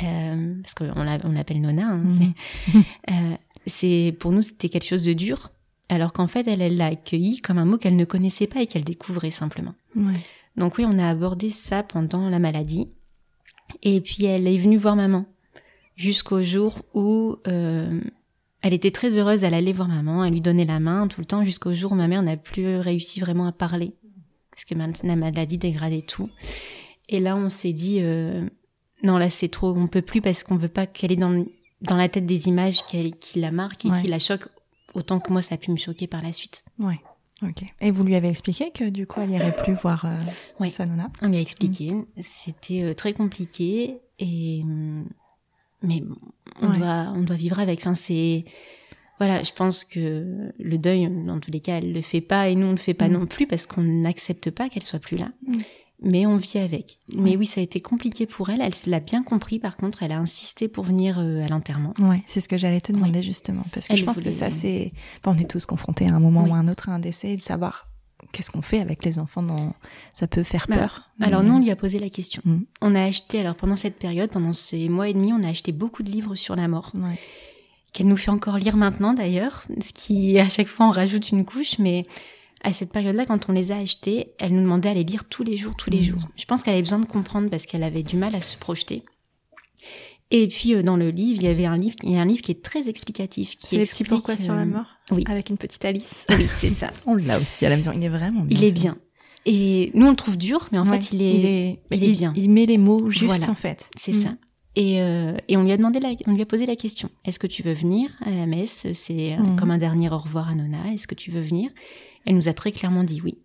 Euh, 0.02 0.54
parce 0.60 0.74
qu'on 0.74 1.30
l'appelle 1.32 1.62
Nona. 1.62 1.88
Hein, 1.88 1.96
mhm. 2.04 2.34
euh, 3.10 3.36
c'est, 3.66 4.14
pour 4.20 4.32
nous, 4.32 4.42
c'était 4.42 4.68
quelque 4.68 4.86
chose 4.86 5.04
de 5.04 5.14
dur. 5.14 5.50
Alors 5.88 6.12
qu'en 6.12 6.26
fait, 6.26 6.46
elle, 6.46 6.60
elle 6.60 6.76
l'a 6.76 6.88
accueilli 6.88 7.40
comme 7.40 7.56
un 7.56 7.64
mot 7.64 7.78
qu'elle 7.78 7.96
ne 7.96 8.04
connaissait 8.04 8.46
pas 8.46 8.60
et 8.60 8.66
qu'elle 8.66 8.84
découvrait 8.84 9.30
simplement. 9.30 9.74
Donc 10.58 10.76
oui, 10.78 10.84
on 10.86 10.98
a 10.98 11.08
abordé 11.08 11.50
ça 11.50 11.82
pendant 11.82 12.28
la 12.28 12.38
maladie. 12.38 12.92
Et 13.82 14.00
puis 14.00 14.24
elle 14.24 14.46
est 14.46 14.58
venue 14.58 14.76
voir 14.76 14.96
maman 14.96 15.26
jusqu'au 15.98 16.42
jour 16.42 16.82
où 16.94 17.36
euh, 17.46 18.00
elle 18.62 18.72
était 18.72 18.90
très 18.90 19.18
heureuse, 19.18 19.44
elle 19.44 19.52
allait 19.52 19.72
voir 19.72 19.88
maman, 19.88 20.24
elle 20.24 20.32
lui 20.32 20.40
donnait 20.40 20.64
la 20.64 20.80
main 20.80 21.08
tout 21.08 21.20
le 21.20 21.26
temps 21.26 21.44
jusqu'au 21.44 21.72
jour 21.72 21.92
où 21.92 21.94
ma 21.96 22.08
mère 22.08 22.22
n'a 22.22 22.36
plus 22.36 22.76
réussi 22.78 23.20
vraiment 23.20 23.46
à 23.46 23.52
parler 23.52 23.94
parce 24.50 24.64
que 24.64 25.06
la 25.06 25.16
maladie 25.16 25.58
dégradait 25.58 26.02
tout. 26.02 26.30
Et 27.08 27.20
là, 27.20 27.36
on 27.36 27.48
s'est 27.48 27.72
dit 27.72 27.98
euh, 28.00 28.48
non 29.02 29.18
là 29.18 29.28
c'est 29.28 29.48
trop, 29.48 29.72
on 29.76 29.86
peut 29.86 30.02
plus 30.02 30.20
parce 30.20 30.42
qu'on 30.44 30.56
veut 30.56 30.68
pas 30.68 30.86
qu'elle 30.86 31.12
est 31.12 31.16
dans 31.16 31.44
dans 31.82 31.96
la 31.96 32.08
tête 32.08 32.26
des 32.26 32.48
images 32.48 32.84
qui, 32.86 33.12
qui 33.12 33.40
la 33.40 33.52
marquent 33.52 33.84
et 33.84 33.92
qui 33.92 34.08
la 34.08 34.18
choquent 34.18 34.48
autant 34.94 35.20
que 35.20 35.32
moi 35.32 35.42
ça 35.42 35.54
a 35.54 35.58
pu 35.58 35.70
me 35.70 35.76
choquer 35.76 36.06
par 36.06 36.22
la 36.22 36.32
suite. 36.32 36.64
Ouais. 36.78 37.00
Ok. 37.42 37.64
Et 37.80 37.90
vous 37.90 38.04
lui 38.04 38.14
avez 38.14 38.28
expliqué 38.28 38.70
que 38.72 38.88
du 38.88 39.06
coup 39.06 39.20
elle 39.20 39.30
n'irait 39.30 39.54
plus 39.54 39.74
voir 39.74 40.04
euh, 40.04 40.16
oui. 40.60 40.70
Sanona? 40.70 41.10
On 41.22 41.28
lui 41.28 41.36
a 41.36 41.40
expliqué. 41.40 41.92
C'était 42.20 42.82
euh, 42.82 42.94
très 42.94 43.12
compliqué 43.12 44.00
et 44.18 44.62
mm, 44.64 45.04
mais 45.82 46.02
on 46.60 46.76
doit 46.76 47.12
on 47.14 47.22
doit 47.22 47.36
vivre 47.36 47.60
avec. 47.60 47.78
Enfin 47.80 47.94
c'est 47.94 48.44
voilà, 49.18 49.42
je 49.42 49.52
pense 49.52 49.84
que 49.84 50.52
le 50.58 50.78
deuil, 50.78 51.08
dans 51.26 51.40
tous 51.40 51.50
les 51.50 51.58
cas, 51.58 51.78
elle 51.78 51.92
le 51.92 52.02
fait 52.02 52.20
pas 52.20 52.48
et 52.48 52.54
nous 52.54 52.66
on 52.66 52.70
ne 52.70 52.76
le 52.76 52.80
fait 52.80 52.94
pas 52.94 53.08
mm. 53.08 53.12
non 53.12 53.26
plus 53.26 53.46
parce 53.46 53.66
qu'on 53.66 53.82
n'accepte 53.82 54.50
pas 54.50 54.68
qu'elle 54.68 54.84
soit 54.84 55.00
plus 55.00 55.16
là. 55.16 55.30
Mm 55.46 55.58
mais 56.00 56.26
on 56.26 56.36
vit 56.36 56.58
avec. 56.58 56.98
Mais 57.14 57.36
oui, 57.36 57.46
ça 57.46 57.60
a 57.60 57.64
été 57.64 57.80
compliqué 57.80 58.26
pour 58.26 58.50
elle. 58.50 58.60
Elle 58.60 58.72
l'a 58.86 59.00
bien 59.00 59.22
compris. 59.22 59.58
Par 59.58 59.76
contre, 59.76 60.02
elle 60.02 60.12
a 60.12 60.18
insisté 60.18 60.68
pour 60.68 60.84
venir 60.84 61.18
euh, 61.18 61.44
à 61.44 61.48
l'enterrement. 61.48 61.92
Ouais, 61.98 62.22
c'est 62.26 62.40
ce 62.40 62.48
que 62.48 62.56
j'allais 62.56 62.80
te 62.80 62.92
demander 62.92 63.22
justement, 63.22 63.64
parce 63.72 63.88
que 63.88 63.96
je 63.96 64.04
pense 64.04 64.22
que 64.22 64.30
ça, 64.30 64.50
c'est, 64.50 64.92
on 65.24 65.36
est 65.36 65.50
tous 65.50 65.66
confrontés 65.66 66.08
à 66.08 66.14
un 66.14 66.20
moment 66.20 66.44
ou 66.44 66.54
à 66.54 66.58
un 66.58 66.68
autre 66.68 66.88
à 66.88 66.92
un 66.92 66.98
décès, 66.98 67.32
et 67.32 67.36
de 67.36 67.42
savoir 67.42 67.88
qu'est-ce 68.32 68.50
qu'on 68.50 68.62
fait 68.62 68.80
avec 68.80 69.04
les 69.04 69.18
enfants. 69.18 69.42
Dans... 69.42 69.74
Ça 70.12 70.26
peut 70.26 70.42
faire 70.42 70.66
bah, 70.68 70.78
peur. 70.78 71.10
Alors 71.20 71.42
nous, 71.42 71.54
on 71.54 71.60
lui 71.60 71.70
a 71.70 71.76
posé 71.76 71.98
la 71.98 72.10
question. 72.10 72.42
Mm. 72.44 72.60
On 72.80 72.94
a 72.94 73.02
acheté, 73.02 73.40
alors 73.40 73.56
pendant 73.56 73.76
cette 73.76 73.98
période, 73.98 74.30
pendant 74.30 74.52
ces 74.52 74.88
mois 74.88 75.08
et 75.08 75.14
demi, 75.14 75.32
on 75.32 75.42
a 75.42 75.48
acheté 75.48 75.72
beaucoup 75.72 76.02
de 76.02 76.10
livres 76.10 76.34
sur 76.34 76.54
la 76.56 76.68
mort. 76.68 76.92
Ouais. 76.94 77.18
Qu'elle 77.92 78.06
nous 78.06 78.16
fait 78.16 78.30
encore 78.30 78.58
lire 78.58 78.76
maintenant 78.76 79.14
d'ailleurs, 79.14 79.64
ce 79.80 79.92
qui 79.92 80.38
à 80.38 80.48
chaque 80.48 80.66
fois 80.66 80.86
on 80.86 80.90
rajoute 80.90 81.30
une 81.30 81.44
couche, 81.44 81.78
mais 81.78 82.02
à 82.62 82.72
cette 82.72 82.92
période-là, 82.92 83.24
quand 83.24 83.48
on 83.48 83.52
les 83.52 83.72
a 83.72 83.76
achetés, 83.76 84.32
elle 84.38 84.52
nous 84.52 84.62
demandait 84.62 84.88
à 84.88 84.94
les 84.94 85.04
lire 85.04 85.24
tous 85.24 85.44
les 85.44 85.56
jours, 85.56 85.74
tous 85.76 85.90
les 85.90 86.00
mmh. 86.00 86.04
jours. 86.04 86.28
Je 86.36 86.44
pense 86.44 86.62
qu'elle 86.62 86.74
avait 86.74 86.82
besoin 86.82 86.98
de 86.98 87.06
comprendre 87.06 87.50
parce 87.50 87.66
qu'elle 87.66 87.82
avait 87.82 88.02
du 88.02 88.16
mal 88.16 88.34
à 88.34 88.40
se 88.40 88.56
projeter. 88.56 89.02
Et 90.30 90.48
puis 90.48 90.74
euh, 90.74 90.82
dans 90.82 90.96
le 90.96 91.08
livre, 91.08 91.40
il 91.40 91.46
y 91.46 91.48
avait 91.48 91.64
un 91.64 91.78
livre, 91.78 91.96
il 92.02 92.12
y 92.12 92.16
a 92.16 92.20
un 92.20 92.26
livre 92.26 92.42
qui 92.42 92.50
est 92.50 92.62
très 92.62 92.88
explicatif, 92.88 93.56
qui 93.56 93.76
est 93.76 93.82
explique 93.82 94.08
pourquoi 94.08 94.36
sur 94.36 94.54
la 94.54 94.62
euh, 94.62 94.66
mort. 94.66 94.96
Oui. 95.10 95.24
Avec 95.26 95.48
une 95.48 95.56
petite 95.56 95.84
Alice. 95.84 96.26
Oui, 96.28 96.46
c'est 96.46 96.70
ça. 96.70 96.92
on 97.06 97.14
l'a 97.14 97.40
aussi 97.40 97.64
à 97.64 97.70
la 97.70 97.76
maison. 97.76 97.92
Il 97.94 98.04
est 98.04 98.10
vraiment 98.10 98.42
bien. 98.42 98.58
Il 98.58 98.64
est 98.64 98.72
bien. 98.72 98.98
Et 99.46 99.90
nous 99.94 100.06
on 100.06 100.10
le 100.10 100.16
trouve 100.16 100.36
dur, 100.36 100.68
mais 100.72 100.78
en 100.78 100.84
fait 100.84 101.12
il 101.12 101.22
est, 101.22 101.34
il 101.34 101.46
est, 101.46 101.80
il 101.92 102.04
est 102.04 102.12
bien. 102.12 102.32
Il 102.36 102.50
met 102.50 102.66
les 102.66 102.76
mots 102.76 103.08
juste 103.08 103.48
en 103.48 103.54
fait. 103.54 103.88
C'est 103.96 104.12
ça. 104.12 104.30
Mmh. 104.30 104.38
Et, 104.76 105.02
euh, 105.02 105.36
et, 105.48 105.56
on 105.56 105.64
lui 105.64 105.72
a 105.72 105.76
demandé, 105.76 105.98
la, 105.98 106.10
on 106.26 106.34
lui 106.34 106.42
a 106.42 106.46
posé 106.46 106.64
la 106.64 106.76
question. 106.76 107.10
Est-ce 107.24 107.40
que 107.40 107.48
tu 107.48 107.64
veux 107.64 107.72
venir 107.72 108.10
à 108.24 108.30
la 108.30 108.46
messe? 108.46 108.86
C'est 108.92 109.36
mmh. 109.36 109.56
comme 109.56 109.72
un 109.72 109.78
dernier 109.78 110.08
au 110.08 110.18
revoir 110.18 110.50
à 110.50 110.54
Nona. 110.54 110.92
Est-ce 110.92 111.08
que 111.08 111.16
tu 111.16 111.32
veux 111.32 111.40
venir? 111.40 111.70
Elle 112.28 112.36
nous 112.36 112.48
a 112.48 112.52
très 112.52 112.72
clairement 112.72 113.04
dit 113.04 113.22
oui. 113.22 113.38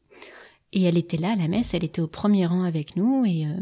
Et 0.74 0.84
elle 0.84 0.98
était 0.98 1.18
là 1.18 1.32
à 1.32 1.36
la 1.38 1.48
messe, 1.48 1.74
elle 1.74 1.86
était 1.86 2.02
au 2.02 2.08
premier 2.08 2.46
rang 2.46 2.64
avec 2.64 2.98
nous 2.98 3.24
et 3.26 3.46
euh, 3.46 3.58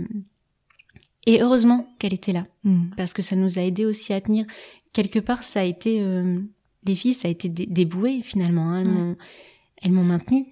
et 1.27 1.43
heureusement 1.43 1.93
qu'elle 1.99 2.15
était 2.15 2.33
là 2.33 2.47
mm. 2.63 2.95
parce 2.97 3.13
que 3.13 3.21
ça 3.21 3.35
nous 3.35 3.59
a 3.59 3.61
aidé 3.61 3.85
aussi 3.85 4.13
à 4.13 4.21
tenir. 4.21 4.47
Quelque 4.93 5.19
part, 5.19 5.43
ça 5.43 5.59
a 5.59 5.63
été 5.63 6.01
euh, 6.01 6.41
les 6.85 6.95
filles, 6.95 7.13
ça 7.13 7.27
a 7.27 7.31
été 7.31 7.49
déboué 7.49 8.21
finalement. 8.23 8.71
Hein. 8.71 8.79
Elles 8.79 8.87
m'ont 8.87 9.17
elles 9.83 9.91
m'ont 9.91 10.03
maintenu, 10.03 10.47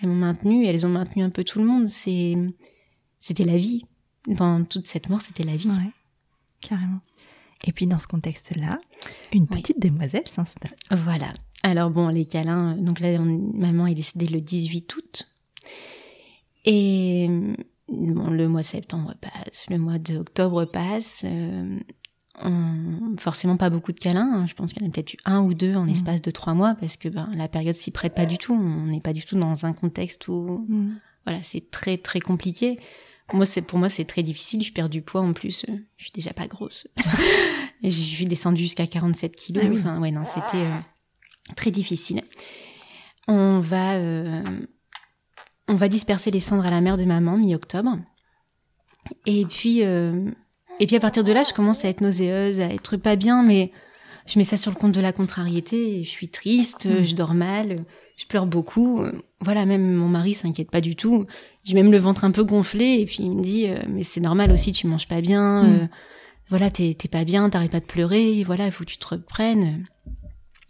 elles 0.00 0.08
m'ont 0.08 0.14
maintenu, 0.14 0.64
elles 0.64 0.86
ont 0.86 0.90
maintenu 0.90 1.22
un 1.22 1.30
peu 1.30 1.44
tout 1.44 1.58
le 1.58 1.66
monde. 1.66 1.88
C'est 1.88 2.34
c'était 3.20 3.44
la 3.44 3.58
vie 3.58 3.84
dans 4.26 4.64
toute 4.64 4.86
cette 4.86 5.10
mort, 5.10 5.20
c'était 5.20 5.44
la 5.44 5.56
vie. 5.56 5.68
Ouais, 5.68 5.92
carrément. 6.62 7.00
Et 7.62 7.72
puis 7.72 7.86
dans 7.86 7.98
ce 7.98 8.06
contexte-là, 8.06 8.78
une 9.34 9.46
petite 9.46 9.80
demoiselle 9.80 10.26
s'installe. 10.26 10.72
Voilà. 10.90 11.34
Alors 11.64 11.88
bon, 11.88 12.08
les 12.08 12.26
câlins, 12.26 12.76
donc 12.76 13.00
là, 13.00 13.18
maman 13.18 13.86
est 13.86 13.94
décédée 13.94 14.26
le 14.26 14.42
18 14.42 14.96
août. 14.96 15.28
Et 16.66 17.26
bon, 17.88 18.28
le 18.28 18.48
mois 18.48 18.60
de 18.60 18.66
septembre 18.66 19.14
passe, 19.18 19.64
le 19.70 19.78
mois 19.78 19.98
d'octobre 19.98 20.66
passe. 20.66 21.24
Euh, 21.26 21.78
forcément 23.18 23.56
pas 23.56 23.70
beaucoup 23.70 23.92
de 23.92 23.98
câlins. 23.98 24.30
Hein. 24.34 24.46
Je 24.46 24.52
pense 24.52 24.74
qu'il 24.74 24.82
y 24.82 24.84
en 24.84 24.88
a 24.88 24.92
peut-être 24.92 25.14
eu 25.14 25.18
un 25.24 25.40
ou 25.40 25.54
deux 25.54 25.74
en 25.74 25.84
mmh. 25.84 25.88
l'espace 25.88 26.20
de 26.20 26.30
trois 26.30 26.52
mois 26.52 26.74
parce 26.74 26.98
que 26.98 27.08
ben, 27.08 27.30
la 27.34 27.48
période 27.48 27.74
s'y 27.74 27.90
prête 27.90 28.14
pas 28.14 28.26
du 28.26 28.36
tout. 28.36 28.52
On 28.52 28.86
n'est 28.86 29.00
pas 29.00 29.14
du 29.14 29.24
tout 29.24 29.38
dans 29.38 29.64
un 29.64 29.72
contexte 29.72 30.28
où 30.28 30.66
mmh. 30.68 30.98
voilà, 31.24 31.42
c'est 31.42 31.70
très 31.70 31.96
très 31.96 32.20
compliqué. 32.20 32.78
Moi, 33.32 33.46
c'est 33.46 33.62
pour 33.62 33.78
moi 33.78 33.88
c'est 33.88 34.04
très 34.04 34.22
difficile. 34.22 34.62
Je 34.62 34.72
perds 34.72 34.90
du 34.90 35.00
poids 35.00 35.22
en 35.22 35.32
plus. 35.32 35.64
Euh, 35.70 35.76
je 35.96 36.04
suis 36.04 36.12
déjà 36.12 36.34
pas 36.34 36.46
grosse. 36.46 36.86
je 37.82 37.88
suis 37.88 38.26
descendue 38.26 38.64
jusqu'à 38.64 38.86
47 38.86 39.34
kilos. 39.34 39.64
Ah 39.66 39.70
enfin 39.72 40.00
ouais 40.02 40.10
non, 40.10 40.24
c'était 40.26 40.64
euh, 40.64 40.78
très 41.56 41.70
difficile. 41.70 42.22
On 43.28 43.60
va, 43.60 43.94
euh, 43.94 44.42
on 45.68 45.74
va 45.74 45.88
disperser 45.88 46.30
les 46.30 46.40
cendres 46.40 46.66
à 46.66 46.70
la 46.70 46.80
mère 46.80 46.96
de 46.96 47.04
maman 47.04 47.36
mi-octobre. 47.36 47.96
Et 49.26 49.44
puis, 49.46 49.82
euh, 49.82 50.30
et 50.80 50.86
puis 50.86 50.96
à 50.96 51.00
partir 51.00 51.24
de 51.24 51.32
là, 51.32 51.42
je 51.42 51.52
commence 51.52 51.84
à 51.84 51.88
être 51.88 52.00
nauséeuse, 52.00 52.60
à 52.60 52.66
être 52.66 52.96
pas 52.96 53.16
bien, 53.16 53.42
mais 53.42 53.70
je 54.26 54.38
mets 54.38 54.44
ça 54.44 54.56
sur 54.56 54.70
le 54.70 54.76
compte 54.76 54.92
de 54.92 55.00
la 55.00 55.12
contrariété. 55.12 56.02
Je 56.02 56.08
suis 56.08 56.28
triste, 56.28 56.86
mmh. 56.86 57.04
je 57.04 57.14
dors 57.14 57.34
mal, 57.34 57.84
je 58.16 58.26
pleure 58.26 58.46
beaucoup. 58.46 59.02
Voilà, 59.40 59.66
même 59.66 59.92
mon 59.92 60.08
mari 60.08 60.34
s'inquiète 60.34 60.70
pas 60.70 60.80
du 60.80 60.96
tout. 60.96 61.26
J'ai 61.64 61.74
même 61.74 61.92
le 61.92 61.98
ventre 61.98 62.24
un 62.24 62.30
peu 62.30 62.44
gonflé 62.44 63.00
et 63.00 63.04
puis 63.04 63.18
il 63.20 63.32
me 63.32 63.42
dit 63.42 63.68
euh, 63.68 63.76
mais 63.88 64.02
c'est 64.02 64.20
normal 64.20 64.50
aussi, 64.50 64.72
tu 64.72 64.86
manges 64.86 65.08
pas 65.08 65.20
bien. 65.20 65.64
Mmh. 65.64 65.88
voilà, 66.48 66.70
t'es 66.70 66.94
pas 67.10 67.24
bien, 67.24 67.48
t'arrêtes 67.50 67.72
pas 67.72 67.80
de 67.80 67.84
pleurer. 67.84 68.42
Voilà, 68.44 68.66
il 68.66 68.72
faut 68.72 68.84
que 68.84 68.90
tu 68.90 68.98
te 68.98 69.08
reprennes. 69.08 69.86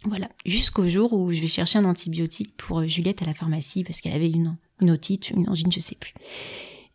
Voilà, 0.07 0.29
jusqu'au 0.45 0.87
jour 0.87 1.13
où 1.13 1.31
je 1.31 1.41
vais 1.41 1.47
chercher 1.47 1.79
un 1.79 1.85
antibiotique 1.85 2.55
pour 2.57 2.79
euh, 2.79 2.87
Juliette 2.87 3.21
à 3.21 3.25
la 3.25 3.33
pharmacie 3.33 3.83
parce 3.83 4.01
qu'elle 4.01 4.13
avait 4.13 4.29
une, 4.29 4.55
une 4.81 4.91
otite, 4.91 5.31
une 5.31 5.49
angine, 5.49 5.71
je 5.71 5.79
sais 5.79 5.95
plus. 5.95 6.13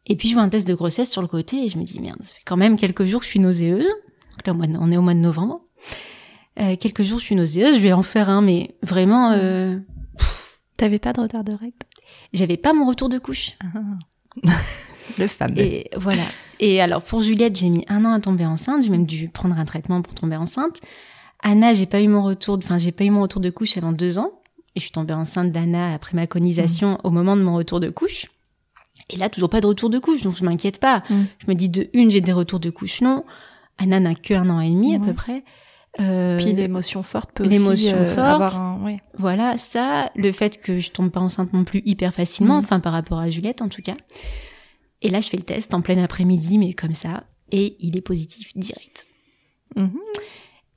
Et 0.07 0.16
puis 0.16 0.29
je 0.29 0.35
vois 0.35 0.42
un 0.42 0.49
test 0.49 0.66
de 0.66 0.75
grossesse 0.75 1.11
sur 1.11 1.23
le 1.23 1.29
côté 1.29 1.64
et 1.64 1.68
je 1.68 1.79
me 1.79 1.85
dis 1.85 2.01
merde, 2.01 2.18
ça 2.23 2.35
fait 2.35 2.42
quand 2.44 2.57
même 2.57 2.77
quelques 2.77 3.05
jours 3.05 3.20
que 3.20 3.27
je 3.27 3.31
suis 3.31 3.40
nauséeuse. 3.40 3.87
Là, 4.46 4.55
on 4.57 4.92
est 4.92 4.96
au 4.96 5.03
mois 5.03 5.14
de 5.14 5.18
novembre. 5.18 5.61
Euh, 6.61 6.77
quelques 6.77 7.03
jours 7.03 7.18
je 7.18 7.25
suis 7.25 7.35
nauséeuse, 7.35 7.77
je 7.77 7.81
vais 7.81 7.92
en 7.92 8.03
faire 8.03 8.29
un, 8.29 8.42
mais 8.42 8.75
vraiment. 8.83 9.33
Euh, 9.33 9.79
T'avais 10.77 10.99
pas 10.99 11.12
de 11.12 11.20
retard 11.20 11.44
de 11.44 11.53
règles? 11.53 11.77
J'avais 12.33 12.56
pas 12.56 12.73
mon 12.73 12.87
retour 12.87 13.08
de 13.08 13.19
couche. 13.19 13.52
Ah. 13.61 14.50
le 15.19 15.27
fameux. 15.27 15.58
Et 15.58 15.90
voilà. 15.96 16.23
Et 16.58 16.81
alors 16.81 17.02
pour 17.02 17.21
Juliette, 17.21 17.56
j'ai 17.56 17.69
mis 17.69 17.85
un 17.88 18.04
an 18.04 18.13
à 18.13 18.21
tomber 18.21 18.46
enceinte. 18.46 18.83
J'ai 18.83 18.90
même 18.90 19.06
dû 19.06 19.29
prendre 19.29 19.58
un 19.58 19.65
traitement 19.65 20.00
pour 20.02 20.15
tomber 20.15 20.37
enceinte. 20.37 20.81
Anna, 21.42 21.74
j'ai 21.74 21.86
pas 21.86 22.00
eu 22.00 22.08
mon 22.08 22.22
retour, 22.22 22.58
enfin 22.58 22.78
j'ai 22.78 22.92
pas 22.92 23.04
eu 23.04 23.10
mon 23.10 23.22
retour 23.22 23.40
de 23.40 23.50
couche 23.50 23.76
avant 23.76 23.92
deux 23.92 24.18
ans. 24.18 24.32
Et 24.76 24.80
je 24.80 24.82
suis 24.82 24.92
tombée 24.92 25.14
enceinte 25.14 25.50
d'Anna 25.50 25.92
après 25.94 26.14
ma 26.14 26.26
conisation 26.26 26.92
mm. 26.92 26.98
au 27.04 27.10
moment 27.10 27.36
de 27.36 27.42
mon 27.42 27.56
retour 27.56 27.80
de 27.80 27.90
couche. 27.90 28.26
Et 29.08 29.16
là, 29.16 29.28
toujours 29.28 29.50
pas 29.50 29.60
de 29.60 29.66
retour 29.66 29.90
de 29.90 29.98
couche, 29.98 30.22
donc 30.22 30.36
je 30.36 30.44
m'inquiète 30.44 30.78
pas. 30.78 31.02
Mm. 31.10 31.22
Je 31.38 31.46
me 31.48 31.54
dis 31.54 31.68
de 31.68 31.88
une, 31.92 32.10
j'ai 32.10 32.20
des 32.20 32.32
retours 32.32 32.60
de 32.60 32.70
couche, 32.70 33.00
non. 33.00 33.24
Anna 33.78 33.98
n'a 33.98 34.14
que 34.14 34.34
un 34.34 34.48
an 34.50 34.60
et 34.60 34.70
demi 34.70 34.94
à 34.94 35.00
peu 35.00 35.14
près. 35.14 35.42
Euh, 35.98 36.36
Puis 36.36 36.52
l'émotion 36.52 37.02
forte 37.02 37.32
peut 37.32 37.48
aussi 37.48 37.92
euh, 37.92 38.16
avoir 38.16 38.58
un... 38.60 38.80
Oui. 38.84 38.98
Voilà, 39.18 39.56
ça, 39.56 40.12
le 40.14 40.30
fait 40.30 40.60
que 40.60 40.78
je 40.78 40.92
tombe 40.92 41.10
pas 41.10 41.18
enceinte 41.18 41.52
non 41.52 41.64
plus 41.64 41.82
hyper 41.84 42.14
facilement, 42.14 42.56
mm. 42.56 42.64
enfin 42.64 42.78
par 42.78 42.92
rapport 42.92 43.18
à 43.18 43.28
Juliette 43.28 43.62
en 43.62 43.68
tout 43.68 43.82
cas. 43.82 43.96
Et 45.02 45.08
là, 45.08 45.20
je 45.20 45.28
fais 45.28 45.36
le 45.36 45.42
test 45.42 45.74
en 45.74 45.80
plein 45.80 46.00
après-midi, 46.02 46.58
mais 46.58 46.74
comme 46.74 46.94
ça, 46.94 47.24
et 47.50 47.76
il 47.80 47.96
est 47.96 48.02
positif 48.02 48.56
direct. 48.56 49.06
Mhm. 49.76 49.98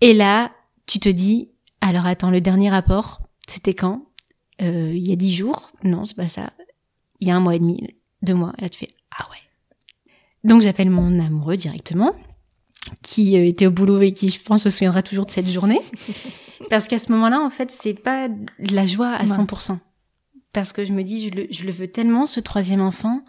Et 0.03 0.13
là, 0.13 0.51
tu 0.85 0.99
te 0.99 1.07
dis, 1.07 1.49
alors 1.79 2.05
attends, 2.05 2.29
le 2.29 2.41
dernier 2.41 2.69
rapport, 2.69 3.21
c'était 3.47 3.73
quand? 3.73 4.05
Euh, 4.61 4.91
Il 4.93 5.07
y 5.07 5.13
a 5.13 5.15
dix 5.15 5.33
jours? 5.33 5.71
Non, 5.81 6.03
c'est 6.03 6.17
pas 6.17 6.27
ça. 6.27 6.51
Il 7.21 7.29
y 7.29 7.31
a 7.31 7.37
un 7.37 7.39
mois 7.39 7.55
et 7.55 7.59
demi, 7.59 7.87
deux 8.21 8.33
mois. 8.33 8.51
Et 8.57 8.63
là, 8.63 8.67
tu 8.67 8.79
fais, 8.79 8.93
ah 9.17 9.25
ouais. 9.31 10.11
Donc 10.43 10.61
j'appelle 10.61 10.89
mon 10.89 11.21
amoureux 11.21 11.55
directement, 11.55 12.13
qui 13.01 13.37
euh, 13.37 13.47
était 13.47 13.65
au 13.65 13.71
boulot 13.71 14.01
et 14.01 14.11
qui, 14.11 14.27
je 14.27 14.41
pense, 14.41 14.63
se 14.63 14.69
souviendra 14.69 15.03
toujours 15.03 15.25
de 15.25 15.31
cette 15.31 15.47
journée. 15.47 15.79
Parce 16.69 16.89
qu'à 16.89 16.99
ce 16.99 17.09
moment-là, 17.13 17.39
en 17.39 17.49
fait, 17.49 17.71
c'est 17.71 17.93
pas 17.93 18.27
de 18.27 18.75
la 18.75 18.85
joie 18.85 19.07
à 19.07 19.23
100%. 19.23 19.77
Parce 20.51 20.73
que 20.73 20.83
je 20.83 20.91
me 20.91 21.03
dis, 21.03 21.29
je 21.29 21.33
le, 21.33 21.47
je 21.49 21.63
le 21.63 21.71
veux 21.71 21.87
tellement, 21.87 22.25
ce 22.25 22.41
troisième 22.41 22.81
enfant. 22.81 23.23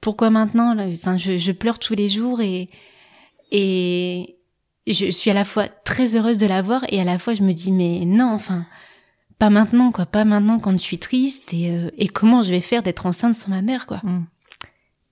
Pourquoi 0.00 0.30
maintenant 0.30 0.76
Enfin, 0.94 1.16
je, 1.16 1.36
je 1.38 1.52
pleure 1.52 1.78
tous 1.78 1.94
les 1.94 2.08
jours 2.08 2.40
et 2.40 2.70
et 3.50 4.37
je 4.92 5.10
suis 5.10 5.30
à 5.30 5.34
la 5.34 5.44
fois 5.44 5.68
très 5.68 6.16
heureuse 6.16 6.38
de 6.38 6.46
l'avoir 6.46 6.84
et 6.88 7.00
à 7.00 7.04
la 7.04 7.18
fois 7.18 7.34
je 7.34 7.42
me 7.42 7.52
dis 7.52 7.72
mais 7.72 8.04
non, 8.04 8.32
enfin 8.32 8.66
pas 9.38 9.50
maintenant 9.50 9.92
quoi, 9.92 10.06
pas 10.06 10.24
maintenant 10.24 10.58
quand 10.58 10.72
je 10.72 10.78
suis 10.78 10.98
triste 10.98 11.52
et 11.52 11.70
euh, 11.70 11.90
et 11.98 12.08
comment 12.08 12.42
je 12.42 12.50
vais 12.50 12.60
faire 12.60 12.82
d'être 12.82 13.06
enceinte 13.06 13.34
sans 13.34 13.50
ma 13.50 13.62
mère 13.62 13.86
quoi. 13.86 14.00
Mm. 14.02 14.26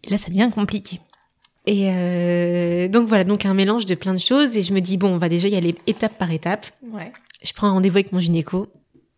Et 0.06 0.10
là, 0.10 0.18
ça 0.18 0.30
devient 0.30 0.50
compliqué. 0.54 1.00
Et 1.66 1.90
euh, 1.90 2.88
donc 2.88 3.08
voilà, 3.08 3.24
donc 3.24 3.44
un 3.44 3.54
mélange 3.54 3.86
de 3.86 3.96
plein 3.96 4.14
de 4.14 4.20
choses 4.20 4.56
et 4.56 4.62
je 4.62 4.72
me 4.72 4.80
dis 4.80 4.96
bon, 4.96 5.14
on 5.14 5.18
va 5.18 5.28
déjà 5.28 5.48
y 5.48 5.56
aller 5.56 5.74
étape 5.86 6.16
par 6.16 6.30
étape. 6.30 6.66
Ouais. 6.92 7.12
Je 7.42 7.52
prends 7.52 7.66
un 7.66 7.72
rendez-vous 7.72 7.96
avec 7.96 8.12
mon 8.12 8.20
gynéco 8.20 8.68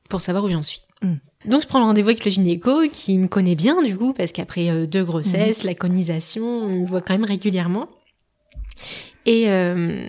pour 0.08 0.20
savoir 0.20 0.44
où 0.44 0.48
j'en 0.48 0.62
suis. 0.62 0.82
Mm. 1.02 1.14
Donc 1.44 1.62
je 1.62 1.68
prends 1.68 1.78
le 1.78 1.84
rendez-vous 1.84 2.08
avec 2.08 2.24
le 2.24 2.30
gynéco 2.30 2.88
qui 2.90 3.18
me 3.18 3.28
connaît 3.28 3.54
bien 3.54 3.82
du 3.82 3.96
coup 3.96 4.14
parce 4.14 4.32
qu'après 4.32 4.70
euh, 4.70 4.86
deux 4.86 5.04
grossesses, 5.04 5.62
mm. 5.62 5.66
la 5.66 5.74
conisation, 5.74 6.44
on 6.44 6.80
me 6.80 6.86
voit 6.86 7.02
quand 7.02 7.12
même 7.12 7.24
régulièrement. 7.24 7.88
Et 9.26 9.50
euh, 9.50 10.08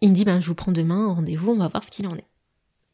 il 0.00 0.10
me 0.10 0.14
dit 0.14 0.24
ben 0.24 0.40
je 0.40 0.46
vous 0.46 0.54
prends 0.54 0.72
demain 0.72 1.08
un 1.08 1.14
rendez-vous, 1.14 1.52
on 1.52 1.58
va 1.58 1.68
voir 1.68 1.84
ce 1.84 1.90
qu'il 1.90 2.06
en 2.06 2.16
est. 2.16 2.26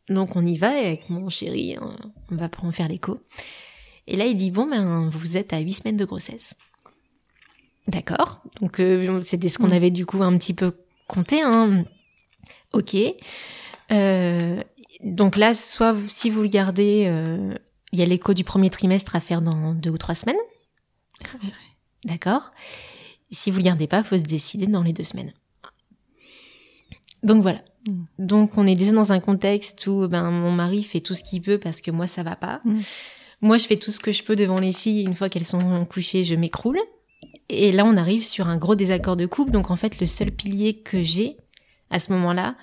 Donc 0.09 0.37
on 0.37 0.45
y 0.45 0.57
va 0.57 0.71
avec 0.71 1.09
mon 1.11 1.29
chéri, 1.29 1.77
hein, 1.81 1.97
on 2.31 2.37
va 2.37 2.49
en 2.63 2.73
faire 2.73 2.89
l'écho. 2.89 3.21
Et 4.07 4.17
là 4.17 4.27
il 4.27 4.37
dit 4.37 4.51
bon 4.51 4.67
ben 4.67 5.09
vous 5.09 5.37
êtes 5.37 5.53
à 5.53 5.59
huit 5.59 5.73
semaines 5.73 5.97
de 5.97 6.05
grossesse. 6.05 6.57
D'accord. 7.89 8.43
Donc 8.61 8.81
euh, 8.81 9.21
c'était 9.23 9.49
ce 9.49 9.59
qu'on 9.59 9.71
avait 9.71 9.91
du 9.91 10.07
coup 10.07 10.23
un 10.23 10.37
petit 10.39 10.55
peu 10.55 10.73
compté. 11.07 11.43
Hein. 11.43 11.85
Ok. 12.73 12.97
Euh, 13.93 14.63
donc 15.03 15.37
là, 15.37 15.55
soit 15.55 15.95
si 16.09 16.31
vous 16.31 16.43
le 16.43 16.49
gardez, 16.49 17.05
euh, 17.07 17.55
il 17.93 17.99
y 17.99 18.03
a 18.03 18.07
l'écho 18.07 18.33
du 18.33 18.45
premier 18.45 18.71
trimestre 18.71 19.15
à 19.17 19.21
faire 19.21 19.43
dans 19.43 19.75
deux 19.75 19.91
ou 19.91 19.99
trois 19.99 20.15
semaines. 20.15 20.37
D'accord. 22.05 22.53
Si 23.31 23.51
vous 23.51 23.59
le 23.59 23.65
gardez 23.65 23.87
pas, 23.87 24.03
faut 24.03 24.17
se 24.17 24.23
décider 24.23 24.67
dans 24.67 24.83
les 24.83 24.93
deux 24.93 25.05
semaines. 25.05 25.33
Donc 27.25 27.43
voilà. 27.43 27.63
Mm. 27.89 28.05
Donc 28.19 28.57
on 28.57 28.67
est 28.67 28.77
déjà 28.77 28.93
dans 28.93 29.13
un 29.13 29.21
contexte 29.21 29.87
où 29.87 30.07
ben 30.09 30.31
mon 30.31 30.53
mari 30.53 30.83
fait 30.85 31.01
tout 31.01 31.15
ce 31.15 31.25
qu'il 31.25 31.43
peut 31.43 31.59
parce 31.59 31.81
que 31.81 31.91
moi 31.91 32.07
ça 32.07 32.23
va 32.23 32.37
pas. 32.37 32.61
Mm. 32.65 32.79
Moi 33.41 33.59
je 33.59 33.67
fais 33.67 33.77
tout 33.77 33.91
ce 33.91 33.99
que 33.99 34.13
je 34.13 34.23
peux 34.23 34.37
devant 34.37 34.61
les 34.61 34.73
filles. 34.73 35.03
Une 35.03 35.15
fois 35.15 35.29
qu'elles 35.29 35.45
sont 35.45 35.85
couchées, 35.87 36.23
je 36.23 36.37
m'écroule. 36.37 36.79
Et 37.49 37.73
là, 37.73 37.85
on 37.85 37.97
arrive 37.97 38.25
sur 38.25 38.49
un 38.49 38.57
gros 38.57 38.75
désaccord 38.75 39.17
de 39.17 39.27
couple. 39.27 39.51
Donc, 39.51 39.71
en 39.71 39.77
fait, 39.77 40.01
le 40.01 40.07
seul 40.07 40.31
pilier 40.31 40.81
que 40.81 41.03
j'ai 41.03 41.37
à 41.91 41.99
ce 41.99 42.13
moment-là 42.13 42.57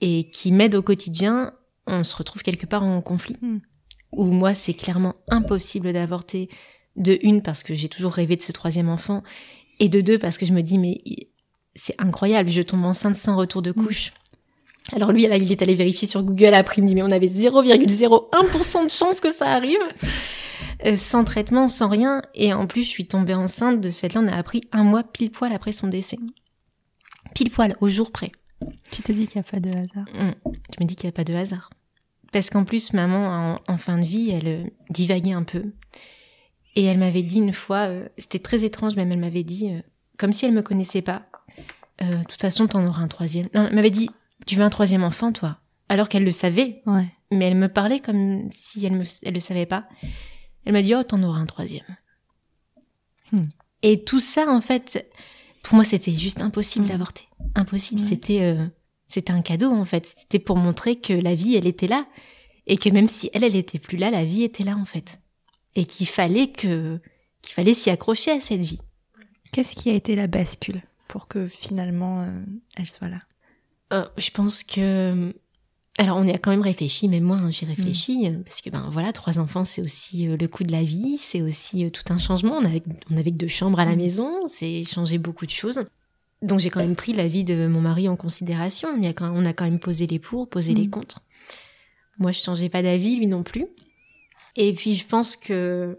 et 0.00 0.30
qui 0.30 0.52
m'aide 0.52 0.74
au 0.74 0.82
quotidien, 0.82 1.52
on 1.86 2.04
se 2.04 2.16
retrouve 2.16 2.42
quelque 2.42 2.66
part 2.66 2.84
en 2.84 3.00
conflit. 3.02 3.36
Hmm. 3.42 3.58
Où 4.12 4.24
moi, 4.24 4.54
c'est 4.54 4.74
clairement 4.74 5.14
impossible 5.28 5.92
d'avorter. 5.92 6.48
De 6.96 7.18
une, 7.22 7.42
parce 7.42 7.62
que 7.62 7.74
j'ai 7.74 7.88
toujours 7.88 8.12
rêvé 8.12 8.36
de 8.36 8.42
ce 8.42 8.52
troisième 8.52 8.88
enfant. 8.88 9.22
Et 9.78 9.88
de 9.88 10.00
deux, 10.00 10.18
parce 10.18 10.38
que 10.38 10.46
je 10.46 10.52
me 10.52 10.62
dis, 10.62 10.78
mais 10.78 11.00
c'est 11.74 11.94
incroyable, 12.00 12.50
je 12.50 12.62
tombe 12.62 12.84
enceinte 12.84 13.16
sans 13.16 13.36
retour 13.36 13.62
de 13.62 13.72
couche. 13.72 14.12
Alors 14.92 15.12
lui, 15.12 15.26
là, 15.26 15.36
il 15.36 15.52
est 15.52 15.62
allé 15.62 15.74
vérifier 15.74 16.08
sur 16.08 16.22
Google 16.22 16.54
après, 16.54 16.76
il 16.78 16.82
me 16.82 16.88
dit, 16.88 16.94
mais 16.94 17.02
on 17.02 17.10
avait 17.10 17.28
0,01% 17.28 18.84
de 18.84 18.90
chance 18.90 19.20
que 19.20 19.32
ça 19.32 19.52
arrive. 19.52 19.78
Euh, 20.86 20.96
sans 20.96 21.24
traitement, 21.24 21.66
sans 21.66 21.88
rien. 21.88 22.22
Et 22.34 22.52
en 22.52 22.66
plus, 22.66 22.82
je 22.82 22.88
suis 22.88 23.06
tombée 23.06 23.34
enceinte 23.34 23.80
de 23.80 23.90
ce 23.90 24.00
fait-là. 24.00 24.20
On 24.24 24.28
a 24.28 24.36
appris 24.36 24.62
un 24.72 24.82
mois 24.82 25.02
pile 25.02 25.30
poil 25.30 25.52
après 25.52 25.72
son 25.72 25.88
décès. 25.88 26.18
Pile 27.34 27.50
poil, 27.50 27.76
au 27.80 27.88
jour 27.88 28.10
près. 28.10 28.32
Tu 28.90 29.02
te 29.02 29.12
dis 29.12 29.26
qu'il 29.26 29.40
n'y 29.40 29.46
a 29.46 29.50
pas 29.50 29.60
de 29.60 29.70
hasard. 29.70 30.06
Mmh. 30.14 30.32
Je 30.46 30.82
me 30.82 30.86
dis 30.86 30.96
qu'il 30.96 31.06
n'y 31.06 31.12
a 31.12 31.16
pas 31.16 31.24
de 31.24 31.34
hasard. 31.34 31.70
Parce 32.32 32.50
qu'en 32.50 32.64
plus, 32.64 32.92
maman, 32.92 33.58
en, 33.66 33.76
fin 33.76 33.98
de 33.98 34.04
vie, 34.04 34.30
elle 34.30 34.46
euh, 34.46 34.64
divaguait 34.88 35.32
un 35.32 35.42
peu. 35.42 35.64
Et 36.76 36.84
elle 36.84 36.98
m'avait 36.98 37.22
dit 37.22 37.38
une 37.38 37.52
fois, 37.52 37.88
euh, 37.88 38.08
c'était 38.16 38.38
très 38.38 38.64
étrange, 38.64 38.96
même 38.96 39.10
elle 39.12 39.18
m'avait 39.18 39.42
dit, 39.42 39.70
comme 40.16 40.32
si 40.32 40.46
elle 40.46 40.52
me 40.52 40.62
connaissait 40.62 41.02
pas. 41.02 41.26
De 42.00 42.24
toute 42.24 42.40
façon, 42.40 42.66
t'en 42.66 42.86
auras 42.86 43.02
un 43.02 43.08
troisième. 43.08 43.48
Non, 43.54 43.66
elle 43.66 43.74
m'avait 43.74 43.90
dit, 43.90 44.08
tu 44.46 44.56
veux 44.56 44.64
un 44.64 44.70
troisième 44.70 45.04
enfant, 45.04 45.32
toi? 45.32 45.58
Alors 45.88 46.08
qu'elle 46.08 46.24
le 46.24 46.30
savait. 46.30 46.82
Ouais. 46.86 47.08
Mais 47.30 47.46
elle 47.46 47.56
me 47.56 47.68
parlait 47.68 48.00
comme 48.00 48.48
si 48.52 48.84
elle 48.84 48.96
me, 48.96 49.04
elle 49.22 49.34
le 49.34 49.40
savait 49.40 49.66
pas. 49.66 49.86
Elle 50.64 50.72
m'a 50.72 50.82
dit, 50.82 50.94
oh, 50.94 51.02
t'en 51.02 51.22
auras 51.22 51.38
un 51.38 51.46
troisième. 51.46 51.84
Hmm. 53.32 53.46
Et 53.82 54.04
tout 54.04 54.18
ça, 54.18 54.48
en 54.48 54.60
fait, 54.60 55.08
pour 55.62 55.74
moi, 55.74 55.84
c'était 55.84 56.12
juste 56.12 56.40
impossible 56.40 56.86
hmm. 56.86 56.88
d'avorter. 56.88 57.28
Impossible. 57.54 58.00
C'était, 58.00 58.42
euh, 58.42 58.66
c'était 59.08 59.32
un 59.32 59.42
cadeau, 59.42 59.70
en 59.70 59.84
fait. 59.84 60.06
C'était 60.06 60.38
pour 60.38 60.56
montrer 60.56 60.96
que 60.96 61.12
la 61.12 61.34
vie, 61.34 61.56
elle 61.56 61.66
était 61.66 61.88
là. 61.88 62.06
Et 62.66 62.76
que 62.76 62.88
même 62.88 63.08
si 63.08 63.30
elle, 63.32 63.44
elle 63.44 63.56
était 63.56 63.78
plus 63.78 63.96
là, 63.96 64.10
la 64.10 64.24
vie 64.24 64.42
était 64.42 64.64
là, 64.64 64.76
en 64.76 64.84
fait. 64.84 65.20
Et 65.76 65.86
qu'il 65.86 66.08
fallait 66.08 66.48
que, 66.48 67.00
qu'il 67.42 67.54
fallait 67.54 67.74
s'y 67.74 67.90
accrocher 67.90 68.32
à 68.32 68.40
cette 68.40 68.64
vie. 68.64 68.80
Qu'est-ce 69.52 69.74
qui 69.74 69.90
a 69.90 69.94
été 69.94 70.14
la 70.14 70.26
bascule? 70.26 70.82
Pour 71.10 71.26
que 71.26 71.48
finalement, 71.48 72.22
euh, 72.22 72.40
elle 72.76 72.88
soit 72.88 73.08
là? 73.08 73.18
Euh, 73.92 74.06
je 74.16 74.30
pense 74.30 74.62
que 74.62 75.34
alors 75.98 76.16
on 76.18 76.24
y 76.24 76.30
a 76.30 76.38
quand 76.38 76.52
même 76.52 76.62
réfléchi, 76.62 77.08
mais 77.08 77.18
moi 77.18 77.36
hein, 77.36 77.50
j'ai 77.50 77.66
réfléchi 77.66 78.30
mm. 78.30 78.44
parce 78.44 78.60
que 78.60 78.70
ben 78.70 78.88
voilà, 78.92 79.12
trois 79.12 79.40
enfants 79.40 79.64
c'est 79.64 79.82
aussi 79.82 80.28
euh, 80.28 80.36
le 80.36 80.46
coût 80.46 80.62
de 80.62 80.70
la 80.70 80.84
vie, 80.84 81.18
c'est 81.18 81.42
aussi 81.42 81.84
euh, 81.84 81.90
tout 81.90 82.04
un 82.12 82.18
changement. 82.18 82.56
On 82.56 82.64
avait, 82.64 82.82
on 83.10 83.16
avait 83.16 83.32
que 83.32 83.36
deux 83.36 83.48
chambres 83.48 83.80
à 83.80 83.84
la 83.84 83.96
mm. 83.96 83.98
maison, 83.98 84.46
c'est 84.46 84.84
changé 84.84 85.18
beaucoup 85.18 85.46
de 85.46 85.50
choses. 85.50 85.84
Donc 86.42 86.60
j'ai 86.60 86.70
quand 86.70 86.80
même 86.80 86.94
pris 86.94 87.12
l'avis 87.12 87.42
de 87.42 87.66
mon 87.66 87.80
mari 87.80 88.08
en 88.08 88.14
considération. 88.14 88.88
On, 88.88 89.02
a, 89.02 89.12
quand, 89.12 89.32
on 89.34 89.44
a 89.44 89.52
quand 89.52 89.64
même 89.64 89.80
posé 89.80 90.06
les 90.06 90.20
pour, 90.20 90.48
posé 90.48 90.74
les 90.74 90.86
mm. 90.86 90.90
contre. 90.90 91.22
Moi 92.18 92.30
je 92.30 92.38
changeais 92.38 92.68
pas 92.68 92.82
d'avis, 92.82 93.16
lui 93.16 93.26
non 93.26 93.42
plus. 93.42 93.66
Et 94.54 94.72
puis 94.72 94.94
je 94.94 95.06
pense 95.06 95.34
que 95.34 95.98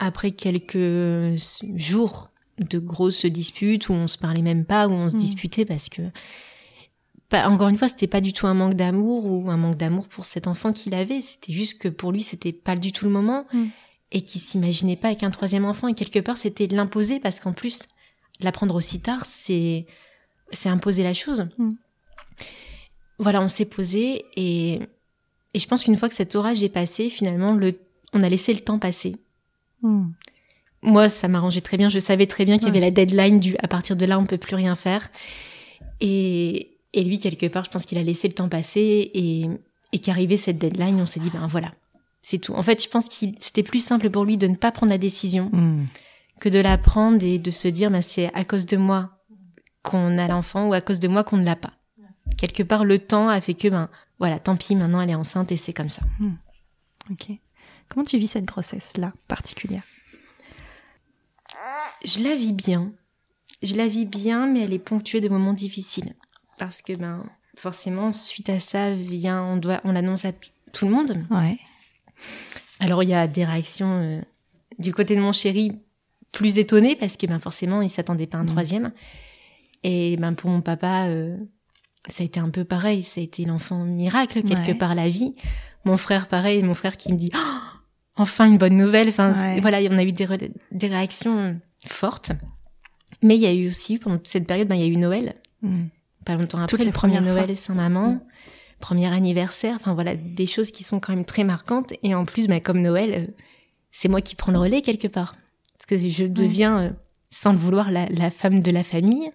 après 0.00 0.32
quelques 0.32 1.36
jours 1.76 2.32
de 2.58 2.78
grosses 2.78 3.26
disputes 3.26 3.88
où 3.88 3.92
on 3.92 4.08
se 4.08 4.18
parlait 4.18 4.42
même 4.42 4.64
pas, 4.64 4.88
où 4.88 4.92
on 4.92 5.08
se 5.08 5.16
disputait 5.16 5.64
parce 5.64 5.88
que 5.88 6.02
encore 7.32 7.68
une 7.68 7.76
fois, 7.76 7.88
c'était 7.88 8.06
pas 8.06 8.20
du 8.20 8.32
tout 8.32 8.46
un 8.46 8.54
manque 8.54 8.74
d'amour 8.74 9.26
ou 9.26 9.50
un 9.50 9.56
manque 9.56 9.76
d'amour 9.76 10.08
pour 10.08 10.24
cet 10.24 10.46
enfant 10.46 10.72
qu'il 10.72 10.94
avait. 10.94 11.20
C'était 11.20 11.52
juste 11.52 11.80
que 11.80 11.88
pour 11.88 12.12
lui, 12.12 12.22
c'était 12.22 12.52
pas 12.52 12.74
du 12.74 12.92
tout 12.92 13.04
le 13.04 13.10
moment 13.10 13.46
mm. 13.52 13.66
et 14.12 14.22
qu'il 14.22 14.40
s'imaginait 14.40 14.96
pas 14.96 15.08
avec 15.08 15.22
un 15.22 15.30
troisième 15.30 15.64
enfant. 15.64 15.88
Et 15.88 15.94
quelque 15.94 16.20
part, 16.20 16.38
c'était 16.38 16.66
l'imposer 16.66 17.20
parce 17.20 17.40
qu'en 17.40 17.52
plus, 17.52 17.80
l'apprendre 18.40 18.74
aussi 18.74 19.00
tard, 19.00 19.24
c'est 19.26 19.86
c'est 20.50 20.70
imposer 20.70 21.02
la 21.02 21.12
chose. 21.12 21.48
Mm. 21.58 21.70
Voilà, 23.18 23.42
on 23.42 23.48
s'est 23.48 23.66
posé 23.66 24.24
et 24.36 24.80
et 25.54 25.58
je 25.58 25.66
pense 25.66 25.84
qu'une 25.84 25.96
fois 25.96 26.08
que 26.08 26.14
cet 26.14 26.34
orage 26.34 26.62
est 26.62 26.68
passé, 26.68 27.10
finalement, 27.10 27.52
le 27.52 27.78
on 28.14 28.22
a 28.22 28.28
laissé 28.28 28.54
le 28.54 28.60
temps 28.60 28.78
passer. 28.78 29.16
Mm. 29.82 30.06
Moi, 30.82 31.08
ça 31.08 31.28
m'arrangeait 31.28 31.60
très 31.60 31.76
bien. 31.76 31.88
Je 31.88 31.98
savais 31.98 32.26
très 32.26 32.44
bien 32.44 32.58
qu'il 32.58 32.68
y 32.68 32.70
avait 32.70 32.80
la 32.80 32.90
deadline 32.90 33.40
du 33.40 33.56
à 33.62 33.68
partir 33.68 33.96
de 33.96 34.06
là, 34.06 34.18
on 34.18 34.26
peut 34.26 34.38
plus 34.38 34.54
rien 34.54 34.74
faire. 34.76 35.10
Et 36.00 36.78
et 36.92 37.04
lui, 37.04 37.18
quelque 37.18 37.46
part, 37.46 37.64
je 37.64 37.70
pense 37.70 37.84
qu'il 37.84 37.98
a 37.98 38.02
laissé 38.02 38.28
le 38.28 38.34
temps 38.34 38.48
passer 38.48 39.10
et, 39.12 39.48
et 39.92 39.98
qu'arrivait 39.98 40.36
cette 40.36 40.58
deadline, 40.58 41.00
on 41.00 41.06
s'est 41.06 41.20
dit, 41.20 41.30
ben 41.30 41.46
voilà, 41.46 41.72
c'est 42.22 42.38
tout. 42.38 42.54
En 42.54 42.62
fait, 42.62 42.82
je 42.82 42.88
pense 42.88 43.08
qu'il 43.08 43.34
c'était 43.40 43.62
plus 43.62 43.84
simple 43.84 44.10
pour 44.10 44.24
lui 44.24 44.36
de 44.36 44.46
ne 44.46 44.56
pas 44.56 44.72
prendre 44.72 44.90
la 44.90 44.98
décision 44.98 45.50
hmm. 45.52 45.86
que 46.40 46.48
de 46.48 46.58
la 46.58 46.78
prendre 46.78 47.22
et 47.22 47.38
de 47.38 47.50
se 47.50 47.68
dire, 47.68 47.90
ben 47.90 48.02
c'est 48.02 48.32
à 48.34 48.44
cause 48.44 48.66
de 48.66 48.76
moi 48.76 49.10
qu'on 49.82 50.18
a 50.18 50.26
l'enfant 50.28 50.68
ou 50.68 50.72
à 50.72 50.80
cause 50.80 51.00
de 51.00 51.08
moi 51.08 51.24
qu'on 51.24 51.36
ne 51.36 51.44
l'a 51.44 51.56
pas. 51.56 51.72
Quelque 52.36 52.62
part, 52.62 52.84
le 52.84 52.98
temps 52.98 53.28
a 53.28 53.40
fait 53.40 53.54
que, 53.54 53.68
ben 53.68 53.88
voilà, 54.18 54.38
tant 54.38 54.56
pis, 54.56 54.74
maintenant 54.74 55.00
elle 55.00 55.10
est 55.10 55.14
enceinte 55.14 55.52
et 55.52 55.56
c'est 55.56 55.72
comme 55.72 55.90
ça. 55.90 56.02
Hmm. 56.18 56.34
Ok. 57.10 57.28
Comment 57.88 58.04
tu 58.04 58.18
vis 58.18 58.28
cette 58.28 58.44
grossesse-là 58.44 59.12
particulière? 59.28 59.82
Je 62.04 62.22
la 62.22 62.34
vis 62.34 62.52
bien. 62.52 62.92
Je 63.62 63.76
la 63.76 63.86
vis 63.86 64.06
bien, 64.06 64.46
mais 64.46 64.60
elle 64.60 64.72
est 64.72 64.78
ponctuée 64.78 65.20
de 65.20 65.28
moments 65.28 65.52
difficiles 65.52 66.14
parce 66.58 66.82
que 66.82 66.92
ben 66.92 67.24
forcément 67.56 68.12
suite 68.12 68.50
à 68.50 68.58
ça 68.58 68.92
vient 68.92 69.42
on 69.42 69.56
doit 69.56 69.80
on 69.84 69.92
l'annonce 69.92 70.24
à 70.24 70.32
tout 70.72 70.84
le 70.84 70.90
monde. 70.90 71.16
Ouais. 71.30 71.58
Alors 72.80 73.02
il 73.02 73.08
y 73.08 73.14
a 73.14 73.26
des 73.26 73.44
réactions 73.44 74.00
euh, 74.02 74.20
du 74.78 74.92
côté 74.92 75.16
de 75.16 75.20
mon 75.20 75.32
chéri 75.32 75.72
plus 76.32 76.58
étonnées 76.58 76.96
parce 76.96 77.16
que 77.16 77.26
ben 77.26 77.38
forcément 77.38 77.80
il 77.80 77.90
s'attendait 77.90 78.26
pas 78.26 78.38
à 78.38 78.40
un 78.40 78.44
mm. 78.44 78.48
troisième. 78.48 78.92
Et 79.82 80.16
ben 80.16 80.34
pour 80.34 80.50
mon 80.50 80.60
papa 80.60 81.06
euh, 81.06 81.36
ça 82.08 82.22
a 82.22 82.26
été 82.26 82.38
un 82.40 82.50
peu 82.50 82.64
pareil, 82.64 83.02
ça 83.02 83.20
a 83.20 83.24
été 83.24 83.44
l'enfant 83.44 83.84
miracle 83.84 84.42
quelque 84.42 84.76
part 84.76 84.94
la 84.94 85.08
vie. 85.08 85.34
Mon 85.84 85.96
frère 85.96 86.28
pareil, 86.28 86.62
mon 86.62 86.74
frère 86.74 86.96
qui 86.96 87.12
me 87.12 87.16
dit 87.16 87.30
oh, 87.34 87.38
enfin 88.16 88.46
une 88.46 88.58
bonne 88.58 88.76
nouvelle. 88.76 89.08
Enfin 89.08 89.58
voilà, 89.60 89.78
on 89.90 89.98
a 89.98 90.04
eu 90.04 90.12
des, 90.12 90.26
des 90.72 90.86
réactions 90.86 91.60
fortes. 91.86 92.32
Mais 93.22 93.36
il 93.36 93.40
y 93.40 93.46
a 93.46 93.52
eu 93.52 93.66
aussi, 93.68 93.98
pendant 93.98 94.20
cette 94.24 94.46
période, 94.46 94.68
ben, 94.68 94.76
il 94.76 94.82
y 94.82 94.84
a 94.84 94.88
eu 94.88 94.96
Noël. 94.96 95.34
Mm. 95.62 95.86
Pas 96.24 96.36
longtemps 96.36 96.58
après, 96.58 96.84
le 96.84 96.92
premier 96.92 97.20
Noël 97.20 97.56
sans 97.56 97.74
maman, 97.74 98.12
mm. 98.12 98.20
premier 98.80 99.12
anniversaire, 99.12 99.76
enfin 99.76 99.94
voilà, 99.94 100.14
des 100.14 100.46
choses 100.46 100.70
qui 100.70 100.84
sont 100.84 101.00
quand 101.00 101.14
même 101.14 101.24
très 101.24 101.44
marquantes. 101.44 101.92
Et 102.02 102.14
en 102.14 102.24
plus, 102.24 102.46
ben, 102.46 102.60
comme 102.60 102.80
Noël, 102.80 103.14
euh, 103.14 103.32
c'est 103.90 104.08
moi 104.08 104.20
qui 104.20 104.34
prends 104.34 104.52
le 104.52 104.58
relais 104.58 104.82
quelque 104.82 105.08
part. 105.08 105.36
Parce 105.76 105.86
que 105.86 106.08
je 106.08 106.24
deviens, 106.26 106.80
euh, 106.80 106.90
sans 107.30 107.52
le 107.52 107.58
vouloir, 107.58 107.90
la, 107.90 108.06
la, 108.08 108.30
femme 108.30 108.60
de 108.60 108.70
la 108.70 108.84
famille. 108.84 109.30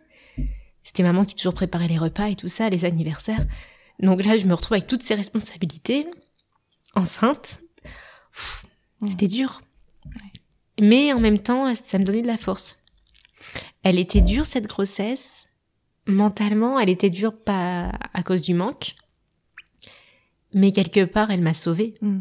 C'était 0.84 1.04
maman 1.04 1.24
qui 1.24 1.36
toujours 1.36 1.54
préparait 1.54 1.88
les 1.88 1.98
repas 1.98 2.28
et 2.28 2.36
tout 2.36 2.50
ça, 2.50 2.70
les 2.70 2.86
anniversaires. 2.86 3.46
Donc 4.00 4.24
là, 4.24 4.38
je 4.38 4.46
me 4.46 4.54
retrouve 4.54 4.74
avec 4.74 4.88
toutes 4.88 5.04
ces 5.04 5.16
responsabilités, 5.16 6.06
enceinte. 6.96 7.60
Mm. 9.02 9.08
C'était 9.08 9.28
dur. 9.28 9.62
Mais 10.82 11.14
en 11.14 11.20
même 11.20 11.40
temps, 11.40 11.74
ça 11.76 12.00
me 12.00 12.04
donnait 12.04 12.22
de 12.22 12.28
la 12.28 12.38
force. 12.38 12.84
Elle 13.84 14.00
était 14.00 14.22
dure 14.22 14.46
cette 14.46 14.68
grossesse. 14.68 15.48
Mentalement, 16.08 16.80
elle 16.80 16.90
était 16.90 17.10
dure 17.10 17.36
pas 17.38 17.92
à 18.14 18.24
cause 18.24 18.42
du 18.42 18.54
manque, 18.54 18.96
mais 20.54 20.72
quelque 20.72 21.06
part, 21.06 21.32
elle 21.32 21.42
m'a 21.42 21.54
sauvée 21.54 21.96
mm. 22.02 22.20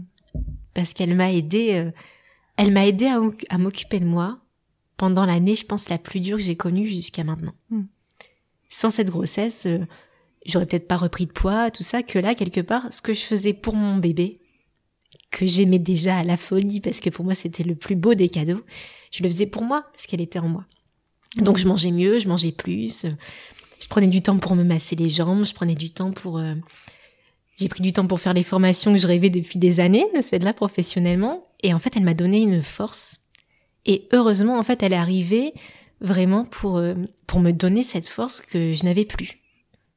parce 0.75 0.93
qu'elle 0.93 1.15
m'a 1.15 1.33
aidé. 1.33 1.75
Euh, 1.75 1.91
elle 2.57 2.73
m'a 2.73 2.87
aidé 2.87 3.07
à, 3.07 3.59
m'occuper 3.59 3.99
de 3.99 4.05
moi 4.05 4.39
pendant 4.99 5.25
l'année, 5.25 5.57
je 5.57 5.67
pense 5.67 5.89
la 5.89 5.99
plus 5.99 6.21
dure 6.21 6.37
que 6.37 6.45
j'ai 6.45 6.55
connue 6.55 6.87
jusqu'à 6.87 7.25
maintenant. 7.25 7.55
Mm. 7.71 7.83
Sans 8.69 8.91
cette 8.91 9.11
grossesse, 9.11 9.67
euh, 9.67 9.81
j'aurais 10.47 10.67
peut-être 10.67 10.87
pas 10.87 10.97
repris 10.97 11.27
de 11.27 11.33
poids, 11.33 11.71
tout 11.71 11.83
ça. 11.83 12.03
Que 12.03 12.19
là, 12.19 12.35
quelque 12.35 12.61
part, 12.61 12.93
ce 12.93 13.03
que 13.03 13.13
je 13.13 13.21
faisais 13.21 13.53
pour 13.53 13.75
mon 13.75 13.97
bébé, 13.97 14.42
que 15.33 15.47
j'aimais 15.47 15.81
déjà 15.81 16.19
à 16.19 16.25
la 16.25 16.37
folie 16.37 16.81
parce 16.81 17.01
que 17.01 17.11
pour 17.11 17.25
moi 17.25 17.35
c'était 17.35 17.65
le 17.65 17.75
plus 17.75 17.97
beau 17.97 18.15
des 18.15 18.29
cadeaux, 18.29 18.63
je 19.11 19.25
le 19.25 19.29
faisais 19.29 19.47
pour 19.47 19.63
moi 19.63 19.85
parce 19.93 20.07
qu'elle 20.07 20.21
était 20.21 20.39
en 20.39 20.49
moi. 20.49 20.65
Donc 21.39 21.59
je 21.59 21.67
mangeais 21.67 21.91
mieux, 21.91 22.21
je 22.21 22.29
mangeais 22.29 22.53
plus, 22.53 23.07
je 23.83 23.89
prenais 23.89 24.07
du 24.07 24.23
temps 24.23 24.39
pour 24.39 24.55
me 24.55 24.63
masser 24.63 24.95
les 24.95 25.09
jambes, 25.09 25.45
je 25.45 25.55
prenais 25.55 25.75
du 25.75 25.91
temps 25.91 26.13
pour... 26.13 26.39
Euh, 26.39 26.55
j'ai 27.57 27.69
pris 27.69 27.83
du 27.83 27.93
temps 27.93 28.07
pour 28.07 28.21
faire 28.21 28.33
les 28.33 28.43
formations 28.43 28.93
que 28.93 28.99
je 28.99 29.07
rêvais 29.07 29.31
depuis 29.31 29.59
des 29.59 29.79
années 29.79 30.07
de 30.17 30.21
ce 30.21 30.29
fait-là 30.29 30.53
professionnellement. 30.53 31.47
Et 31.63 31.75
en 31.75 31.79
fait, 31.79 31.95
elle 31.97 32.03
m'a 32.03 32.15
donné 32.15 32.41
une 32.41 32.63
force. 32.63 33.21
Et 33.85 34.09
heureusement, 34.13 34.59
en 34.59 34.63
fait, 34.63 34.83
elle 34.83 34.95
est 34.95 34.97
arrivée 34.97 35.53
vraiment 36.01 36.45
pour, 36.45 36.79
euh, 36.79 36.95
pour 37.27 37.41
me 37.41 37.53
donner 37.53 37.83
cette 37.83 38.09
force 38.09 38.41
que 38.41 38.73
je 38.73 38.85
n'avais 38.85 39.05
plus. 39.05 39.42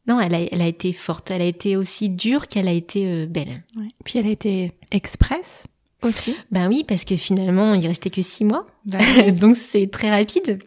Non, 0.08 0.20
elle 0.20 0.36
a, 0.36 0.42
elle 0.42 0.62
a 0.62 0.68
été 0.68 0.94
forte. 0.94 1.32
Elle 1.32 1.42
a 1.42 1.46
été 1.46 1.76
aussi 1.76 2.10
dure 2.10 2.48
qu'elle 2.48 2.68
a 2.68 2.72
été 2.72 3.08
euh, 3.08 3.26
belle. 3.26 3.64
Ouais. 3.76 3.88
Puis 4.04 4.20
elle 4.20 4.28
a 4.28 4.32
été 4.32 4.72
express 4.92 5.66
aussi. 6.04 6.36
Ben 6.52 6.68
oui, 6.68 6.86
parce 6.88 7.06
que 7.06 7.16
finalement, 7.16 7.74
il 7.74 7.88
restait 7.88 8.12
que 8.12 8.22
six 8.22 8.46
mois. 8.46 8.68
Bah 8.86 9.00
Donc 9.32 9.58
c'est 9.58 9.88
très 9.88 10.12
rapide. 10.12 10.60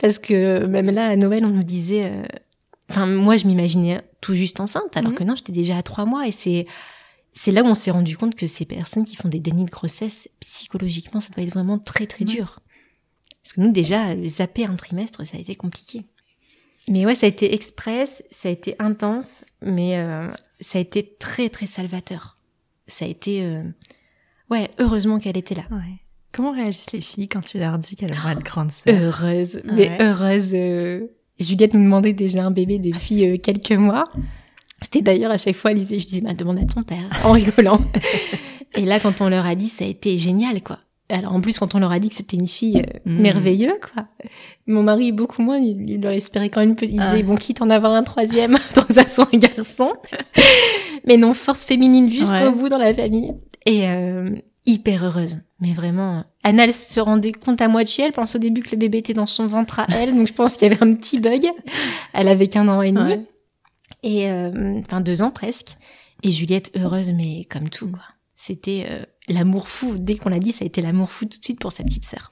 Parce 0.00 0.18
que 0.18 0.64
même 0.66 0.90
là, 0.90 1.08
à 1.08 1.16
Noël, 1.16 1.44
on 1.44 1.50
nous 1.50 1.64
disait... 1.64 2.10
Euh, 2.12 2.22
enfin, 2.90 3.06
moi, 3.06 3.36
je 3.36 3.46
m'imaginais 3.46 4.02
tout 4.20 4.34
juste 4.34 4.60
enceinte, 4.60 4.96
alors 4.96 5.12
mhm. 5.12 5.18
que 5.18 5.24
non, 5.24 5.34
j'étais 5.34 5.52
déjà 5.52 5.76
à 5.76 5.82
trois 5.82 6.04
mois. 6.04 6.26
Et 6.28 6.32
c'est 6.32 6.66
c'est 7.36 7.52
là 7.52 7.62
où 7.62 7.66
on 7.66 7.74
s'est 7.74 7.90
rendu 7.90 8.16
compte 8.16 8.34
que 8.34 8.46
ces 8.46 8.64
personnes 8.64 9.04
qui 9.04 9.14
font 9.14 9.28
des 9.28 9.40
dénis 9.40 9.66
de 9.66 9.70
grossesse, 9.70 10.28
psychologiquement, 10.40 11.20
ça 11.20 11.28
doit 11.34 11.44
être 11.44 11.52
vraiment 11.52 11.78
très 11.78 12.06
très 12.06 12.24
dur. 12.24 12.60
Parce 13.42 13.52
que 13.52 13.60
nous, 13.60 13.70
déjà, 13.70 14.16
zapper 14.26 14.64
un 14.64 14.74
trimestre, 14.74 15.24
ça 15.24 15.36
a 15.36 15.40
été 15.40 15.54
compliqué. 15.54 16.06
Mais 16.88 17.04
ouais, 17.04 17.14
ça 17.14 17.26
a 17.26 17.28
été 17.28 17.52
express, 17.52 18.22
ça 18.30 18.48
a 18.48 18.52
été 18.52 18.76
intense, 18.78 19.44
mais 19.60 19.98
euh, 19.98 20.28
ça 20.60 20.78
a 20.78 20.80
été 20.80 21.16
très 21.18 21.48
très 21.48 21.66
salvateur. 21.66 22.38
Ça 22.86 23.04
a 23.04 23.08
été, 23.08 23.42
euh... 23.42 23.62
ouais, 24.50 24.70
heureusement 24.78 25.18
qu'elle 25.18 25.36
était 25.36 25.56
là. 25.56 25.64
Ouais. 25.70 26.00
Comment 26.32 26.52
réagissent 26.52 26.92
les 26.92 27.00
filles 27.00 27.28
quand 27.28 27.40
tu 27.40 27.58
leur 27.58 27.78
dis 27.78 27.96
qu'elles 27.96 28.14
vont 28.14 28.28
être 28.28 28.44
grandes 28.44 28.70
sœurs? 28.70 28.94
Heureuse, 28.94 29.62
mais 29.64 29.96
heureuse. 30.00 30.52
Euh... 30.54 31.06
Juliette 31.40 31.74
nous 31.74 31.82
demandait 31.82 32.12
déjà 32.12 32.44
un 32.44 32.50
bébé 32.50 32.78
depuis 32.78 33.26
euh, 33.26 33.36
quelques 33.36 33.72
mois. 33.72 34.04
C'était 34.82 35.02
d'ailleurs 35.02 35.32
à 35.32 35.38
chaque 35.38 35.56
fois, 35.56 35.74
disait, 35.74 35.98
je 35.98 36.06
disais, 36.06 36.20
bah, 36.20 36.34
demande 36.34 36.58
à 36.58 36.64
ton 36.66 36.82
père, 36.82 37.08
en 37.24 37.32
rigolant. 37.32 37.80
Et 38.74 38.84
là, 38.84 39.00
quand 39.00 39.20
on 39.20 39.28
leur 39.28 39.46
a 39.46 39.54
dit, 39.54 39.68
ça 39.68 39.84
a 39.84 39.88
été 39.88 40.18
génial, 40.18 40.62
quoi. 40.62 40.78
Alors 41.08 41.34
en 41.34 41.40
plus 41.40 41.58
quand 41.58 41.74
on 41.74 41.78
leur 41.78 41.92
a 41.92 41.98
dit 41.98 42.08
que 42.08 42.16
c'était 42.16 42.36
une 42.36 42.48
fille 42.48 42.78
euh, 42.78 42.98
mm. 43.10 43.20
merveilleuse 43.20 43.78
quoi. 43.80 44.06
Mon 44.66 44.82
mari 44.82 45.12
beaucoup 45.12 45.42
moins, 45.42 45.58
il, 45.58 45.88
il 45.88 46.00
leur 46.00 46.12
espérait 46.12 46.50
quand 46.50 46.60
même 46.60 46.74
il 46.82 46.90
disait 46.90 47.20
ah. 47.20 47.22
bon 47.22 47.36
quitte 47.36 47.62
en 47.62 47.70
avoir 47.70 47.92
un 47.92 48.02
troisième 48.02 48.58
dans 48.74 48.98
un 48.98 49.06
son 49.06 49.26
un 49.32 49.38
garçon. 49.38 49.92
Mais 51.06 51.16
non, 51.16 51.32
force 51.32 51.64
féminine 51.64 52.10
jusqu'au 52.10 52.52
bout 52.52 52.68
dans 52.68 52.78
la 52.78 52.92
famille 52.92 53.32
et 53.64 53.88
euh, 53.88 54.34
hyper 54.66 55.04
heureuse. 55.04 55.38
Mais 55.60 55.72
vraiment 55.72 56.24
Anna 56.42 56.64
elle 56.64 56.74
se 56.74 56.98
rendait 56.98 57.32
compte 57.32 57.60
à 57.60 57.68
moitié, 57.68 58.04
elle 58.04 58.12
pense 58.12 58.34
au 58.34 58.38
début 58.38 58.62
que 58.62 58.72
le 58.72 58.78
bébé 58.78 58.98
était 58.98 59.14
dans 59.14 59.26
son 59.26 59.46
ventre 59.46 59.80
à 59.80 59.86
elle, 59.90 60.14
donc 60.14 60.26
je 60.26 60.32
pense 60.32 60.54
qu'il 60.54 60.70
y 60.70 60.74
avait 60.74 60.82
un 60.82 60.92
petit 60.94 61.20
bug. 61.20 61.46
Elle 62.12 62.28
avait 62.28 62.48
qu'un 62.48 62.66
an 62.68 62.82
et 62.82 62.90
demi. 62.90 63.26
Et 64.02 64.28
euh, 64.30 64.80
enfin 64.80 65.00
deux 65.00 65.22
ans 65.22 65.30
presque. 65.30 65.76
Et 66.24 66.30
Juliette 66.30 66.72
heureuse 66.76 67.12
mais 67.12 67.46
comme 67.48 67.68
tout 67.68 67.90
quoi. 67.90 68.02
C'était 68.34 68.86
euh, 68.90 69.04
l'amour 69.28 69.68
fou. 69.68 69.96
Dès 69.98 70.16
qu'on 70.16 70.28
l'a 70.28 70.38
dit, 70.38 70.52
ça 70.52 70.64
a 70.64 70.66
été 70.66 70.82
l'amour 70.82 71.10
fou 71.10 71.24
tout 71.24 71.38
de 71.38 71.44
suite 71.44 71.60
pour 71.60 71.72
sa 71.72 71.84
petite 71.84 72.04
sœur. 72.04 72.30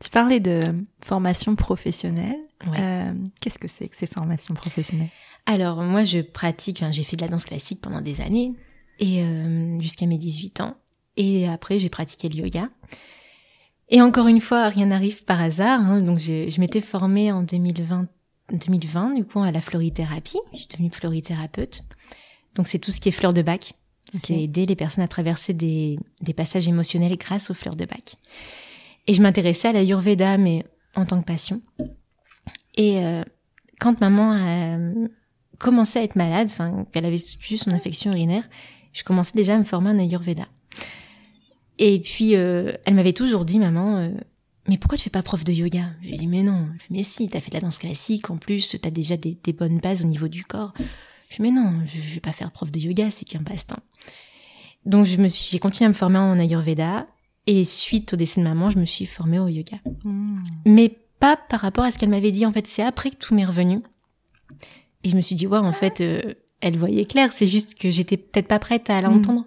Tu 0.00 0.10
parlais 0.10 0.40
de 0.40 0.64
formation 1.04 1.54
professionnelle. 1.56 2.36
Euh, 2.78 3.12
Qu'est-ce 3.40 3.58
que 3.58 3.68
c'est 3.68 3.88
que 3.88 3.96
ces 3.96 4.06
formations 4.06 4.54
professionnelles? 4.54 5.10
Alors 5.46 5.82
moi, 5.82 6.04
je 6.04 6.20
pratique. 6.20 6.84
j'ai 6.90 7.02
fait 7.02 7.16
de 7.16 7.22
la 7.22 7.28
danse 7.28 7.44
classique 7.44 7.80
pendant 7.80 8.00
des 8.00 8.20
années 8.20 8.52
et 8.98 9.22
euh, 9.22 9.78
jusqu'à 9.80 10.06
mes 10.06 10.16
18 10.18 10.60
ans. 10.60 10.76
Et 11.16 11.48
après, 11.48 11.78
j'ai 11.78 11.88
pratiqué 11.88 12.28
le 12.28 12.36
yoga. 12.36 12.68
Et 13.88 14.02
encore 14.02 14.26
une 14.26 14.40
fois, 14.40 14.68
rien 14.68 14.86
n'arrive 14.86 15.24
par 15.24 15.40
hasard. 15.40 15.80
Hein, 15.80 16.00
donc, 16.02 16.18
je 16.18 16.60
m'étais 16.60 16.80
formée 16.80 17.30
en 17.32 17.42
2020, 17.42 18.06
2020, 18.52 19.14
du 19.14 19.24
coup, 19.24 19.40
à 19.40 19.52
la 19.52 19.60
florithérapie. 19.60 20.40
Je 20.52 20.58
suis 20.58 20.66
devenue 20.66 20.90
florithérapeute. 20.90 21.84
Donc, 22.54 22.66
c'est 22.66 22.78
tout 22.78 22.90
ce 22.90 23.00
qui 23.00 23.08
est 23.08 23.12
fleurs 23.12 23.32
de 23.32 23.42
bac. 23.42 23.74
C'est 24.12 24.40
aider 24.40 24.66
les 24.66 24.76
personnes 24.76 25.04
à 25.04 25.08
traverser 25.08 25.52
des, 25.52 25.98
des 26.22 26.32
passages 26.32 26.68
émotionnels 26.68 27.16
grâce 27.16 27.50
aux 27.50 27.54
fleurs 27.54 27.76
de 27.76 27.84
bac. 27.84 28.16
Et 29.06 29.14
je 29.14 29.22
m'intéressais 29.22 29.68
à 29.68 29.72
la 29.72 29.82
Yurveda, 29.82 30.38
mais 30.38 30.64
en 30.94 31.04
tant 31.04 31.20
que 31.20 31.26
passion. 31.26 31.60
Et 32.76 33.04
euh, 33.04 33.22
quand 33.78 34.00
maman 34.00 34.32
a 34.32 34.78
commencé 35.58 35.98
à 35.98 36.02
être 36.02 36.16
malade, 36.16 36.48
enfin 36.50 36.86
qu'elle 36.92 37.04
avait 37.04 37.16
juste 37.16 37.64
son 37.64 37.72
infection 37.72 38.12
urinaire, 38.12 38.48
je 38.92 39.04
commençais 39.04 39.36
déjà 39.36 39.54
à 39.54 39.58
me 39.58 39.64
former 39.64 39.90
en 39.90 39.98
Ayurveda. 39.98 40.46
Et 41.78 42.00
puis 42.00 42.36
euh, 42.36 42.72
elle 42.84 42.94
m'avait 42.94 43.12
toujours 43.12 43.44
dit, 43.44 43.58
maman, 43.58 43.96
euh, 43.96 44.10
mais 44.68 44.78
pourquoi 44.78 44.96
tu 44.98 45.04
fais 45.04 45.10
pas 45.10 45.22
prof 45.22 45.44
de 45.44 45.52
yoga? 45.52 45.92
Je 46.02 46.08
lui 46.08 46.14
ai 46.14 46.18
dit, 46.18 46.26
mais 46.26 46.42
non. 46.42 46.68
Mais 46.90 47.02
si, 47.02 47.28
t'as 47.28 47.40
fait 47.40 47.50
de 47.50 47.56
la 47.56 47.60
danse 47.60 47.78
classique, 47.78 48.30
en 48.30 48.36
plus, 48.36 48.76
t'as 48.80 48.90
déjà 48.90 49.16
des, 49.16 49.38
des 49.42 49.52
bonnes 49.52 49.78
bases 49.78 50.04
au 50.04 50.08
niveau 50.08 50.28
du 50.28 50.44
corps. 50.44 50.72
Je 51.28 51.42
mais 51.42 51.50
non, 51.50 51.80
je, 51.86 52.14
vais 52.14 52.20
pas 52.20 52.32
faire 52.32 52.50
prof 52.50 52.70
de 52.70 52.78
yoga, 52.78 53.10
c'est 53.10 53.24
qu'un 53.24 53.42
passe-temps. 53.42 53.82
Donc 54.84 55.06
je 55.06 55.16
me 55.16 55.28
suis, 55.28 55.50
j'ai 55.50 55.58
continué 55.58 55.86
à 55.86 55.88
me 55.88 55.94
former 55.94 56.18
en 56.18 56.38
Ayurveda 56.38 57.06
et 57.46 57.64
suite 57.64 58.14
au 58.14 58.16
décès 58.16 58.40
de 58.40 58.46
maman, 58.46 58.70
je 58.70 58.78
me 58.78 58.86
suis 58.86 59.06
formée 59.06 59.38
au 59.38 59.48
yoga. 59.48 59.78
Hmm. 60.04 60.44
Mais 60.64 60.96
pas 61.18 61.36
par 61.36 61.60
rapport 61.60 61.84
à 61.84 61.90
ce 61.90 61.98
qu'elle 61.98 62.08
m'avait 62.08 62.32
dit. 62.32 62.46
En 62.46 62.52
fait, 62.52 62.66
c'est 62.66 62.82
après 62.82 63.10
que 63.10 63.16
tout 63.16 63.34
m'est 63.34 63.44
revenu. 63.44 63.82
Et 65.04 65.10
je 65.10 65.16
me 65.16 65.20
suis 65.20 65.36
dit, 65.36 65.46
ouais, 65.46 65.58
en 65.58 65.72
fait, 65.72 66.00
euh, 66.00 66.34
elle 66.60 66.76
voyait 66.76 67.04
clair. 67.04 67.32
C'est 67.32 67.48
juste 67.48 67.78
que 67.78 67.90
j'étais 67.90 68.16
peut-être 68.16 68.48
pas 68.48 68.58
prête 68.58 68.90
à 68.90 69.00
l'entendre. 69.00 69.42
Hmm. 69.42 69.46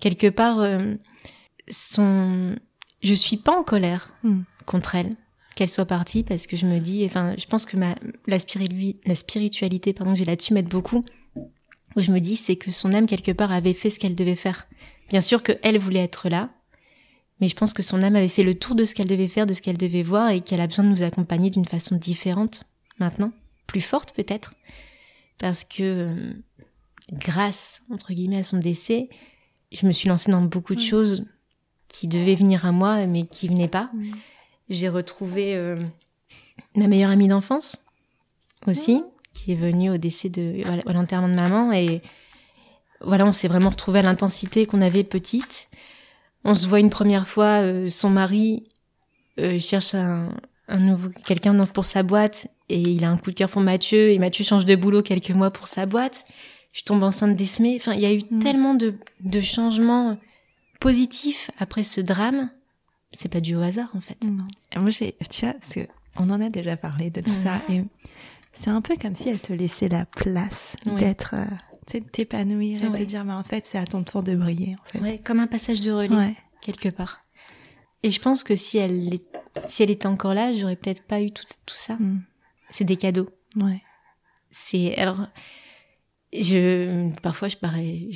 Quelque 0.00 0.28
part, 0.28 0.60
euh, 0.60 0.94
son, 1.68 2.56
je 3.02 3.14
suis 3.14 3.36
pas 3.36 3.58
en 3.58 3.62
colère 3.62 4.14
hmm. 4.22 4.42
contre 4.66 4.94
elle 4.94 5.16
qu'elle 5.56 5.68
soit 5.68 5.86
partie 5.86 6.22
parce 6.22 6.46
que 6.46 6.56
je 6.56 6.66
me 6.66 6.78
dis, 6.78 7.04
enfin, 7.06 7.34
je 7.36 7.46
pense 7.46 7.64
que 7.64 7.76
ma, 7.76 7.96
la, 8.26 8.36
la 9.06 9.14
spiritualité, 9.14 9.92
pardon, 9.92 10.14
j'ai 10.14 10.24
là-dessus 10.24 10.54
m'aide 10.54 10.68
beaucoup. 10.68 11.04
Où 11.96 12.00
je 12.00 12.12
me 12.12 12.20
dis, 12.20 12.36
c'est 12.36 12.56
que 12.56 12.70
son 12.70 12.92
âme, 12.92 13.06
quelque 13.06 13.32
part, 13.32 13.50
avait 13.50 13.72
fait 13.72 13.90
ce 13.90 13.98
qu'elle 13.98 14.14
devait 14.14 14.36
faire. 14.36 14.68
Bien 15.08 15.22
sûr 15.22 15.42
que 15.42 15.52
elle 15.62 15.78
voulait 15.78 16.04
être 16.04 16.28
là, 16.28 16.50
mais 17.40 17.48
je 17.48 17.56
pense 17.56 17.72
que 17.72 17.82
son 17.82 18.02
âme 18.02 18.16
avait 18.16 18.28
fait 18.28 18.42
le 18.42 18.54
tour 18.54 18.74
de 18.74 18.84
ce 18.84 18.94
qu'elle 18.94 19.08
devait 19.08 19.28
faire, 19.28 19.46
de 19.46 19.54
ce 19.54 19.62
qu'elle 19.62 19.78
devait 19.78 20.02
voir, 20.02 20.30
et 20.30 20.42
qu'elle 20.42 20.60
a 20.60 20.66
besoin 20.66 20.84
de 20.84 20.90
nous 20.90 21.02
accompagner 21.02 21.48
d'une 21.48 21.64
façon 21.64 21.96
différente, 21.96 22.64
maintenant. 22.98 23.32
Plus 23.66 23.80
forte, 23.80 24.14
peut-être. 24.14 24.54
Parce 25.38 25.64
que, 25.64 25.82
euh, 25.82 26.32
grâce, 27.12 27.82
entre 27.90 28.12
guillemets, 28.12 28.38
à 28.38 28.42
son 28.42 28.58
décès, 28.58 29.08
je 29.72 29.86
me 29.86 29.92
suis 29.92 30.08
lancée 30.08 30.30
dans 30.30 30.42
beaucoup 30.42 30.74
de 30.74 30.80
choses 30.80 31.24
qui 31.88 32.08
devaient 32.08 32.34
venir 32.34 32.66
à 32.66 32.72
moi, 32.72 33.06
mais 33.06 33.26
qui 33.26 33.48
venaient 33.48 33.68
pas. 33.68 33.90
J'ai 34.68 34.88
retrouvé 34.88 35.54
euh, 35.54 35.80
ma 36.74 36.88
meilleure 36.88 37.10
amie 37.10 37.28
d'enfance 37.28 37.84
aussi, 38.66 39.02
qui 39.32 39.52
est 39.52 39.56
venue 39.56 39.90
au 39.90 39.96
décès 39.96 40.28
de 40.28 40.62
à 40.66 40.92
l'enterrement 40.92 41.28
de 41.28 41.34
maman 41.34 41.72
et 41.72 42.02
voilà, 43.00 43.26
on 43.26 43.32
s'est 43.32 43.48
vraiment 43.48 43.68
retrouvé 43.68 43.98
à 43.98 44.02
l'intensité 44.02 44.66
qu'on 44.66 44.80
avait 44.80 45.04
petite. 45.04 45.68
On 46.44 46.54
se 46.54 46.66
voit 46.66 46.80
une 46.80 46.90
première 46.90 47.28
fois, 47.28 47.62
euh, 47.62 47.88
son 47.88 48.10
mari 48.10 48.64
euh, 49.38 49.58
cherche 49.58 49.94
un, 49.94 50.30
un 50.68 50.78
nouveau 50.78 51.10
quelqu'un 51.24 51.54
pour 51.66 51.84
sa 51.84 52.02
boîte 52.02 52.48
et 52.68 52.80
il 52.80 53.04
a 53.04 53.10
un 53.10 53.18
coup 53.18 53.30
de 53.30 53.36
cœur 53.36 53.50
pour 53.50 53.62
Mathieu 53.62 54.10
et 54.10 54.18
Mathieu 54.18 54.44
change 54.44 54.64
de 54.64 54.74
boulot 54.74 55.02
quelques 55.02 55.30
mois 55.30 55.50
pour 55.50 55.66
sa 55.68 55.86
boîte. 55.86 56.24
Je 56.72 56.82
tombe 56.82 57.02
enceinte 57.02 57.36
d'Esmé. 57.36 57.76
Enfin, 57.80 57.94
il 57.94 58.00
y 58.00 58.06
a 58.06 58.12
eu 58.12 58.22
mm. 58.30 58.38
tellement 58.40 58.74
de, 58.74 58.94
de 59.20 59.40
changements 59.40 60.18
positifs 60.80 61.50
après 61.58 61.82
ce 61.82 62.00
drame 62.00 62.50
c'est 63.12 63.28
pas 63.28 63.40
du 63.40 63.56
au 63.56 63.60
hasard 63.60 63.90
en 63.94 64.00
fait. 64.00 64.22
Non. 64.24 64.46
moi 64.76 64.90
j'ai 64.90 65.16
tu 65.30 65.44
vois 65.44 65.54
parce 65.54 65.72
que 65.72 65.86
on 66.18 66.30
en 66.30 66.40
a 66.40 66.48
déjà 66.48 66.76
parlé 66.76 67.10
de 67.10 67.20
tout 67.20 67.34
ça. 67.34 67.60
Et 67.68 67.82
c'est 68.52 68.70
un 68.70 68.80
peu 68.80 68.96
comme 68.96 69.14
si 69.14 69.28
elle 69.28 69.40
te 69.40 69.52
laissait 69.52 69.88
la 69.88 70.06
place 70.06 70.76
d'être, 70.98 71.34
euh, 71.34 72.00
t'épanouir 72.12 72.82
et 72.84 72.88
de 72.88 72.96
te 72.96 73.02
dire, 73.02 73.24
mais 73.24 73.32
en 73.32 73.44
fait, 73.44 73.66
c'est 73.66 73.78
à 73.78 73.84
ton 73.84 74.02
tour 74.02 74.22
de 74.22 74.34
briller. 74.34 74.74
En 74.80 74.88
fait. 74.88 74.98
Ouais, 75.00 75.18
comme 75.18 75.40
un 75.40 75.46
passage 75.46 75.80
de 75.80 75.92
relais, 75.92 76.36
quelque 76.60 76.88
part. 76.88 77.22
Et 78.02 78.10
je 78.10 78.20
pense 78.20 78.44
que 78.44 78.56
si 78.56 78.78
elle, 78.78 79.18
si 79.66 79.82
elle 79.82 79.90
était 79.90 80.06
encore 80.06 80.34
là, 80.34 80.54
j'aurais 80.54 80.76
peut-être 80.76 81.02
pas 81.02 81.20
eu 81.20 81.32
tout, 81.32 81.44
tout 81.64 81.74
ça. 81.74 81.94
Mm. 81.94 82.22
C'est 82.70 82.84
des 82.84 82.96
cadeaux. 82.96 83.28
Ouais. 83.56 83.82
C'est 84.50 84.96
alors, 84.96 85.26
je 86.32 87.10
parfois 87.20 87.48
je 87.48 87.56
parais, 87.56 88.08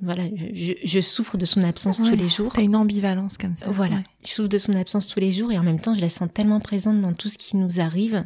voilà, 0.00 0.24
je, 0.52 0.74
je, 0.84 1.00
souffre 1.00 1.36
de 1.36 1.44
son 1.44 1.62
absence 1.62 1.98
tous 1.98 2.14
les 2.14 2.28
jours. 2.28 2.52
T'as 2.54 2.62
une 2.62 2.76
ambivalence 2.76 3.36
comme 3.36 3.56
ça. 3.56 3.66
Voilà, 3.68 4.02
je 4.24 4.30
souffre 4.30 4.48
de 4.48 4.58
son 4.58 4.74
absence 4.74 5.08
tous 5.08 5.18
les 5.18 5.32
jours 5.32 5.50
et 5.50 5.58
en 5.58 5.64
même 5.64 5.80
temps, 5.80 5.94
je 5.94 6.00
la 6.00 6.08
sens 6.08 6.28
tellement 6.32 6.60
présente 6.60 7.00
dans 7.00 7.12
tout 7.12 7.28
ce 7.28 7.36
qui 7.36 7.56
nous 7.56 7.80
arrive 7.80 8.24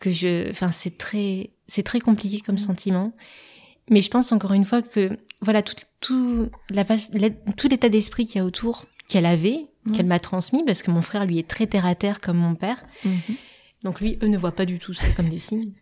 que 0.00 0.10
je, 0.10 0.50
enfin, 0.50 0.72
c'est 0.72 0.96
très, 0.96 1.50
c'est 1.68 1.82
très 1.82 2.00
compliqué 2.00 2.40
comme 2.40 2.56
mm. 2.56 2.58
sentiment. 2.58 3.12
Mais 3.90 4.00
je 4.00 4.10
pense 4.10 4.32
encore 4.32 4.52
une 4.52 4.64
fois 4.64 4.80
que, 4.80 5.18
voilà, 5.40 5.62
tout, 5.62 5.74
tout 6.00 6.48
la, 6.70 6.84
tout 6.84 7.68
l'état 7.68 7.88
d'esprit 7.88 8.26
qu'il 8.26 8.36
y 8.36 8.40
a 8.40 8.44
autour, 8.44 8.86
qu'elle 9.08 9.26
avait, 9.26 9.66
qu'elle 9.92 10.06
m'a 10.06 10.20
transmis, 10.20 10.64
parce 10.64 10.82
que 10.82 10.90
mon 10.90 11.02
frère 11.02 11.26
lui 11.26 11.38
est 11.38 11.48
très 11.48 11.66
terre 11.66 11.84
à 11.84 11.94
terre 11.94 12.20
comme 12.20 12.38
mon 12.38 12.54
père. 12.54 12.82
Mm-hmm. 13.04 13.36
Donc 13.82 14.00
lui, 14.00 14.18
eux 14.22 14.28
ne 14.28 14.38
voient 14.38 14.54
pas 14.54 14.64
du 14.64 14.78
tout 14.78 14.94
ça 14.94 15.08
comme 15.16 15.28
des 15.28 15.40
signes. 15.40 15.72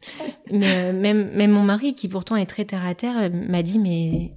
Mais 0.50 0.66
euh, 0.66 0.92
même, 0.92 1.30
même 1.36 1.50
mon 1.50 1.62
mari, 1.62 1.94
qui 1.94 2.08
pourtant 2.08 2.36
est 2.36 2.46
très 2.46 2.64
terre 2.64 2.84
à 2.86 2.94
terre, 2.94 3.30
m'a 3.30 3.62
dit 3.62 3.78
mais 3.78 4.34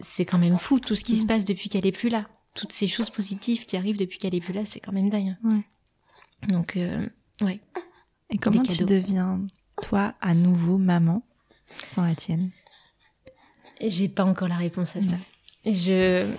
c'est 0.00 0.24
quand 0.24 0.38
même 0.38 0.58
fou 0.58 0.80
tout 0.80 0.94
ce 0.94 1.04
qui 1.04 1.16
se 1.16 1.24
mm. 1.24 1.28
passe 1.28 1.44
depuis 1.44 1.68
qu'elle 1.68 1.86
est 1.86 1.92
plus 1.92 2.08
là. 2.08 2.26
Toutes 2.54 2.72
ces 2.72 2.86
choses 2.86 3.10
positives 3.10 3.64
qui 3.64 3.76
arrivent 3.76 3.96
depuis 3.96 4.18
qu'elle 4.18 4.34
est 4.34 4.40
plus 4.40 4.52
là, 4.52 4.64
c'est 4.64 4.80
quand 4.80 4.92
même 4.92 5.08
dingue. 5.08 5.36
Donc, 6.48 6.76
euh, 6.76 7.06
ouais. 7.40 7.60
Et 8.30 8.38
comment 8.38 8.62
tu 8.62 8.84
deviens, 8.84 9.40
toi, 9.80 10.14
à 10.20 10.34
nouveau 10.34 10.78
maman 10.78 11.22
sans 11.84 12.04
la 12.04 12.14
tienne? 12.14 12.50
J'ai 13.80 14.08
pas 14.08 14.24
encore 14.24 14.48
la 14.48 14.56
réponse 14.56 14.96
à 14.96 15.02
ça. 15.02 15.16
Je, 15.64 16.30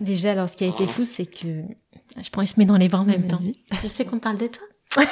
déjà, 0.00 0.32
alors, 0.32 0.48
ce 0.48 0.56
qui 0.56 0.64
a 0.64 0.68
été 0.68 0.86
fou, 0.86 1.04
c'est 1.04 1.26
que 1.26 1.62
je 2.22 2.30
pourrais 2.30 2.46
se 2.46 2.58
mettre 2.58 2.72
dans 2.72 2.78
les 2.78 2.88
bras 2.88 3.00
en 3.00 3.04
même 3.04 3.26
temps. 3.26 3.40
Je 3.82 3.86
sais 3.86 4.04
qu'on 4.04 4.18
parle 4.18 4.38
de 4.38 4.48
toi? 4.48 4.66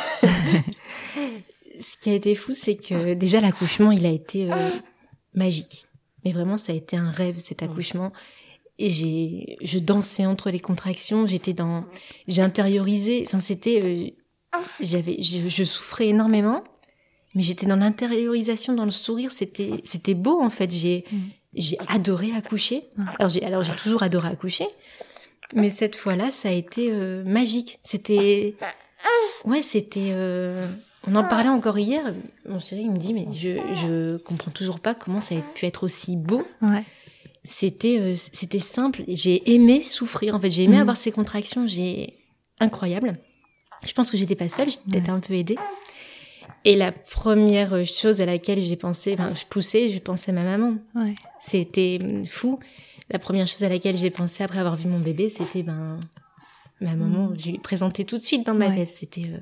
ce 1.80 1.96
qui 2.00 2.10
a 2.10 2.14
été 2.14 2.34
fou, 2.34 2.52
c'est 2.52 2.76
que 2.76 3.14
déjà 3.14 3.40
l'accouchement, 3.40 3.92
il 3.92 4.04
a 4.06 4.10
été 4.10 4.52
euh, 4.52 4.70
magique. 5.34 5.87
Mais 6.24 6.32
vraiment, 6.32 6.58
ça 6.58 6.72
a 6.72 6.74
été 6.74 6.96
un 6.96 7.10
rêve 7.10 7.38
cet 7.38 7.62
accouchement. 7.62 8.12
Et 8.78 8.88
j'ai, 8.88 9.56
je 9.60 9.78
dansais 9.78 10.26
entre 10.26 10.50
les 10.50 10.60
contractions. 10.60 11.26
J'étais 11.26 11.52
dans, 11.52 11.84
j'ai 12.28 12.42
intériorisé. 12.42 13.24
Enfin, 13.26 13.40
c'était, 13.40 13.82
euh, 13.82 14.58
j'avais, 14.80 15.20
je, 15.20 15.64
souffrais 15.64 16.08
énormément, 16.08 16.62
mais 17.34 17.42
j'étais 17.42 17.66
dans 17.66 17.76
l'intériorisation, 17.76 18.74
dans 18.74 18.84
le 18.84 18.90
sourire. 18.90 19.32
C'était, 19.32 19.80
c'était 19.84 20.14
beau 20.14 20.40
en 20.40 20.50
fait. 20.50 20.70
J'ai, 20.70 21.04
mm. 21.10 21.18
j'ai 21.54 21.76
adoré 21.88 22.32
accoucher. 22.32 22.84
Alors 23.18 23.30
j'ai, 23.30 23.44
alors 23.44 23.62
j'ai 23.64 23.74
toujours 23.74 24.02
adoré 24.04 24.28
accoucher, 24.28 24.66
mais 25.54 25.70
cette 25.70 25.96
fois-là, 25.96 26.30
ça 26.30 26.48
a 26.48 26.52
été 26.52 26.90
euh, 26.92 27.24
magique. 27.24 27.80
C'était, 27.82 28.54
ouais, 29.44 29.62
c'était. 29.62 30.10
Euh, 30.12 30.68
on 31.06 31.14
en 31.14 31.24
parlait 31.24 31.48
encore 31.48 31.78
hier. 31.78 32.14
Mon 32.48 32.58
chéri 32.58 32.82
il 32.82 32.92
me 32.92 32.98
dit 32.98 33.14
mais 33.14 33.26
je 33.32 33.58
je 33.74 34.16
comprends 34.18 34.50
toujours 34.50 34.80
pas 34.80 34.94
comment 34.94 35.20
ça 35.20 35.34
a 35.36 35.40
pu 35.54 35.66
être 35.66 35.84
aussi 35.84 36.16
beau. 36.16 36.44
Ouais. 36.60 36.84
C'était 37.44 37.98
euh, 37.98 38.14
c'était 38.14 38.58
simple. 38.58 39.02
J'ai 39.08 39.54
aimé 39.54 39.80
souffrir. 39.82 40.34
En 40.34 40.40
fait, 40.40 40.50
j'ai 40.50 40.64
aimé 40.64 40.76
mhm. 40.76 40.82
avoir 40.82 40.96
ces 40.96 41.12
contractions. 41.12 41.66
J'ai 41.66 42.14
incroyable. 42.60 43.18
Je 43.86 43.92
pense 43.92 44.10
que 44.10 44.16
j'étais 44.16 44.34
pas 44.34 44.48
seule. 44.48 44.70
J'étais 44.70 44.90
peut-être 44.90 45.10
un 45.10 45.20
peu 45.20 45.34
aidée. 45.34 45.56
Et 46.64 46.74
la 46.74 46.92
première 46.92 47.84
chose 47.86 48.20
à 48.20 48.26
laquelle 48.26 48.60
j'ai 48.60 48.76
pensé, 48.76 49.14
ben, 49.14 49.32
je 49.34 49.46
poussais, 49.46 49.90
je 49.90 50.00
pensais 50.00 50.32
à 50.32 50.34
ma 50.34 50.42
maman. 50.42 50.74
Ouais. 50.94 51.14
C'était 51.40 52.00
fou. 52.28 52.58
La 53.10 53.18
première 53.18 53.46
chose 53.46 53.62
à 53.62 53.68
laquelle 53.68 53.96
j'ai 53.96 54.10
pensé 54.10 54.42
après 54.42 54.58
avoir 54.58 54.76
vu 54.76 54.88
mon 54.88 54.98
bébé, 54.98 55.28
c'était 55.28 55.62
ben 55.62 55.98
ma 56.80 56.94
maman, 56.94 57.28
mm. 57.28 57.36
je 57.38 57.50
lui 57.50 57.58
présentais 57.58 58.04
tout 58.04 58.16
de 58.16 58.22
suite 58.22 58.46
dans 58.46 58.54
ma 58.54 58.70
tête. 58.70 58.88
C'était 58.88 59.22
euh, 59.22 59.38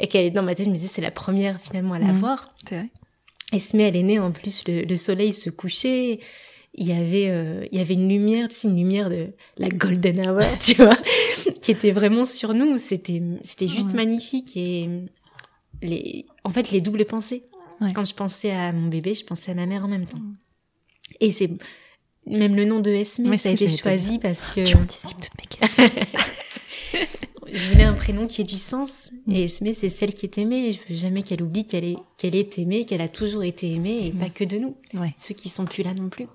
et 0.00 0.08
qu'elle 0.08 0.24
est 0.24 0.30
dans 0.30 0.42
ma 0.42 0.54
tête, 0.54 0.66
je 0.66 0.70
me 0.70 0.76
disais 0.76 0.88
c'est 0.88 1.02
la 1.02 1.10
première 1.10 1.60
finalement 1.60 1.94
à 1.94 1.98
la 1.98 2.12
mm. 2.12 2.18
voir. 2.18 2.54
C'est 2.68 2.76
vrai. 2.76 2.88
Esme, 3.52 3.80
elle 3.80 3.96
est 3.96 4.02
née 4.02 4.18
en 4.18 4.32
plus, 4.32 4.64
le, 4.66 4.96
soleil 4.96 5.32
se 5.32 5.50
couchait. 5.50 6.20
Il 6.76 6.88
y 6.88 6.92
avait, 6.92 7.28
euh, 7.28 7.66
il 7.70 7.78
y 7.78 7.80
avait 7.80 7.94
une 7.94 8.08
lumière, 8.08 8.48
tu 8.48 8.56
sais, 8.56 8.68
une 8.68 8.76
lumière 8.76 9.08
de 9.08 9.28
la 9.58 9.68
golden 9.68 10.28
hour, 10.28 10.42
tu 10.60 10.74
vois, 10.74 10.98
qui 11.60 11.70
était 11.70 11.92
vraiment 11.92 12.24
sur 12.24 12.52
nous. 12.52 12.78
C'était, 12.78 13.22
c'était 13.44 13.68
juste 13.68 13.92
magnifique 13.92 14.56
et 14.56 14.88
les, 15.82 16.26
en 16.42 16.50
fait, 16.50 16.70
les 16.70 16.80
doubles 16.80 17.04
pensées. 17.04 17.44
Quand 17.94 18.04
je 18.04 18.14
pensais 18.14 18.50
à 18.50 18.72
mon 18.72 18.88
bébé, 18.88 19.14
je 19.14 19.24
pensais 19.24 19.52
à 19.52 19.54
ma 19.54 19.66
mère 19.66 19.84
en 19.84 19.88
même 19.88 20.06
temps. 20.06 20.18
Mm. 20.18 20.36
Et 21.20 21.30
c'est 21.30 21.50
même 22.26 22.56
le 22.56 22.64
nom 22.64 22.80
de 22.80 22.90
Esme, 22.90 23.36
ça 23.36 23.50
a 23.50 23.52
été 23.52 23.68
choisi 23.68 24.18
parce 24.18 24.46
que. 24.46 24.60
Tu 24.60 24.76
anticipes 24.76 25.20
toutes 25.20 25.38
mes 25.38 25.46
questions. 25.46 25.84
je 27.54 27.68
voulais 27.68 27.84
un 27.84 27.94
prénom 27.94 28.26
qui 28.26 28.40
ait 28.40 28.44
du 28.44 28.58
sens. 28.58 29.12
Et 29.30 29.44
Esme, 29.44 29.72
c'est 29.72 29.88
celle 29.88 30.12
qui 30.12 30.26
est 30.26 30.38
aimée. 30.38 30.72
Je 30.72 30.92
veux 30.92 30.98
jamais 30.98 31.22
qu'elle 31.22 31.42
oublie 31.42 31.66
qu'elle 31.66 31.84
est, 31.84 31.96
qu'elle 32.18 32.34
est 32.34 32.58
aimée, 32.58 32.84
qu'elle 32.84 33.00
a 33.00 33.08
toujours 33.08 33.44
été 33.44 33.72
aimée 33.72 34.06
et 34.06 34.12
pas 34.12 34.28
que 34.28 34.44
de 34.44 34.58
nous. 34.58 34.76
Ouais. 34.94 35.14
Ceux 35.16 35.34
qui 35.34 35.48
sont 35.48 35.64
plus 35.64 35.82
là 35.82 35.94
non 35.94 36.08
plus. 36.08 36.26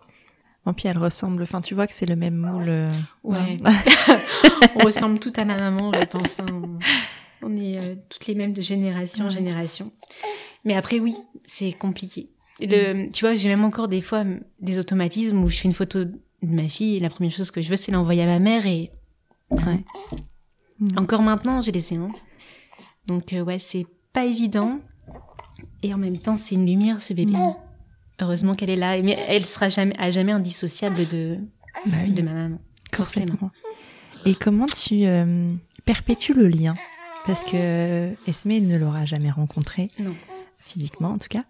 En 0.66 0.74
puis 0.74 0.88
elle 0.88 0.98
ressemble, 0.98 1.44
enfin 1.44 1.62
tu 1.62 1.74
vois 1.74 1.88
que 1.88 1.94
c'est 1.94 2.06
le 2.06 2.16
même 2.16 2.36
moule. 2.36 2.70
Euh, 2.70 2.90
ouais. 3.24 3.58
on 4.76 4.80
ressemble 4.80 5.20
tout 5.20 5.34
à 5.36 5.46
ma 5.46 5.58
maman, 5.58 5.92
je 5.94 6.06
pense. 6.06 6.40
Hein. 6.40 6.46
On 7.42 7.56
est 7.56 7.78
euh, 7.78 7.96
toutes 8.10 8.28
les 8.28 8.36
mêmes 8.36 8.54
de 8.54 8.62
génération 8.62 9.26
en 9.26 9.30
génération. 9.30 9.92
Mais 10.66 10.76
après 10.76 11.00
oui, 11.00 11.16
c'est 11.46 11.72
compliqué. 11.72 12.30
Le, 12.62 13.10
tu 13.12 13.26
vois, 13.26 13.36
j'ai 13.36 13.48
même 13.48 13.64
encore 13.64 13.88
des 13.88 14.02
fois 14.02 14.26
des 14.60 14.80
automatismes 14.80 15.44
où 15.44 15.48
je 15.48 15.58
fais 15.58 15.68
une 15.70 15.74
photo 15.74 16.04
de 16.04 16.20
ma 16.42 16.68
fille 16.68 16.98
et 16.98 17.00
la 17.00 17.10
première 17.10 17.32
chose 17.32 17.52
que 17.52 17.62
je 17.62 17.70
veux 17.70 17.76
c'est 17.78 17.92
l'envoyer 17.92 18.24
à 18.24 18.26
ma 18.26 18.40
mère 18.40 18.66
et 18.66 18.92
ouais. 19.52 19.84
Mm. 20.80 20.98
Encore 20.98 21.22
maintenant, 21.22 21.62
j'ai 21.62 21.72
les 21.72 21.82
séances. 21.82 22.16
Donc 23.08 23.34
euh, 23.34 23.42
ouais, 23.42 23.60
c'est 23.60 23.86
pas 24.14 24.26
évident. 24.26 24.80
Et 25.84 25.94
en 25.94 25.98
même 25.98 26.18
temps, 26.18 26.38
c'est 26.38 26.56
une 26.56 26.66
lumière, 26.66 27.02
ce 27.02 27.14
bébé. 27.14 27.34
Mm. 27.34 27.56
Heureusement 28.22 28.54
qu'elle 28.54 28.70
est 28.70 28.76
là. 28.76 29.02
Mais 29.02 29.18
elle 29.28 29.46
sera 29.46 29.70
jamais, 29.70 29.96
à 29.98 30.12
jamais 30.12 30.32
indissociable 30.32 31.08
de, 31.08 31.40
bah 31.86 31.98
de 32.08 32.22
ma 32.22 32.34
maman. 32.34 32.60
Forcément. 32.94 33.52
Et 34.26 34.36
comment 34.36 34.66
tu 34.66 35.06
euh, 35.06 35.54
perpétues 35.86 36.34
le 36.34 36.48
lien? 36.48 36.76
Parce 37.26 37.44
que 37.44 38.14
Esme 38.28 38.50
ne 38.50 38.78
l'aura 38.78 39.06
jamais 39.06 39.32
rencontré. 39.32 39.88
Non. 40.00 40.16
Physiquement, 40.60 41.10
en 41.10 41.18
tout 41.18 41.30
cas. 41.30 41.46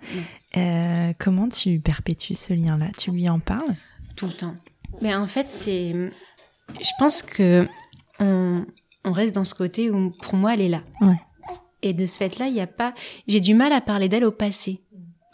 Euh, 0.57 1.13
comment 1.17 1.49
tu 1.49 1.79
perpétues 1.79 2.35
ce 2.35 2.53
lien-là? 2.53 2.91
Tu 2.97 3.11
lui 3.11 3.27
en 3.29 3.39
parles? 3.39 3.75
Tout 4.15 4.27
le 4.27 4.33
temps. 4.33 4.55
Mais 5.01 5.13
en 5.15 5.27
fait, 5.27 5.47
c'est. 5.47 5.89
Je 5.89 6.91
pense 6.99 7.21
que 7.21 7.67
on, 8.19 8.65
on 9.05 9.11
reste 9.11 9.33
dans 9.33 9.45
ce 9.45 9.55
côté 9.55 9.89
où 9.89 10.11
pour 10.11 10.35
moi 10.35 10.53
elle 10.53 10.61
est 10.61 10.69
là. 10.69 10.83
Et 11.81 11.93
de 11.93 12.05
ce 12.05 12.17
fait-là, 12.17 12.47
il 12.47 12.53
n'y 12.53 12.61
a 12.61 12.67
pas. 12.67 12.93
J'ai 13.27 13.39
du 13.39 13.53
mal 13.53 13.71
à 13.71 13.81
parler 13.81 14.09
d'elle 14.09 14.25
au 14.25 14.31
passé. 14.31 14.81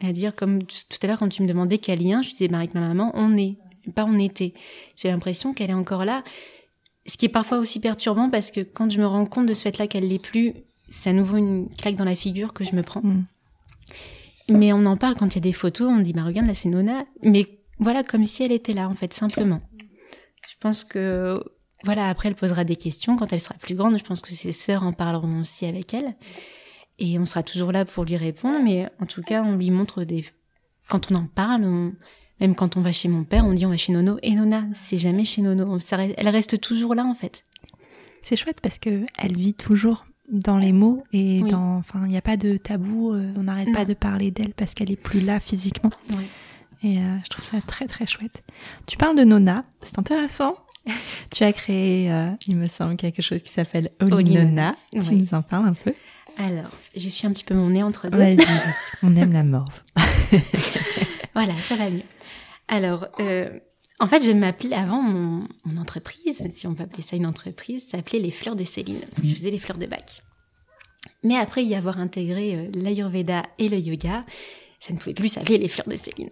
À 0.03 0.11
dire 0.11 0.36
comme 0.36 0.61
tout 0.61 0.97
à 1.01 1.07
l'heure 1.07 1.20
quand 1.20 1.30
tu 1.30 1.41
me 1.41 1.47
demandais 1.47 1.78
quel 1.78 2.03
lien, 2.03 2.22
je 2.22 2.30
disais 2.30 2.47
bah, 2.47 2.57
avec 2.57 2.74
ma 2.74 2.82
maman, 2.82 3.11
on 3.16 3.36
est, 3.38 3.57
pas 3.95 4.05
on 4.05 4.20
était. 4.20 4.53
J'ai 4.95 5.09
l'impression 5.09 5.53
qu'elle 5.53 5.70
est 5.70 5.74
encore 5.76 6.05
là. 6.05 6.24
Ce 7.07 7.18
qui 7.18 7.26
est 7.26 7.30
parfois 7.30 7.59
aussi 7.59 7.80
perturbant 7.80 8.30
parce 8.30 8.51
que 8.51 8.61
quand 8.61 8.91
je 8.91 8.99
me 8.99 9.07
rends 9.07 9.26
compte 9.26 9.45
de 9.45 9.53
ce 9.53 9.63
fait-là 9.63 9.88
qu'elle 9.88 10.07
l'est 10.07 10.20
plus, 10.20 10.53
c'est 10.89 11.11
à 11.11 11.13
nouveau 11.13 11.38
une 11.38 11.70
claque 11.70 11.95
dans 11.95 12.05
la 12.05 12.16
figure 12.16 12.53
que 12.53 12.63
je 12.63 12.76
me 12.76 12.84
prends. 12.84 13.01
Mm. 13.01 13.26
Mais 14.49 14.74
on 14.74 14.86
en 14.86 14.97
parle 14.97 15.16
quand 15.16 15.28
il 15.28 15.36
y 15.36 15.38
a 15.38 15.41
des 15.41 15.53
photos, 15.53 15.89
on 15.89 15.99
dit 15.99 16.13
bah 16.13 16.24
regarde 16.24 16.47
là 16.47 16.53
c'est 16.53 16.70
Nona, 16.70 17.05
mais 17.24 17.45
voilà 17.80 18.03
comme 18.03 18.26
si 18.26 18.43
elle 18.43 18.51
était 18.51 18.74
là 18.74 18.88
en 18.88 18.95
fait 18.95 19.13
simplement. 19.13 19.61
Je 20.47 20.55
pense 20.59 20.84
que 20.84 21.41
voilà, 21.86 22.09
après, 22.09 22.29
elle 22.29 22.36
posera 22.36 22.63
des 22.63 22.75
questions 22.75 23.15
quand 23.15 23.31
elle 23.31 23.39
sera 23.39 23.53
plus 23.55 23.75
grande. 23.75 23.97
Je 23.97 24.03
pense 24.03 24.21
que 24.21 24.31
ses 24.31 24.51
sœurs 24.51 24.83
en 24.83 24.91
parleront 24.91 25.39
aussi 25.39 25.67
avec 25.67 25.93
elle. 25.93 26.15
Et 26.97 27.19
on 27.19 27.25
sera 27.25 27.43
toujours 27.43 27.71
là 27.71 27.86
pour 27.86 28.03
lui 28.03 28.17
répondre. 28.17 28.59
Mais 28.63 28.89
en 28.99 29.05
tout 29.05 29.21
cas, 29.21 29.43
on 29.43 29.55
lui 29.55 29.69
montre 29.69 30.03
des... 30.03 30.25
Quand 30.89 31.11
on 31.11 31.15
en 31.15 31.27
parle, 31.27 31.93
même 32.39 32.55
quand 32.55 32.75
on 32.75 32.81
va 32.81 32.91
chez 32.91 33.07
mon 33.07 33.23
père, 33.23 33.45
on 33.45 33.53
dit 33.53 33.65
on 33.65 33.69
va 33.69 33.77
chez 33.77 33.93
Nono. 33.93 34.17
Et 34.23 34.33
Nona, 34.33 34.65
c'est 34.73 34.97
jamais 34.97 35.23
chez 35.23 35.43
Nono. 35.43 35.77
Elle 36.17 36.29
reste 36.29 36.59
toujours 36.59 36.95
là, 36.95 37.05
en 37.05 37.13
fait. 37.13 37.45
C'est 38.21 38.36
chouette 38.36 38.61
parce 38.61 38.79
que 38.79 39.05
elle 39.19 39.38
vit 39.38 39.53
toujours 39.53 40.07
dans 40.31 40.57
les 40.57 40.73
mots 40.73 41.03
et 41.13 41.41
dans... 41.41 41.77
Enfin, 41.77 42.01
il 42.05 42.09
n'y 42.09 42.17
a 42.17 42.21
pas 42.21 42.38
de 42.38 42.57
tabou. 42.57 43.13
Euh, 43.13 43.31
on 43.38 43.43
n'arrête 43.43 43.71
pas 43.73 43.86
de 43.86 43.93
parler 43.93 44.31
d'elle 44.31 44.55
parce 44.55 44.73
qu'elle 44.73 44.89
est 44.89 44.95
plus 44.95 45.21
là 45.21 45.39
physiquement. 45.39 45.91
Et 46.81 46.97
euh, 46.97 47.17
je 47.23 47.29
trouve 47.29 47.45
ça 47.45 47.61
très, 47.61 47.86
très 47.86 48.07
chouette. 48.07 48.43
Tu 48.88 48.97
parles 48.97 49.15
de 49.15 49.23
Nona. 49.23 49.65
C'est 49.83 49.99
intéressant 49.99 50.55
tu 51.31 51.43
as 51.43 51.53
créé, 51.53 52.11
euh, 52.11 52.31
il 52.47 52.55
me 52.55 52.67
semble, 52.67 52.95
quelque 52.95 53.21
chose 53.21 53.41
qui 53.41 53.51
s'appelle 53.51 53.91
Olinona. 53.99 54.75
Tu 54.91 55.15
nous 55.15 55.33
en 55.33 55.41
parles 55.41 55.67
un 55.67 55.73
peu? 55.73 55.93
Alors, 56.38 56.71
je 56.95 57.07
suis 57.09 57.25
un 57.25 57.31
petit 57.31 57.43
peu 57.43 57.55
mon 57.55 57.69
nez 57.69 57.83
entre 57.83 58.09
deux. 58.09 58.17
Vas-y, 58.17 58.38
on 59.03 59.15
aime 59.15 59.31
la 59.31 59.43
morve. 59.43 59.81
voilà, 61.33 61.53
ça 61.61 61.75
va 61.77 61.89
mieux. 61.89 62.03
Alors, 62.67 63.07
euh, 63.19 63.59
en 63.99 64.07
fait, 64.07 64.23
je 64.25 64.31
m'appelais 64.31 64.75
avant 64.75 65.01
mon, 65.01 65.47
mon, 65.65 65.81
entreprise, 65.81 66.45
si 66.53 66.67
on 66.67 66.75
peut 66.75 66.83
appeler 66.83 67.03
ça 67.03 67.15
une 67.15 67.25
entreprise, 67.25 67.88
s'appelait 67.88 68.19
les 68.19 68.31
fleurs 68.31 68.57
de 68.57 68.65
Céline, 68.65 68.99
parce 68.99 69.21
que 69.21 69.27
je 69.27 69.33
faisais 69.33 69.51
les 69.51 69.59
fleurs 69.59 69.77
de 69.77 69.86
bac. 69.86 70.23
Mais 71.23 71.38
après 71.38 71.63
y 71.63 71.73
avoir 71.75 71.99
intégré 71.99 72.69
l'Ayurveda 72.73 73.43
et 73.57 73.69
le 73.69 73.77
yoga, 73.77 74.25
ça 74.79 74.93
ne 74.93 74.97
pouvait 74.97 75.13
plus 75.13 75.29
s'appeler 75.29 75.57
les 75.57 75.69
fleurs 75.69 75.88
de 75.88 75.95
Céline. 75.95 76.29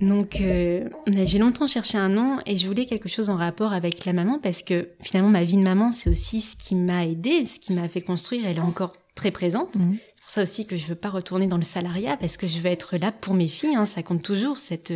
Donc 0.00 0.40
euh, 0.40 0.88
j'ai 1.24 1.38
longtemps 1.38 1.66
cherché 1.66 1.98
un 1.98 2.08
nom 2.08 2.38
et 2.46 2.56
je 2.56 2.66
voulais 2.66 2.86
quelque 2.86 3.08
chose 3.08 3.30
en 3.30 3.36
rapport 3.36 3.72
avec 3.72 4.04
la 4.04 4.12
maman 4.12 4.38
parce 4.38 4.62
que 4.62 4.90
finalement 5.00 5.30
ma 5.30 5.44
vie 5.44 5.56
de 5.56 5.62
maman 5.62 5.90
c'est 5.90 6.08
aussi 6.08 6.40
ce 6.40 6.56
qui 6.56 6.76
m'a 6.76 7.04
aidé, 7.04 7.46
ce 7.46 7.58
qui 7.58 7.72
m'a 7.72 7.88
fait 7.88 8.00
construire. 8.00 8.46
Elle 8.46 8.58
est 8.58 8.60
encore 8.60 8.96
très 9.14 9.30
présente. 9.30 9.74
Mhm. 9.76 9.98
C'est 10.14 10.22
pour 10.22 10.30
ça 10.30 10.42
aussi 10.42 10.66
que 10.66 10.76
je 10.76 10.86
veux 10.86 10.94
pas 10.94 11.10
retourner 11.10 11.46
dans 11.46 11.56
le 11.56 11.64
salariat 11.64 12.16
parce 12.16 12.36
que 12.36 12.46
je 12.46 12.60
veux 12.60 12.66
être 12.66 12.96
là 12.96 13.10
pour 13.10 13.34
mes 13.34 13.48
filles. 13.48 13.74
Hein, 13.74 13.86
ça 13.86 14.02
compte 14.02 14.22
toujours 14.22 14.58
cette 14.58 14.94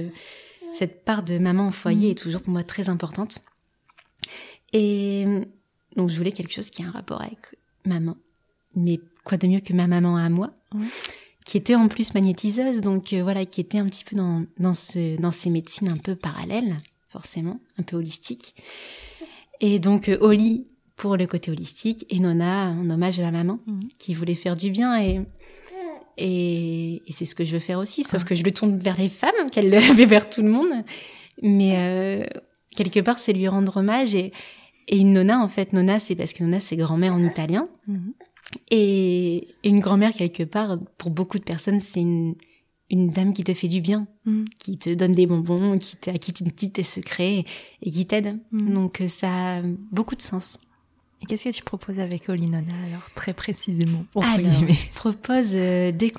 cette 0.72 1.04
part 1.04 1.22
de 1.22 1.36
maman 1.36 1.68
au 1.68 1.72
foyer 1.72 2.06
mhm. 2.06 2.12
est 2.12 2.18
toujours 2.18 2.42
pour 2.42 2.52
moi 2.52 2.64
très 2.64 2.88
importante. 2.88 3.40
Et 4.72 5.26
donc 5.96 6.10
je 6.10 6.16
voulais 6.16 6.32
quelque 6.32 6.52
chose 6.52 6.70
qui 6.70 6.82
a 6.82 6.86
un 6.86 6.92
rapport 6.92 7.20
avec 7.20 7.38
maman. 7.84 8.16
Mais 8.76 9.00
quoi 9.24 9.36
de 9.36 9.46
mieux 9.46 9.60
que 9.60 9.72
ma 9.72 9.86
maman 9.86 10.16
à 10.16 10.28
moi? 10.28 10.52
Qui 11.44 11.56
était 11.56 11.74
en 11.74 11.88
plus 11.88 12.14
magnétiseuse, 12.14 12.80
donc 12.80 13.12
euh, 13.12 13.22
voilà, 13.22 13.44
qui 13.44 13.60
était 13.60 13.78
un 13.78 13.86
petit 13.86 14.04
peu 14.04 14.16
dans, 14.16 14.44
dans, 14.58 14.74
ce, 14.74 15.20
dans 15.20 15.30
ces 15.30 15.50
médecines 15.50 15.88
un 15.88 15.96
peu 15.96 16.14
parallèles, 16.14 16.78
forcément, 17.08 17.60
un 17.78 17.82
peu 17.82 17.96
holistiques. 17.96 18.54
Et 19.60 19.78
donc 19.78 20.08
euh, 20.08 20.18
Oli 20.20 20.66
pour 20.96 21.16
le 21.16 21.26
côté 21.26 21.50
holistique 21.50 22.06
et 22.10 22.20
Nona 22.20 22.70
en 22.70 22.88
hommage 22.88 23.18
à 23.18 23.24
ma 23.24 23.30
maman 23.32 23.58
mhm. 23.66 23.88
qui 23.98 24.14
voulait 24.14 24.34
faire 24.34 24.56
du 24.56 24.70
bien 24.70 25.00
et 25.00 25.20
et, 26.18 27.02
c'est 27.08 27.24
ce 27.24 27.34
que 27.34 27.42
je 27.42 27.52
veux 27.52 27.58
faire 27.58 27.78
aussi, 27.78 28.04
sauf 28.04 28.22
que 28.24 28.34
je 28.34 28.44
le 28.44 28.52
tourne 28.52 28.78
vers 28.78 28.98
les 28.98 29.08
femmes, 29.08 29.48
qu'elle 29.50 29.70
le 29.70 29.80
fait 29.80 30.04
vers 30.04 30.28
tout 30.28 30.42
le 30.42 30.50
monde. 30.50 30.84
Mais 31.40 31.74
euh, 31.78 32.26
quelque 32.76 33.00
part, 33.00 33.18
c'est 33.18 33.32
lui 33.32 33.48
rendre 33.48 33.78
hommage 33.78 34.14
et 34.14 34.30
et 34.88 34.98
une 34.98 35.12
nonna, 35.12 35.40
en 35.40 35.48
fait, 35.48 35.72
nonna, 35.72 35.98
c'est 35.98 36.16
parce 36.16 36.32
que 36.32 36.42
nonna, 36.42 36.60
c'est 36.60 36.76
grand-mère 36.76 37.14
en 37.14 37.24
italien. 37.24 37.68
Mhm. 37.86 38.12
Et, 38.70 39.48
une 39.64 39.80
grand-mère, 39.80 40.12
quelque 40.12 40.42
part, 40.42 40.78
pour 40.98 41.10
beaucoup 41.10 41.38
de 41.38 41.44
personnes, 41.44 41.80
c'est 41.80 42.00
une, 42.00 42.34
une 42.90 43.10
dame 43.10 43.32
qui 43.32 43.44
te 43.44 43.54
fait 43.54 43.68
du 43.68 43.80
bien, 43.80 44.06
mm. 44.24 44.44
qui 44.58 44.78
te 44.78 44.90
donne 44.90 45.12
des 45.12 45.26
bonbons, 45.26 45.78
qui 45.78 45.96
à 46.08 46.18
qui 46.18 46.32
tu 46.32 46.44
dis 46.44 46.70
tes 46.70 46.82
secrets 46.82 47.44
et 47.82 47.90
qui 47.90 48.06
t'aide. 48.06 48.38
Mm. 48.52 48.74
Donc 48.74 49.00
euh, 49.00 49.08
ça 49.08 49.56
a 49.56 49.62
beaucoup 49.90 50.14
de 50.14 50.22
sens. 50.22 50.58
Et 51.22 51.26
qu'est-ce 51.26 51.44
que 51.44 51.50
tu 51.50 51.62
proposes 51.62 52.00
avec 52.00 52.28
Olinona 52.28 52.72
alors 52.86 53.08
très 53.14 53.32
précisément 53.32 54.04
Je 54.16 54.92
propose 54.94 55.52
euh, 55.54 55.92
des, 55.92 56.12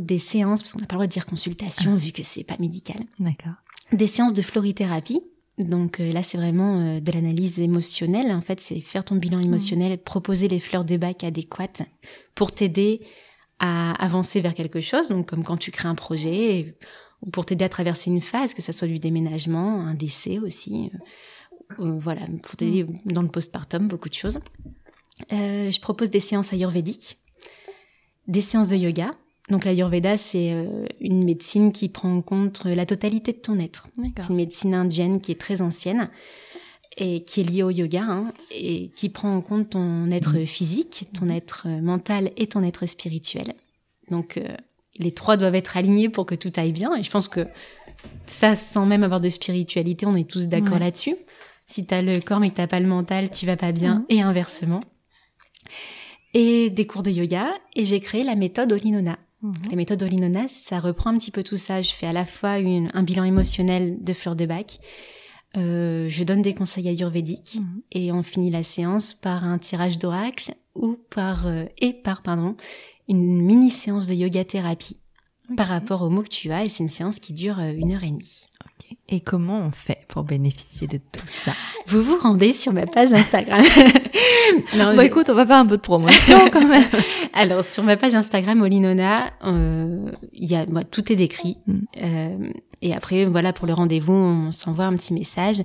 des 0.00 0.18
séances 0.18 0.62
parce 0.62 0.72
qu'on 0.72 0.80
n'a 0.80 0.86
pas 0.86 0.94
le 0.94 0.98
droit 0.98 1.06
de 1.06 1.12
dire 1.12 1.26
consultation 1.26 1.92
ah. 1.94 1.96
vu 1.96 2.12
que 2.12 2.22
c'est 2.22 2.42
pas 2.42 2.56
médical. 2.58 3.04
D'accord. 3.18 3.52
Des 3.92 4.06
séances 4.06 4.32
de 4.32 4.42
florithérapie 4.42 5.20
donc 5.58 6.00
euh, 6.00 6.12
là, 6.12 6.22
c'est 6.22 6.36
vraiment 6.36 6.80
euh, 6.80 7.00
de 7.00 7.12
l'analyse 7.12 7.60
émotionnelle. 7.60 8.30
En 8.30 8.42
fait, 8.42 8.60
c'est 8.60 8.80
faire 8.80 9.04
ton 9.04 9.16
bilan 9.16 9.40
émotionnel, 9.40 9.96
proposer 9.98 10.48
les 10.48 10.60
fleurs 10.60 10.84
de 10.84 10.96
bac 10.96 11.24
adéquates 11.24 11.82
pour 12.34 12.52
t'aider 12.52 13.00
à 13.58 13.92
avancer 13.92 14.40
vers 14.40 14.52
quelque 14.52 14.80
chose. 14.80 15.08
Donc 15.08 15.26
comme 15.26 15.44
quand 15.44 15.56
tu 15.56 15.70
crées 15.70 15.88
un 15.88 15.94
projet, 15.94 16.76
ou 17.22 17.30
pour 17.30 17.46
t'aider 17.46 17.64
à 17.64 17.70
traverser 17.70 18.10
une 18.10 18.20
phase, 18.20 18.52
que 18.52 18.60
ça 18.60 18.72
soit 18.72 18.88
du 18.88 18.98
déménagement, 18.98 19.80
un 19.80 19.94
décès 19.94 20.38
aussi. 20.38 20.90
Euh, 21.80 21.98
voilà, 21.98 22.26
pour 22.42 22.56
t'aider 22.56 22.84
mm. 22.84 23.12
dans 23.12 23.22
le 23.22 23.28
postpartum, 23.28 23.88
beaucoup 23.88 24.10
de 24.10 24.14
choses. 24.14 24.40
je 25.30 25.80
propose 25.80 26.10
des 26.10 26.20
séances 26.20 26.52
ayurvédiques, 26.52 27.18
des 28.28 28.42
séances 28.42 28.68
de 28.68 28.76
yoga, 28.76 29.14
donc 29.48 29.64
l'Ayurveda, 29.64 30.16
c'est 30.16 30.52
euh, 30.52 30.86
une 31.00 31.24
médecine 31.24 31.72
qui 31.72 31.88
prend 31.88 32.12
en 32.12 32.22
compte 32.22 32.64
la 32.64 32.84
totalité 32.84 33.32
de 33.32 33.38
ton 33.38 33.58
être. 33.60 33.88
C'est 34.16 34.30
une 34.30 34.36
médecine 34.36 34.74
indienne 34.74 35.20
qui 35.20 35.32
est 35.32 35.40
très 35.40 35.62
ancienne 35.62 36.10
et 36.96 37.22
qui 37.22 37.42
est 37.42 37.44
liée 37.44 37.62
au 37.62 37.70
yoga 37.70 38.02
hein, 38.02 38.32
et 38.50 38.90
qui 38.96 39.08
prend 39.08 39.36
en 39.36 39.40
compte 39.40 39.70
ton 39.70 40.10
être 40.10 40.34
mhm. 40.34 40.46
physique, 40.46 41.06
ton 41.14 41.28
être 41.28 41.68
mental 41.68 42.32
et 42.36 42.48
ton 42.48 42.64
être 42.64 42.86
spirituel. 42.86 43.54
Donc 44.10 44.36
euh, 44.36 44.48
les 44.96 45.12
trois 45.12 45.36
doivent 45.36 45.54
être 45.54 45.76
alignés 45.76 46.08
pour 46.08 46.26
que 46.26 46.34
tout 46.34 46.52
aille 46.56 46.72
bien. 46.72 46.96
Et 46.96 47.04
je 47.04 47.10
pense 47.10 47.28
que 47.28 47.46
ça, 48.26 48.56
sans 48.56 48.86
même 48.86 49.04
avoir 49.04 49.20
de 49.20 49.28
spiritualité, 49.28 50.06
on 50.06 50.16
est 50.16 50.28
tous 50.28 50.48
d'accord 50.48 50.78
là-dessus. 50.78 51.16
Si 51.68 51.84
t'as 51.84 52.02
le 52.02 52.20
corps 52.20 52.40
mais 52.40 52.50
que 52.50 52.56
t'as 52.56 52.66
pas 52.66 52.80
le 52.80 52.86
mental, 52.86 53.30
tu 53.30 53.46
vas 53.46 53.56
pas 53.56 53.72
bien, 53.72 53.96
mhm. 53.96 54.04
et 54.08 54.22
inversement. 54.22 54.80
Et 56.34 56.68
des 56.70 56.86
cours 56.86 57.02
de 57.02 57.10
yoga, 57.10 57.52
et 57.74 57.84
j'ai 57.84 58.00
créé 58.00 58.24
la 58.24 58.34
méthode 58.34 58.72
Olinona. 58.72 59.18
Mhm. 59.46 59.70
La 59.70 59.76
méthode 59.76 60.02
Olinonas, 60.02 60.48
ça 60.48 60.80
reprend 60.80 61.10
un 61.10 61.18
petit 61.18 61.30
peu 61.30 61.42
tout 61.42 61.56
ça. 61.56 61.82
Je 61.82 61.92
fais 61.92 62.06
à 62.06 62.12
la 62.12 62.24
fois 62.24 62.50
un 62.50 63.02
bilan 63.02 63.24
émotionnel 63.24 63.98
de 64.02 64.12
fleurs 64.12 64.36
de 64.36 64.46
bac, 64.46 64.80
euh, 65.56 66.08
je 66.08 66.24
donne 66.24 66.42
des 66.42 66.54
conseils 66.54 66.88
ayurvédiques 66.88 67.56
mhm. 67.56 67.82
et 67.92 68.12
on 68.12 68.22
finit 68.22 68.50
la 68.50 68.62
séance 68.62 69.14
par 69.14 69.44
un 69.44 69.58
tirage 69.58 69.98
d'oracle 69.98 70.54
ou 70.74 70.98
par 71.08 71.46
euh, 71.46 71.64
et 71.78 71.94
par 71.94 72.22
pardon 72.22 72.56
une 73.08 73.40
mini 73.42 73.70
séance 73.70 74.06
de 74.06 74.14
yoga 74.14 74.44
thérapie 74.44 74.98
par 75.56 75.68
rapport 75.68 76.02
au 76.02 76.10
mots 76.10 76.22
que 76.22 76.28
tu 76.28 76.52
as 76.52 76.64
et 76.64 76.68
c'est 76.68 76.82
une 76.82 76.90
séance 76.90 77.20
qui 77.20 77.32
dure 77.32 77.58
euh, 77.58 77.72
une 77.72 77.92
heure 77.92 78.04
et 78.04 78.10
demie. 78.10 78.42
Et 79.08 79.20
comment 79.20 79.60
on 79.60 79.70
fait 79.70 80.04
pour 80.08 80.24
bénéficier 80.24 80.88
de 80.88 80.96
tout 80.96 81.26
ça? 81.44 81.52
Vous 81.86 82.02
vous 82.02 82.18
rendez 82.18 82.52
sur 82.52 82.72
ma 82.72 82.86
page 82.86 83.12
Instagram. 83.12 83.64
non, 84.76 84.96
bon, 84.96 85.00
écoute, 85.00 85.30
on 85.30 85.34
va 85.34 85.46
faire 85.46 85.58
un 85.58 85.66
peu 85.66 85.76
de 85.76 85.82
promotion 85.82 86.38
quand 86.52 86.66
même. 86.66 86.88
Alors, 87.32 87.62
sur 87.62 87.84
ma 87.84 87.96
page 87.96 88.14
Instagram, 88.14 88.60
Olinona, 88.62 89.32
euh, 89.44 90.10
il 90.32 90.50
y 90.50 90.56
a, 90.56 90.66
moi, 90.66 90.82
tout 90.82 91.12
est 91.12 91.16
décrit. 91.16 91.56
Mm. 91.68 91.78
Euh, 92.02 92.50
et 92.82 92.94
après, 92.94 93.26
voilà, 93.26 93.52
pour 93.52 93.68
le 93.68 93.74
rendez-vous, 93.74 94.12
on 94.12 94.50
s'envoie 94.50 94.86
un 94.86 94.96
petit 94.96 95.14
message. 95.14 95.62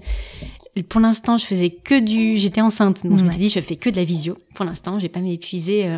Pour 0.88 1.02
l'instant, 1.02 1.38
je 1.38 1.46
faisais 1.46 1.72
que 1.72 2.00
du, 2.00 2.38
j'étais 2.38 2.62
enceinte, 2.62 3.06
donc 3.06 3.18
je 3.18 3.26
me 3.26 3.32
dit, 3.32 3.50
je 3.50 3.60
fais 3.60 3.76
que 3.76 3.90
de 3.90 3.96
la 3.96 4.04
visio. 4.04 4.38
Pour 4.54 4.66
l'instant, 4.66 5.00
je 5.00 5.04
vais 5.04 5.10
pas 5.10 5.20
m'épuiser. 5.20 5.88
Euh, 5.88 5.98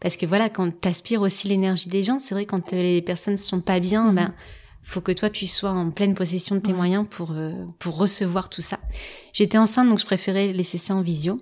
parce 0.00 0.16
que 0.16 0.26
voilà, 0.26 0.48
quand 0.48 0.70
t'aspires 0.80 1.22
aussi 1.22 1.46
l'énergie 1.46 1.88
des 1.88 2.02
gens, 2.02 2.18
c'est 2.18 2.34
vrai 2.34 2.46
quand 2.46 2.72
euh, 2.72 2.82
les 2.82 3.00
personnes 3.00 3.36
sont 3.36 3.60
pas 3.60 3.78
bien, 3.78 4.10
mm. 4.10 4.14
ben 4.16 4.34
faut 4.82 5.00
que 5.00 5.12
toi 5.12 5.30
tu 5.30 5.46
sois 5.46 5.70
en 5.70 5.88
pleine 5.88 6.14
possession 6.14 6.56
de 6.56 6.60
tes 6.60 6.72
moyens 6.72 7.06
pour 7.08 7.32
euh, 7.32 7.52
pour 7.78 7.96
recevoir 7.96 8.48
tout 8.48 8.62
ça. 8.62 8.78
J'étais 9.32 9.58
enceinte 9.58 9.88
donc 9.88 9.98
je 9.98 10.06
préférais 10.06 10.52
laisser 10.52 10.78
ça 10.78 10.94
en 10.94 11.02
visio, 11.02 11.40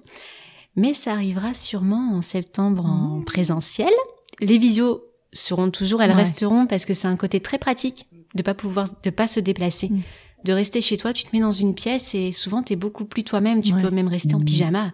mais 0.77 0.93
ça 0.95 1.13
arrivera 1.13 1.55
sûrement 1.55 2.15
en 2.15 2.23
septembre 2.23 2.87
en 2.87 3.19
mmh. 3.19 3.25
présentiel. 3.25 3.93
Les 4.41 4.59
visios 4.59 5.03
seront 5.33 5.71
toujours, 5.71 6.03
elles 6.03 6.13
resteront 6.13 6.67
parce 6.67 6.85
que 6.85 6.95
c'est 6.95 7.09
un 7.09 7.17
côté 7.17 7.41
très 7.41 7.59
pratique 7.59 8.07
de 8.35 8.43
pas 8.43 8.55
pouvoir 8.55 8.87
de 9.03 9.11
pas 9.11 9.27
se 9.27 9.41
déplacer. 9.41 9.89
Mmh. 9.89 10.03
De 10.45 10.53
rester 10.53 10.81
chez 10.81 10.97
toi, 10.97 11.13
tu 11.13 11.25
te 11.25 11.35
mets 11.35 11.43
dans 11.43 11.51
une 11.51 11.75
pièce 11.75 12.15
et 12.15 12.31
souvent 12.31 12.63
tu 12.63 12.73
es 12.73 12.77
beaucoup 12.77 13.05
plus 13.05 13.25
toi-même, 13.25 13.61
tu 13.61 13.75
peux 13.75 13.91
même 13.91 14.07
rester 14.07 14.35
en 14.35 14.39
mmh. 14.39 14.45
pyjama. 14.45 14.93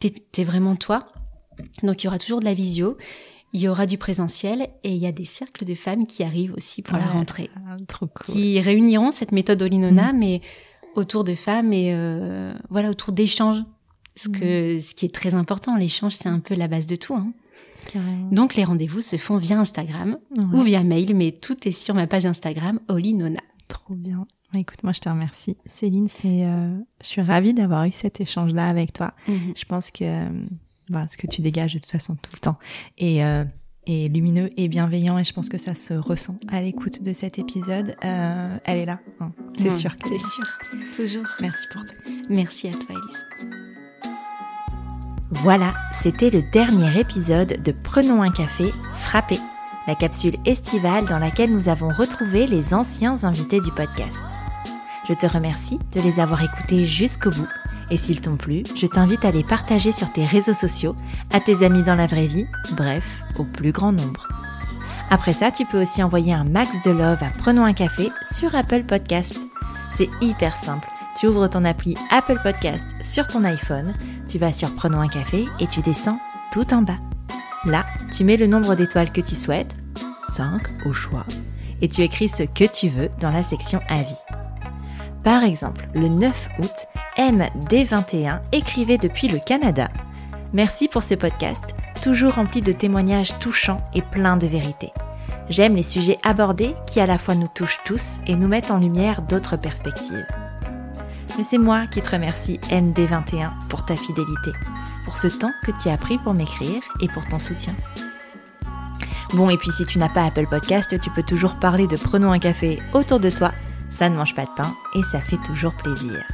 Tu 0.00 0.10
es 0.38 0.44
vraiment 0.44 0.74
toi. 0.74 1.06
Donc 1.82 2.02
il 2.02 2.06
y 2.06 2.08
aura 2.08 2.18
toujours 2.18 2.40
de 2.40 2.44
la 2.44 2.54
visio 2.54 2.96
il 3.52 3.60
y 3.60 3.68
aura 3.68 3.86
du 3.86 3.98
présentiel 3.98 4.68
et 4.84 4.94
il 4.94 4.98
y 4.98 5.06
a 5.06 5.12
des 5.12 5.24
cercles 5.24 5.64
de 5.64 5.74
femmes 5.74 6.06
qui 6.06 6.22
arrivent 6.22 6.54
aussi 6.54 6.82
pour 6.82 6.96
la 6.96 7.06
rentrée. 7.06 7.50
Ah, 7.68 7.76
trop 7.88 8.06
cool. 8.06 8.34
Qui 8.34 8.60
réuniront 8.60 9.10
cette 9.10 9.32
méthode 9.32 9.60
Olinona, 9.62 10.12
mm. 10.12 10.18
mais 10.18 10.40
autour 10.94 11.24
de 11.24 11.34
femmes 11.34 11.72
et 11.72 11.92
euh, 11.92 12.52
voilà, 12.68 12.90
autour 12.90 13.12
d'échanges. 13.12 13.62
Ce, 14.16 14.28
que, 14.28 14.76
mm. 14.76 14.80
ce 14.80 14.94
qui 14.94 15.06
est 15.06 15.14
très 15.14 15.34
important, 15.34 15.76
l'échange, 15.76 16.12
c'est 16.14 16.28
un 16.28 16.40
peu 16.40 16.54
la 16.54 16.68
base 16.68 16.86
de 16.86 16.96
tout. 16.96 17.14
Hein. 17.14 17.32
Donc 18.30 18.54
les 18.54 18.64
rendez-vous 18.64 19.00
se 19.00 19.16
font 19.16 19.38
via 19.38 19.58
Instagram 19.58 20.18
ou 20.52 20.60
via 20.60 20.82
mail, 20.84 21.14
mais 21.14 21.32
tout 21.32 21.66
est 21.66 21.72
sur 21.72 21.94
ma 21.94 22.06
page 22.06 22.26
Instagram 22.26 22.78
Olinona. 22.88 23.40
Trop 23.68 23.94
bien. 23.94 24.26
Écoute, 24.54 24.82
moi 24.82 24.92
je 24.92 25.00
te 25.00 25.08
remercie. 25.08 25.56
Céline, 25.66 26.08
c'est, 26.08 26.44
euh, 26.44 26.76
je 27.02 27.06
suis 27.06 27.22
ravie 27.22 27.54
d'avoir 27.54 27.84
eu 27.84 27.92
cet 27.92 28.20
échange-là 28.20 28.64
avec 28.64 28.92
toi. 28.92 29.14
Mm-hmm. 29.28 29.52
Je 29.56 29.64
pense 29.64 29.90
que 29.90 30.26
bah, 30.90 31.06
ce 31.08 31.16
que 31.16 31.26
tu 31.26 31.40
dégages 31.40 31.74
de 31.74 31.78
toute 31.78 31.90
façon 31.90 32.16
tout 32.16 32.30
le 32.34 32.40
temps. 32.40 32.58
Et, 32.98 33.24
euh, 33.24 33.44
et 33.86 34.08
lumineux 34.08 34.50
et 34.56 34.68
bienveillant 34.68 35.18
et 35.18 35.24
je 35.24 35.32
pense 35.32 35.48
que 35.48 35.58
ça 35.58 35.74
se 35.74 35.94
ressent 35.94 36.38
à 36.48 36.60
l'écoute 36.60 37.02
de 37.02 37.12
cet 37.12 37.38
épisode. 37.38 37.96
Euh, 38.04 38.58
elle 38.64 38.78
est 38.78 38.86
là, 38.86 39.00
hein. 39.20 39.32
c'est 39.56 39.70
sûr. 39.70 39.92
C'est 40.06 40.18
sûr, 40.18 40.46
toujours. 40.94 41.26
Merci 41.40 41.66
pour 41.72 41.82
tout. 41.84 41.94
Merci 42.28 42.68
à 42.68 42.72
toi 42.72 42.90
Elise. 42.90 43.24
Voilà, 45.42 45.74
c'était 46.00 46.30
le 46.30 46.42
dernier 46.42 46.98
épisode 46.98 47.62
de 47.62 47.72
Prenons 47.72 48.20
un 48.20 48.32
café, 48.32 48.72
frappé, 48.94 49.38
la 49.86 49.94
capsule 49.94 50.34
estivale 50.44 51.04
dans 51.04 51.20
laquelle 51.20 51.52
nous 51.52 51.68
avons 51.68 51.88
retrouvé 51.88 52.48
les 52.48 52.74
anciens 52.74 53.22
invités 53.22 53.60
du 53.60 53.70
podcast. 53.70 54.24
Je 55.08 55.14
te 55.14 55.26
remercie 55.26 55.78
de 55.92 56.00
les 56.00 56.18
avoir 56.18 56.42
écoutés 56.42 56.84
jusqu'au 56.84 57.30
bout 57.30 57.48
et 57.90 57.96
s'ils 57.96 58.20
t'ont 58.20 58.36
plu, 58.36 58.62
je 58.76 58.86
t'invite 58.86 59.24
à 59.24 59.30
les 59.30 59.44
partager 59.44 59.92
sur 59.92 60.12
tes 60.12 60.24
réseaux 60.24 60.54
sociaux, 60.54 60.94
à 61.32 61.40
tes 61.40 61.64
amis 61.64 61.82
dans 61.82 61.94
la 61.94 62.06
vraie 62.06 62.26
vie, 62.26 62.46
bref, 62.76 63.22
au 63.38 63.44
plus 63.44 63.72
grand 63.72 63.92
nombre. 63.92 64.28
Après 65.10 65.32
ça, 65.32 65.50
tu 65.50 65.64
peux 65.64 65.82
aussi 65.82 66.02
envoyer 66.02 66.32
un 66.32 66.44
max 66.44 66.70
de 66.84 66.92
love 66.92 67.22
à 67.22 67.30
Prenons 67.36 67.64
un 67.64 67.72
café 67.72 68.10
sur 68.30 68.54
Apple 68.54 68.84
Podcast. 68.84 69.38
C'est 69.92 70.08
hyper 70.20 70.56
simple. 70.56 70.88
Tu 71.18 71.26
ouvres 71.26 71.48
ton 71.48 71.64
appli 71.64 71.96
Apple 72.10 72.38
Podcast 72.42 72.94
sur 73.02 73.26
ton 73.26 73.44
iPhone, 73.44 73.92
tu 74.28 74.38
vas 74.38 74.52
sur 74.52 74.72
Prenons 74.74 75.00
un 75.00 75.08
café 75.08 75.46
et 75.58 75.66
tu 75.66 75.80
descends 75.80 76.20
tout 76.52 76.72
en 76.72 76.82
bas. 76.82 76.94
Là, 77.64 77.84
tu 78.16 78.24
mets 78.24 78.36
le 78.36 78.46
nombre 78.46 78.76
d'étoiles 78.76 79.12
que 79.12 79.20
tu 79.20 79.34
souhaites, 79.34 79.74
5 80.22 80.86
au 80.86 80.92
choix, 80.92 81.26
et 81.82 81.88
tu 81.88 82.02
écris 82.02 82.28
ce 82.28 82.44
que 82.44 82.64
tu 82.64 82.88
veux 82.88 83.10
dans 83.20 83.32
la 83.32 83.42
section 83.42 83.80
Avis. 83.88 84.16
Par 85.24 85.42
exemple, 85.42 85.86
le 85.94 86.08
9 86.08 86.48
août, 86.60 86.86
MD21 87.20 88.40
écrivait 88.50 88.96
depuis 88.96 89.28
le 89.28 89.38
Canada. 89.44 89.88
Merci 90.54 90.88
pour 90.88 91.02
ce 91.02 91.14
podcast. 91.14 91.74
toujours 92.02 92.36
rempli 92.36 92.62
de 92.62 92.72
témoignages 92.72 93.38
touchants 93.40 93.82
et 93.92 94.00
pleins 94.00 94.38
de 94.38 94.46
vérité. 94.46 94.90
J'aime 95.50 95.76
les 95.76 95.82
sujets 95.82 96.18
abordés 96.22 96.74
qui 96.86 96.98
à 96.98 97.04
la 97.04 97.18
fois 97.18 97.34
nous 97.34 97.50
touchent 97.54 97.80
tous 97.84 98.20
et 98.26 98.34
nous 98.34 98.48
mettent 98.48 98.70
en 98.70 98.78
lumière 98.78 99.20
d'autres 99.20 99.58
perspectives. 99.58 100.24
Mais 101.36 101.44
c'est 101.44 101.58
moi 101.58 101.86
qui 101.88 102.00
te 102.00 102.08
remercie 102.08 102.58
MD21 102.70 103.50
pour 103.68 103.84
ta 103.84 103.96
fidélité, 103.96 104.52
pour 105.04 105.18
ce 105.18 105.28
temps 105.28 105.52
que 105.66 105.72
tu 105.82 105.90
as 105.90 105.98
pris 105.98 106.16
pour 106.16 106.32
m'écrire 106.32 106.82
et 107.02 107.08
pour 107.08 107.26
ton 107.28 107.38
soutien. 107.38 107.74
Bon, 109.34 109.50
et 109.50 109.58
puis 109.58 109.72
si 109.72 109.84
tu 109.84 109.98
n'as 109.98 110.08
pas 110.08 110.24
Apple 110.24 110.46
Podcast, 110.46 110.98
tu 110.98 111.10
peux 111.10 111.22
toujours 111.22 111.56
parler 111.56 111.86
de 111.86 111.96
Prenons 111.96 112.32
un 112.32 112.38
café 112.38 112.80
autour 112.94 113.20
de 113.20 113.28
toi. 113.28 113.52
Ça 113.90 114.08
ne 114.08 114.16
mange 114.16 114.34
pas 114.34 114.46
de 114.46 114.54
pain 114.56 114.74
et 114.94 115.02
ça 115.02 115.20
fait 115.20 115.42
toujours 115.44 115.74
plaisir. 115.74 116.24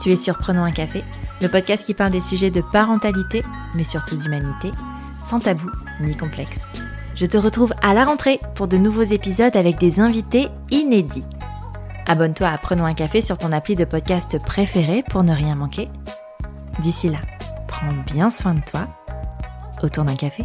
Tu 0.00 0.10
es 0.10 0.16
sur 0.16 0.38
Prenons 0.38 0.64
un 0.64 0.70
café, 0.70 1.04
le 1.42 1.48
podcast 1.48 1.84
qui 1.84 1.94
parle 1.94 2.12
des 2.12 2.20
sujets 2.20 2.50
de 2.50 2.62
parentalité, 2.72 3.42
mais 3.74 3.84
surtout 3.84 4.16
d'humanité, 4.16 4.70
sans 5.28 5.40
tabou 5.40 5.68
ni 6.00 6.16
complexe. 6.16 6.66
Je 7.16 7.26
te 7.26 7.36
retrouve 7.36 7.72
à 7.82 7.94
la 7.94 8.04
rentrée 8.04 8.38
pour 8.54 8.68
de 8.68 8.76
nouveaux 8.76 9.02
épisodes 9.02 9.56
avec 9.56 9.78
des 9.78 9.98
invités 9.98 10.48
inédits. 10.70 11.26
Abonne-toi 12.06 12.46
à 12.46 12.58
Prenons 12.58 12.84
un 12.84 12.94
café 12.94 13.20
sur 13.20 13.38
ton 13.38 13.50
appli 13.50 13.74
de 13.74 13.84
podcast 13.84 14.38
préféré 14.44 15.02
pour 15.10 15.24
ne 15.24 15.34
rien 15.34 15.56
manquer. 15.56 15.88
D'ici 16.78 17.08
là, 17.08 17.18
prends 17.66 17.92
bien 18.06 18.30
soin 18.30 18.54
de 18.54 18.60
toi 18.60 18.86
autour 19.82 20.04
d'un 20.04 20.16
café. 20.16 20.44